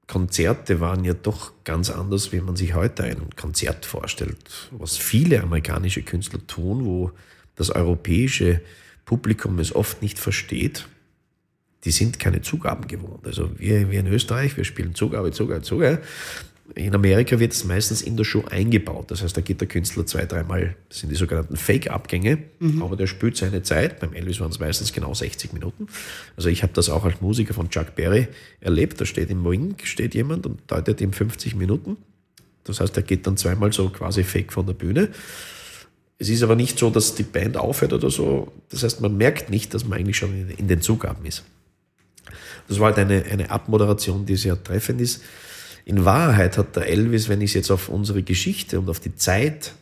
Konzerte 0.06 0.80
waren 0.80 1.04
ja 1.04 1.14
doch 1.14 1.52
ganz 1.64 1.90
anders, 1.90 2.32
wie 2.32 2.40
man 2.40 2.54
sich 2.56 2.74
heute 2.74 3.02
ein 3.04 3.30
Konzert 3.34 3.86
vorstellt. 3.86 4.68
Was 4.70 4.96
viele 4.96 5.42
amerikanische 5.42 6.02
Künstler 6.02 6.46
tun, 6.46 6.84
wo 6.84 7.10
das 7.56 7.70
europäische 7.70 8.60
Publikum 9.04 9.58
es 9.58 9.74
oft 9.74 10.02
nicht 10.02 10.18
versteht. 10.18 10.86
die 11.84 11.92
sind 11.92 12.18
keine 12.18 12.42
Zugaben 12.42 12.88
gewohnt. 12.88 13.26
Also 13.26 13.50
wir, 13.58 13.90
wir 13.90 14.00
in 14.00 14.08
Österreich, 14.08 14.56
wir 14.56 14.64
spielen 14.64 14.96
Zugabe, 14.96 15.30
Zugabe, 15.30 15.62
Zugabe. 15.62 16.02
In 16.74 16.94
Amerika 16.94 17.38
wird 17.38 17.52
es 17.52 17.64
meistens 17.64 18.02
in 18.02 18.16
der 18.16 18.24
Show 18.24 18.44
eingebaut. 18.50 19.10
Das 19.10 19.22
heißt, 19.22 19.36
da 19.36 19.40
geht 19.40 19.60
der 19.60 19.68
Künstler 19.68 20.04
zwei, 20.04 20.26
dreimal, 20.26 20.76
das 20.88 20.98
sind 20.98 21.10
die 21.10 21.16
sogenannten 21.16 21.56
Fake-Abgänge, 21.56 22.38
aber 22.80 22.96
der 22.96 23.06
spielt 23.06 23.36
seine 23.36 23.62
Zeit. 23.62 24.00
Beim 24.00 24.12
Elvis 24.12 24.40
waren 24.40 24.50
es 24.50 24.58
meistens 24.58 24.92
genau 24.92 25.14
60 25.14 25.52
Minuten. 25.52 25.86
Also 26.36 26.48
ich 26.48 26.62
habe 26.62 26.72
das 26.72 26.90
auch 26.90 27.04
als 27.04 27.20
Musiker 27.20 27.54
von 27.54 27.70
Chuck 27.70 27.94
Berry 27.94 28.28
erlebt. 28.60 29.00
Da 29.00 29.06
steht 29.06 29.30
im 29.30 29.44
Wing, 29.44 29.76
steht 29.84 30.14
jemand 30.14 30.44
und 30.44 30.60
deutet 30.66 31.00
ihm 31.00 31.12
50 31.12 31.54
Minuten. 31.54 31.96
Das 32.64 32.80
heißt, 32.80 32.96
er 32.96 33.04
geht 33.04 33.26
dann 33.26 33.36
zweimal 33.36 33.72
so 33.72 33.88
quasi 33.88 34.24
fake 34.24 34.52
von 34.52 34.66
der 34.66 34.74
Bühne. 34.74 35.10
Es 36.18 36.28
ist 36.28 36.42
aber 36.42 36.56
nicht 36.56 36.78
so, 36.78 36.90
dass 36.90 37.14
die 37.14 37.22
Band 37.22 37.56
aufhört 37.56 37.92
oder 37.92 38.10
so. 38.10 38.52
Das 38.70 38.82
heißt, 38.82 39.00
man 39.00 39.16
merkt 39.16 39.50
nicht, 39.50 39.72
dass 39.72 39.84
man 39.84 39.98
eigentlich 39.98 40.16
schon 40.16 40.32
in, 40.32 40.50
in 40.50 40.68
den 40.68 40.80
Zugaben 40.80 41.24
ist. 41.26 41.44
Das 42.68 42.80
war 42.80 42.86
halt 42.86 42.98
eine, 42.98 43.24
eine 43.24 43.50
Abmoderation, 43.50 44.26
die 44.26 44.36
sehr 44.36 44.62
treffend 44.62 45.00
ist. 45.00 45.22
In 45.86 46.04
Wahrheit 46.04 46.58
hat 46.58 46.74
der 46.76 46.88
Elvis, 46.88 47.28
wenn 47.30 47.40
ich 47.40 47.50
es 47.50 47.54
jetzt 47.54 47.70
auf 47.70 47.88
unsere 47.88 48.22
Geschichte 48.22 48.78
und 48.80 48.90
auf 48.90 49.00
die 49.00 49.14
Zeit 49.14 49.72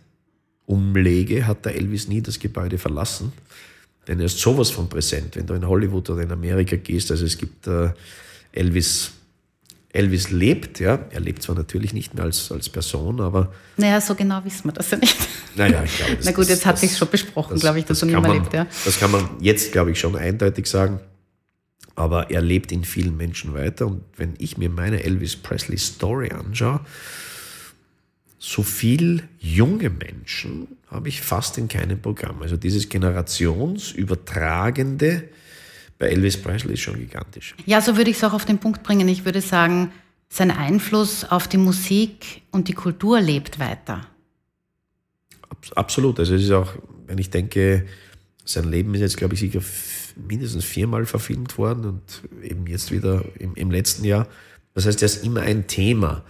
umlege, 0.67 1.47
hat 1.47 1.65
der 1.65 1.75
Elvis 1.75 2.09
nie 2.09 2.21
das 2.23 2.39
Gebäude 2.39 2.79
verlassen. 2.79 3.33
Denn 4.07 4.21
er 4.21 4.27
ist 4.27 4.39
sowas 4.39 4.71
von 4.71 4.89
präsent, 4.89 5.35
wenn 5.37 5.47
du 5.47 5.55
in 5.55 5.67
Hollywood 5.67 6.11
oder 6.11 6.23
in 6.23 6.31
Amerika 6.31 6.77
gehst. 6.77 7.11
Also 7.11 7.25
es 7.25 7.39
gibt 7.39 7.67
äh, 7.67 7.89
Elvis, 8.53 9.13
Elvis 9.95 10.31
lebt, 10.31 10.79
ja. 10.79 10.99
Er 11.11 11.21
lebt 11.21 11.43
zwar 11.43 11.57
natürlich 11.57 11.95
nicht 11.95 12.13
mehr 12.15 12.25
als, 12.25 12.53
als 12.53 12.69
Person, 12.69 13.21
aber 13.23 13.51
Naja, 13.79 13.99
so 14.01 14.15
genau 14.15 14.45
wissen 14.45 14.65
wir 14.67 14.73
das 14.73 14.91
ja 14.91 14.99
nicht. 14.99 15.17
naja, 15.57 15.83
ich 15.85 15.97
glaube, 15.97 16.17
das, 16.17 16.25
Na 16.27 16.33
gut, 16.33 16.41
das- 16.43 16.49
jetzt 16.51 16.67
hat 16.67 16.75
das- 16.75 16.81
sich 16.83 16.97
schon 16.99 17.09
besprochen, 17.09 17.59
glaube 17.59 17.79
ich, 17.79 17.87
dass 17.87 18.03
er 18.03 18.09
das 18.09 18.09
nicht 18.09 18.15
kann 18.15 18.23
mehr 18.23 18.33
man, 18.35 18.43
lebt. 18.43 18.53
Ja. 18.53 18.67
Das 18.85 18.99
kann 19.01 19.11
man 19.11 19.27
jetzt, 19.41 19.73
glaube 19.73 19.93
ich, 19.93 19.99
schon 19.99 20.17
eindeutig 20.17 20.67
sagen. 20.67 21.01
Aber 21.97 22.31
er 22.31 22.43
lebt 22.43 22.73
in 22.73 22.85
vielen 22.85 23.17
Menschen 23.17 23.55
weiter. 23.55 23.87
Und 23.87 24.03
wenn 24.17 24.35
ich 24.39 24.59
mir 24.59 24.69
meine 24.69 25.03
Elvis 25.05 25.37
Presley 25.37 25.79
Story 25.79 26.31
anschaue, 26.31 26.81
so 28.39 28.63
viel 28.63 29.23
junge 29.39 29.91
Menschen 29.91 30.69
habe 30.91 31.09
ich 31.09 31.23
fast 31.23 31.57
in 31.57 31.69
keinem 31.69 32.01
Programm. 32.01 32.43
Also 32.43 32.57
dieses 32.57 32.89
generationsübertragende 32.89 35.29
bei 35.99 36.09
Elvis 36.09 36.37
Presley 36.37 36.75
ist 36.75 36.81
schon 36.81 36.99
gigantisch. 36.99 37.55
Ja, 37.65 37.81
so 37.81 37.97
würde 37.97 38.11
ich 38.11 38.17
es 38.17 38.25
auch 38.25 38.33
auf 38.35 38.45
den 38.45 38.59
Punkt 38.59 38.83
bringen. 38.83 39.07
Ich 39.09 39.25
würde 39.25 39.41
sagen, 39.41 39.93
sein 40.29 40.51
Einfluss 40.51 41.25
auf 41.25 41.47
die 41.49 41.57
Musik 41.59 42.43
und 42.51 42.67
die 42.69 42.73
Kultur 42.75 43.21
lebt 43.21 43.59
weiter. 43.61 44.07
Abs- 45.49 45.73
Absolut. 45.73 46.19
Also 46.19 46.35
es 46.35 46.43
ist 46.43 46.51
auch, 46.51 46.75
wenn 47.07 47.19
ich 47.19 47.31
denke, 47.31 47.87
sein 48.45 48.69
Leben 48.69 48.93
ist 48.95 49.01
jetzt, 49.01 49.17
glaube 49.17 49.35
ich, 49.35 49.41
sicher 49.41 49.61
mindestens 50.17 50.65
viermal 50.65 51.07
verfilmt 51.07 51.59
worden 51.59 51.85
und 51.85 52.23
eben 52.43 52.67
jetzt 52.67 52.91
wieder 52.91 53.25
im, 53.39 53.55
im 53.55 53.71
letzten 53.71 54.05
Jahr. 54.05 54.27
Das 54.75 54.87
heißt, 54.87 55.03
er 55.03 55.07
ist 55.07 55.25
immer 55.25 55.43
ein 55.43 55.67
Thema. 55.67 56.25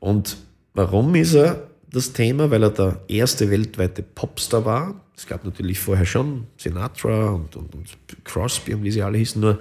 Und 0.00 0.36
warum 0.74 1.14
ist 1.14 1.34
er 1.34 1.68
das 1.90 2.12
Thema? 2.12 2.50
Weil 2.50 2.62
er 2.62 2.70
der 2.70 3.00
erste 3.08 3.50
weltweite 3.50 4.02
Popstar 4.02 4.64
war. 4.64 5.00
Es 5.16 5.26
gab 5.26 5.44
natürlich 5.44 5.78
vorher 5.78 6.06
schon 6.06 6.46
Sinatra 6.56 7.30
und, 7.30 7.56
und, 7.56 7.74
und 7.74 7.96
Crosby 8.24 8.74
und 8.74 8.82
wie 8.84 8.90
sie 8.90 9.02
alle 9.02 9.18
hießen. 9.18 9.40
Nur 9.40 9.58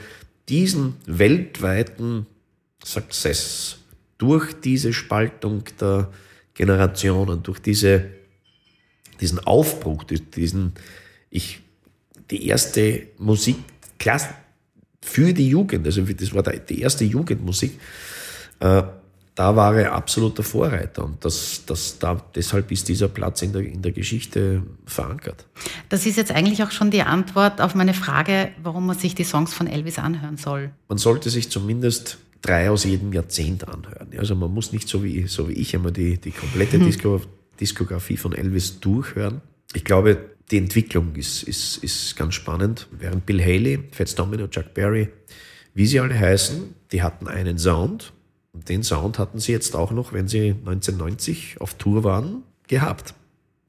diesen 0.50 0.96
weltweiten 1.06 2.26
Success 2.84 3.78
durch 4.18 4.54
diese 4.60 4.94
Spaltung 4.94 5.64
der 5.80 6.10
Generationen, 6.54 7.44
durch 7.44 7.60
diese 7.60 8.10
diesen 9.22 9.40
Aufbruch, 9.40 10.04
die- 10.04 10.20
diesen, 10.20 10.74
ich, 11.30 11.62
die 12.34 12.48
erste 12.48 13.08
Musikklasse 13.20 14.30
für 15.02 15.34
die 15.34 15.50
Jugend, 15.50 15.86
also 15.86 16.02
das 16.02 16.34
war 16.34 16.42
die 16.44 16.82
erste 16.82 17.04
Jugendmusik, 17.04 17.80
äh, 18.60 18.84
da 19.36 19.56
war 19.56 19.76
er 19.76 19.94
absoluter 19.94 20.44
Vorreiter 20.44 21.06
und 21.06 21.24
das, 21.26 21.64
das, 21.66 21.98
da, 22.00 22.22
deshalb 22.36 22.72
ist 22.72 22.88
dieser 22.88 23.08
Platz 23.08 23.42
in 23.42 23.52
der, 23.52 23.62
in 23.64 23.82
der 23.82 23.92
Geschichte 23.92 24.64
verankert. 24.86 25.46
Das 25.90 26.06
ist 26.06 26.18
jetzt 26.18 26.32
eigentlich 26.32 26.64
auch 26.64 26.72
schon 26.72 26.92
die 26.92 27.02
Antwort 27.02 27.60
auf 27.60 27.76
meine 27.76 27.94
Frage, 27.94 28.50
warum 28.62 28.86
man 28.86 28.98
sich 28.98 29.16
die 29.16 29.24
Songs 29.24 29.54
von 29.54 29.68
Elvis 29.68 29.98
anhören 30.00 30.38
soll. 30.38 30.72
Man 30.88 30.98
sollte 30.98 31.30
sich 31.30 31.50
zumindest 31.50 32.18
drei 32.42 32.70
aus 32.70 32.84
jedem 32.84 33.14
Jahrzehnt 33.14 33.68
anhören. 33.68 34.10
Also 34.18 34.36
man 34.36 34.54
muss 34.54 34.72
nicht 34.72 34.88
so 34.88 35.04
wie, 35.04 35.28
so 35.28 35.50
wie 35.50 35.54
ich 35.54 35.74
immer 35.74 35.92
die, 35.92 36.20
die 36.20 36.32
komplette 36.32 36.78
Disco, 36.80 37.22
Diskografie 37.60 38.18
von 38.18 38.34
Elvis 38.34 38.80
durchhören. 38.80 39.42
Ich 39.74 39.84
glaube, 39.84 40.33
die 40.54 40.60
Entwicklung 40.60 41.16
ist, 41.16 41.42
ist, 41.42 41.78
ist 41.78 42.16
ganz 42.16 42.36
spannend. 42.36 42.88
Während 42.92 43.26
Bill 43.26 43.42
Haley, 43.42 43.80
Fats 43.92 44.14
Domino, 44.14 44.46
Chuck 44.46 44.76
Berry, 44.76 45.10
wie 45.74 45.88
sie 45.88 46.00
alle 46.00 46.18
heißen, 46.18 46.76
die 46.92 47.02
hatten 47.02 47.28
einen 47.28 47.58
Sound. 47.58 48.14
Und 48.54 48.70
den 48.70 48.84
Sound 48.84 49.18
hatten 49.18 49.40
sie 49.40 49.52
jetzt 49.52 49.76
auch 49.76 49.90
noch, 49.90 50.14
wenn 50.14 50.28
sie 50.28 50.52
1990 50.52 51.60
auf 51.60 51.74
Tour 51.74 52.04
waren, 52.04 52.44
gehabt. 52.68 53.16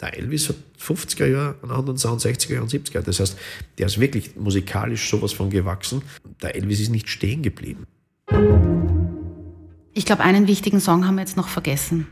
Der 0.02 0.18
Elvis 0.18 0.50
hat 0.50 0.56
50er 0.78 1.24
Jahre 1.24 1.56
einen 1.62 1.72
anderen 1.72 1.96
Sound, 1.96 2.20
60er 2.20 2.52
Jahre 2.52 2.64
und 2.64 2.70
70er. 2.70 3.00
Das 3.00 3.18
heißt, 3.18 3.38
der 3.78 3.86
ist 3.86 3.98
wirklich 3.98 4.36
musikalisch 4.36 5.08
sowas 5.08 5.32
von 5.32 5.48
gewachsen. 5.48 6.02
Der 6.42 6.54
Elvis 6.54 6.80
ist 6.80 6.90
nicht 6.90 7.08
stehen 7.08 7.42
geblieben. 7.42 7.86
Ich 9.94 10.04
glaube, 10.04 10.22
einen 10.22 10.46
wichtigen 10.48 10.80
Song 10.80 11.06
haben 11.06 11.14
wir 11.14 11.22
jetzt 11.22 11.38
noch 11.38 11.48
vergessen. 11.48 12.08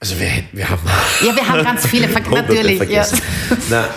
Also 0.00 0.18
wir, 0.18 0.30
wir 0.52 0.68
haben 0.68 0.82
Ja, 1.24 1.34
wir 1.34 1.48
haben 1.48 1.64
ganz 1.64 1.86
viele, 1.86 2.08
ver 2.08 2.20
natürlich. 2.30 2.80
Ja. 2.88 3.06
Na, 3.68 3.88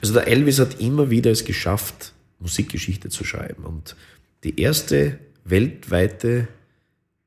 also 0.00 0.14
der 0.14 0.26
Elvis 0.26 0.58
hat 0.58 0.80
immer 0.80 1.10
wieder 1.10 1.30
es 1.30 1.44
geschafft, 1.44 2.12
Musikgeschichte 2.40 3.08
zu 3.08 3.24
schreiben. 3.24 3.64
Und 3.64 3.96
die 4.44 4.60
erste 4.60 5.18
weltweite 5.44 6.48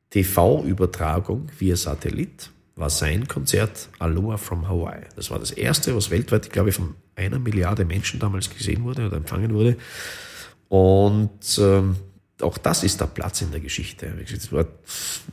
TV-Übertragung 0.10 1.50
via 1.58 1.76
Satellit 1.76 2.52
war 2.76 2.90
sein 2.90 3.28
Konzert 3.28 3.90
Aloha 4.00 4.38
from 4.38 4.68
Hawaii. 4.68 5.02
Das 5.16 5.32
war 5.32 5.40
das 5.40 5.52
erste, 5.52 5.96
was 5.96 6.12
weltweit, 6.12 6.46
ich 6.46 6.52
glaube, 6.52 6.72
von 6.74 6.96
einer 7.16 7.40
Milliarde 7.40 7.86
Menschen 7.86 8.20
damals 8.20 8.50
gesehen 8.50 8.84
wurde 8.84 9.08
oder 9.08 9.18
empfangen 9.18 9.54
wurde. 9.54 9.78
Und 10.68 11.58
ähm, 11.60 11.96
auch 12.42 12.58
das 12.58 12.84
ist 12.84 13.00
der 13.00 13.06
Platz 13.06 13.42
in 13.42 13.52
der 13.52 13.62
Geschichte. 13.62 14.14
Es 14.32 14.52
war, 14.52 14.66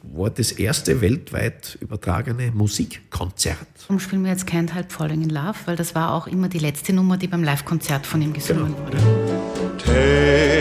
war 0.03 0.31
das 0.31 0.53
erste 0.53 1.01
weltweit 1.01 1.77
übertragene 1.81 2.53
Musikkonzert. 2.53 3.59
Warum 3.89 3.99
spielen 3.99 4.25
wir 4.25 4.31
jetzt 4.31 4.47
Can't 4.47 4.73
Help 4.73 4.93
Falling 4.93 5.23
in 5.23 5.31
Love? 5.31 5.57
Weil 5.67 5.77
das 5.77 5.95
war 5.95 6.15
auch 6.15 6.27
immer 6.27 6.49
die 6.49 6.61
letzte 6.61 6.93
Nummer, 6.93 7.17
die 7.17 7.27
beim 7.27 7.43
Live-Konzert 7.43 8.07
von 8.07 8.23
ihm 8.23 8.33
gesungen 8.33 8.75
wurde. 8.77 8.99
Take 9.79 10.52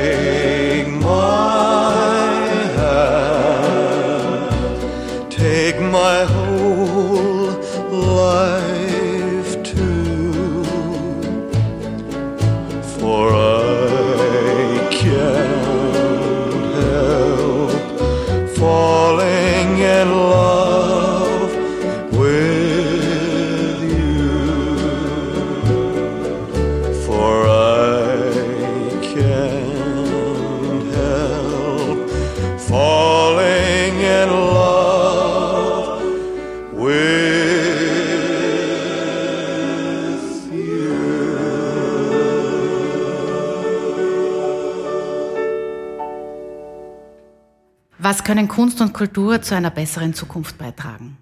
können 48.32 48.48
Kunst 48.48 48.80
und 48.80 48.94
Kultur 48.94 49.42
zu 49.42 49.56
einer 49.56 49.72
besseren 49.72 50.14
Zukunft 50.14 50.58
beitragen? 50.58 51.18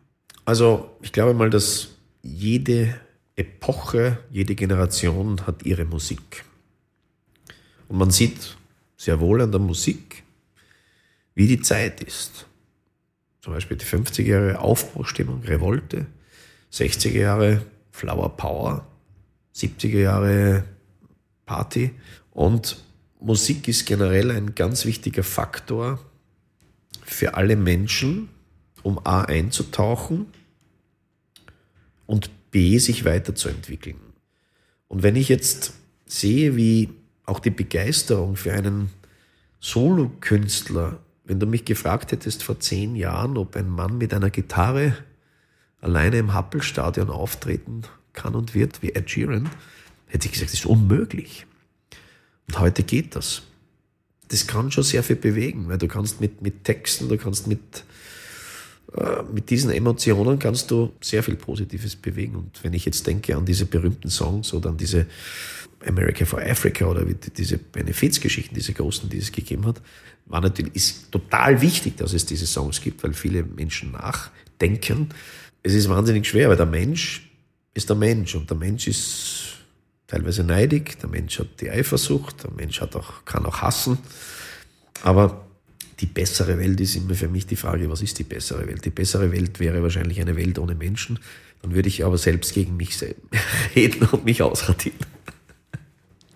Also 0.45 0.91
ich 1.01 1.12
glaube 1.12 1.34
mal, 1.34 1.49
dass 1.49 1.88
jede 2.22 2.93
Epoche, 3.36 4.20
jede 4.30 4.53
Generation 4.53 5.47
hat 5.47 5.64
ihre 5.64 5.86
Musik. 5.86 6.45
Und 7.88 7.97
man 7.97 8.12
sieht 8.12 8.55
sehr 8.95 9.20
wohl 9.20 9.41
an 9.41 9.49
der 9.49 9.60
Musik, 9.60 10.22
wie 11.34 11.47
die 11.47 11.60
Zeit 11.60 12.03
ist. 12.03 12.45
Zum 13.41 13.53
Beispiel 13.53 13.78
die 13.78 13.88
50er 13.88 14.28
Jahre 14.28 14.60
Aufbruchstimmung, 14.60 15.41
Revolte, 15.41 16.05
60er 16.72 17.18
Jahre 17.18 17.66
Flower 17.89 18.38
Power, 18.38 18.86
70er 19.55 19.97
Jahre 19.97 20.64
Party. 21.47 21.89
Und 22.30 22.84
Musik 23.20 23.68
ist 23.68 23.88
generell 23.88 24.30
ein 24.30 24.53
ganz 24.53 24.86
wichtiger 24.86 25.24
Faktor 25.24 25.97
für 27.14 27.36
alle 27.36 27.55
Menschen, 27.55 28.30
um 28.84 28.99
A 29.05 29.22
einzutauchen 29.22 30.28
und 32.05 32.30
B 32.51 32.78
sich 32.78 33.05
weiterzuentwickeln. 33.05 33.99
Und 34.88 35.03
wenn 35.03 35.16
ich 35.16 35.30
jetzt 35.30 35.74
sehe, 36.05 36.55
wie 36.55 36.89
auch 37.26 37.39
die 37.39 37.51
Begeisterung 37.51 38.36
für 38.36 38.53
einen 38.53 38.89
Solokünstler, 39.60 40.99
wenn 41.26 41.39
du 41.39 41.45
mich 41.45 41.66
gefragt 41.66 42.12
hättest 42.12 42.43
vor 42.43 42.60
zehn 42.60 42.95
Jahren, 42.95 43.38
ob 43.38 43.55
ein 43.55 43.70
Mann 43.70 43.97
mit 43.97 44.14
einer 44.14 44.30
Gitarre 44.32 44.97
alleine 45.82 46.18
im 46.18 46.34
Happelstadion 46.34 47.10
auftreten 47.10 47.84
kann 48.14 48.34
und 48.36 48.55
wird 48.55 48.82
wie 48.82 48.93
Ed 48.93 49.10
Sheeran, 49.10 49.49
hätte 50.07 50.28
ich 50.28 50.34
gesagt, 50.34 50.51
das 50.51 50.60
ist 50.60 50.66
unmöglich. 50.66 51.45
Und 52.47 52.60
heute 52.60 52.84
geht 52.84 53.16
das. 53.16 53.43
Das 54.30 54.48
kann 54.48 54.72
schon 54.72 54.84
sehr 54.84 55.04
viel 55.04 55.16
bewegen, 55.16 55.68
weil 55.68 55.78
du 55.78 55.88
kannst 55.88 56.22
mit, 56.22 56.42
mit 56.42 56.64
Texten, 56.64 57.10
du 57.10 57.18
kannst 57.18 57.48
mit, 57.48 57.84
äh, 58.96 59.24
mit 59.34 59.50
diesen 59.50 59.72
Emotionen 59.72 60.40
kannst 60.40 60.72
du 60.72 60.94
sehr 61.02 61.24
viel 61.24 61.36
Positives 61.36 61.96
bewegen. 61.96 62.36
Und 62.36 62.64
wenn 62.64 62.74
ich 62.74 62.86
jetzt 62.86 63.06
denke 63.06 63.36
an 63.36 63.46
diese 63.46 63.66
berühmten 63.66 64.10
Songs 64.10 64.54
oder 64.54 64.70
an 64.70 64.78
diese 64.78 65.08
America 65.86 66.26
for 66.26 66.42
Africa 66.42 66.86
oder 66.86 67.06
diese 67.06 67.58
Benefizgeschichten, 67.58 68.56
diese 68.56 68.74
großen, 68.74 69.10
die 69.10 69.18
es 69.18 69.32
gegeben 69.32 69.66
hat, 69.66 69.82
war 70.26 70.42
natürlich, 70.42 70.76
ist 70.76 71.12
total 71.12 71.62
wichtig, 71.62 71.98
dass 71.98 72.14
es 72.14 72.26
diese 72.26 72.46
Songs 72.46 72.82
gibt, 72.82 73.04
weil 73.04 73.14
viele 73.14 73.44
Menschen 73.44 73.92
nachdenken. 73.92 75.10
Es 75.64 75.74
ist 75.74 75.90
wahnsinnig 75.90 76.28
schwer, 76.28 76.50
weil 76.50 76.58
der 76.58 76.66
Mensch 76.66 77.30
ist 77.74 77.90
der 77.90 77.96
Mensch 77.96 78.36
und 78.36 78.50
der 78.50 78.58
Mensch 78.58 78.88
ist 78.88 79.59
teilweise 80.10 80.43
neidig, 80.43 80.99
der 80.99 81.10
Mensch 81.10 81.39
hat 81.39 81.62
die 81.62 81.70
Eifersucht, 81.70 82.43
der 82.43 82.51
Mensch 82.51 82.82
hat 82.82 82.95
auch, 82.95 83.24
kann 83.26 83.45
auch 83.45 83.62
hassen. 83.62 83.99
Aber 85.03 85.45
die 85.99 86.07
bessere 86.07 86.57
Welt 86.57 86.82
ist 86.82 86.95
immer 86.95 87.14
für 87.14 87.28
mich 87.28 87.45
die 87.45 87.55
Frage, 87.55 87.89
was 87.89 88.01
ist 88.01 88.18
die 88.20 88.24
bessere 88.24 88.68
Welt? 88.68 88.84
Die 88.84 88.89
bessere 88.89 89.32
Welt 89.32 89.60
wäre 89.60 89.82
wahrscheinlich 89.82 90.20
eine 90.20 90.36
Welt 90.36 90.57
ohne 90.60 90.76
Menschen. 90.76 91.20
Dann 91.62 91.74
würde 91.76 91.88
ich 91.88 92.03
aber 92.03 92.18
selbst 92.18 92.53
gegen 92.53 92.76
mich 92.76 92.97
reden 93.76 94.07
und 94.07 94.26
mich 94.26 94.41
ausradieren. 94.41 94.97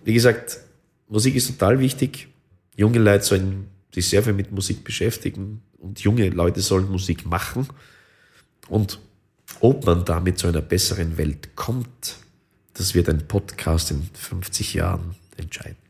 Wie 0.04 0.14
gesagt, 0.14 0.60
Musik 1.08 1.34
ist 1.34 1.48
total 1.48 1.80
wichtig. 1.80 2.28
Junge 2.76 2.98
Leute 2.98 3.24
sollen 3.24 3.68
sich 3.92 4.08
sehr 4.08 4.22
viel 4.22 4.34
mit 4.34 4.52
Musik 4.52 4.84
beschäftigen 4.84 5.62
und 5.78 6.00
junge 6.00 6.28
Leute 6.28 6.60
sollen 6.60 6.90
Musik 6.90 7.26
machen. 7.26 7.66
Und 8.68 9.00
ob 9.60 9.84
man 9.86 10.04
damit 10.04 10.38
zu 10.38 10.46
einer 10.46 10.60
besseren 10.60 11.16
Welt 11.16 11.56
kommt, 11.56 12.16
das 12.74 12.94
wird 12.94 13.08
ein 13.08 13.26
Podcast 13.26 13.90
in 13.90 14.08
50 14.12 14.74
Jahren 14.74 15.14
entscheiden. 15.36 15.83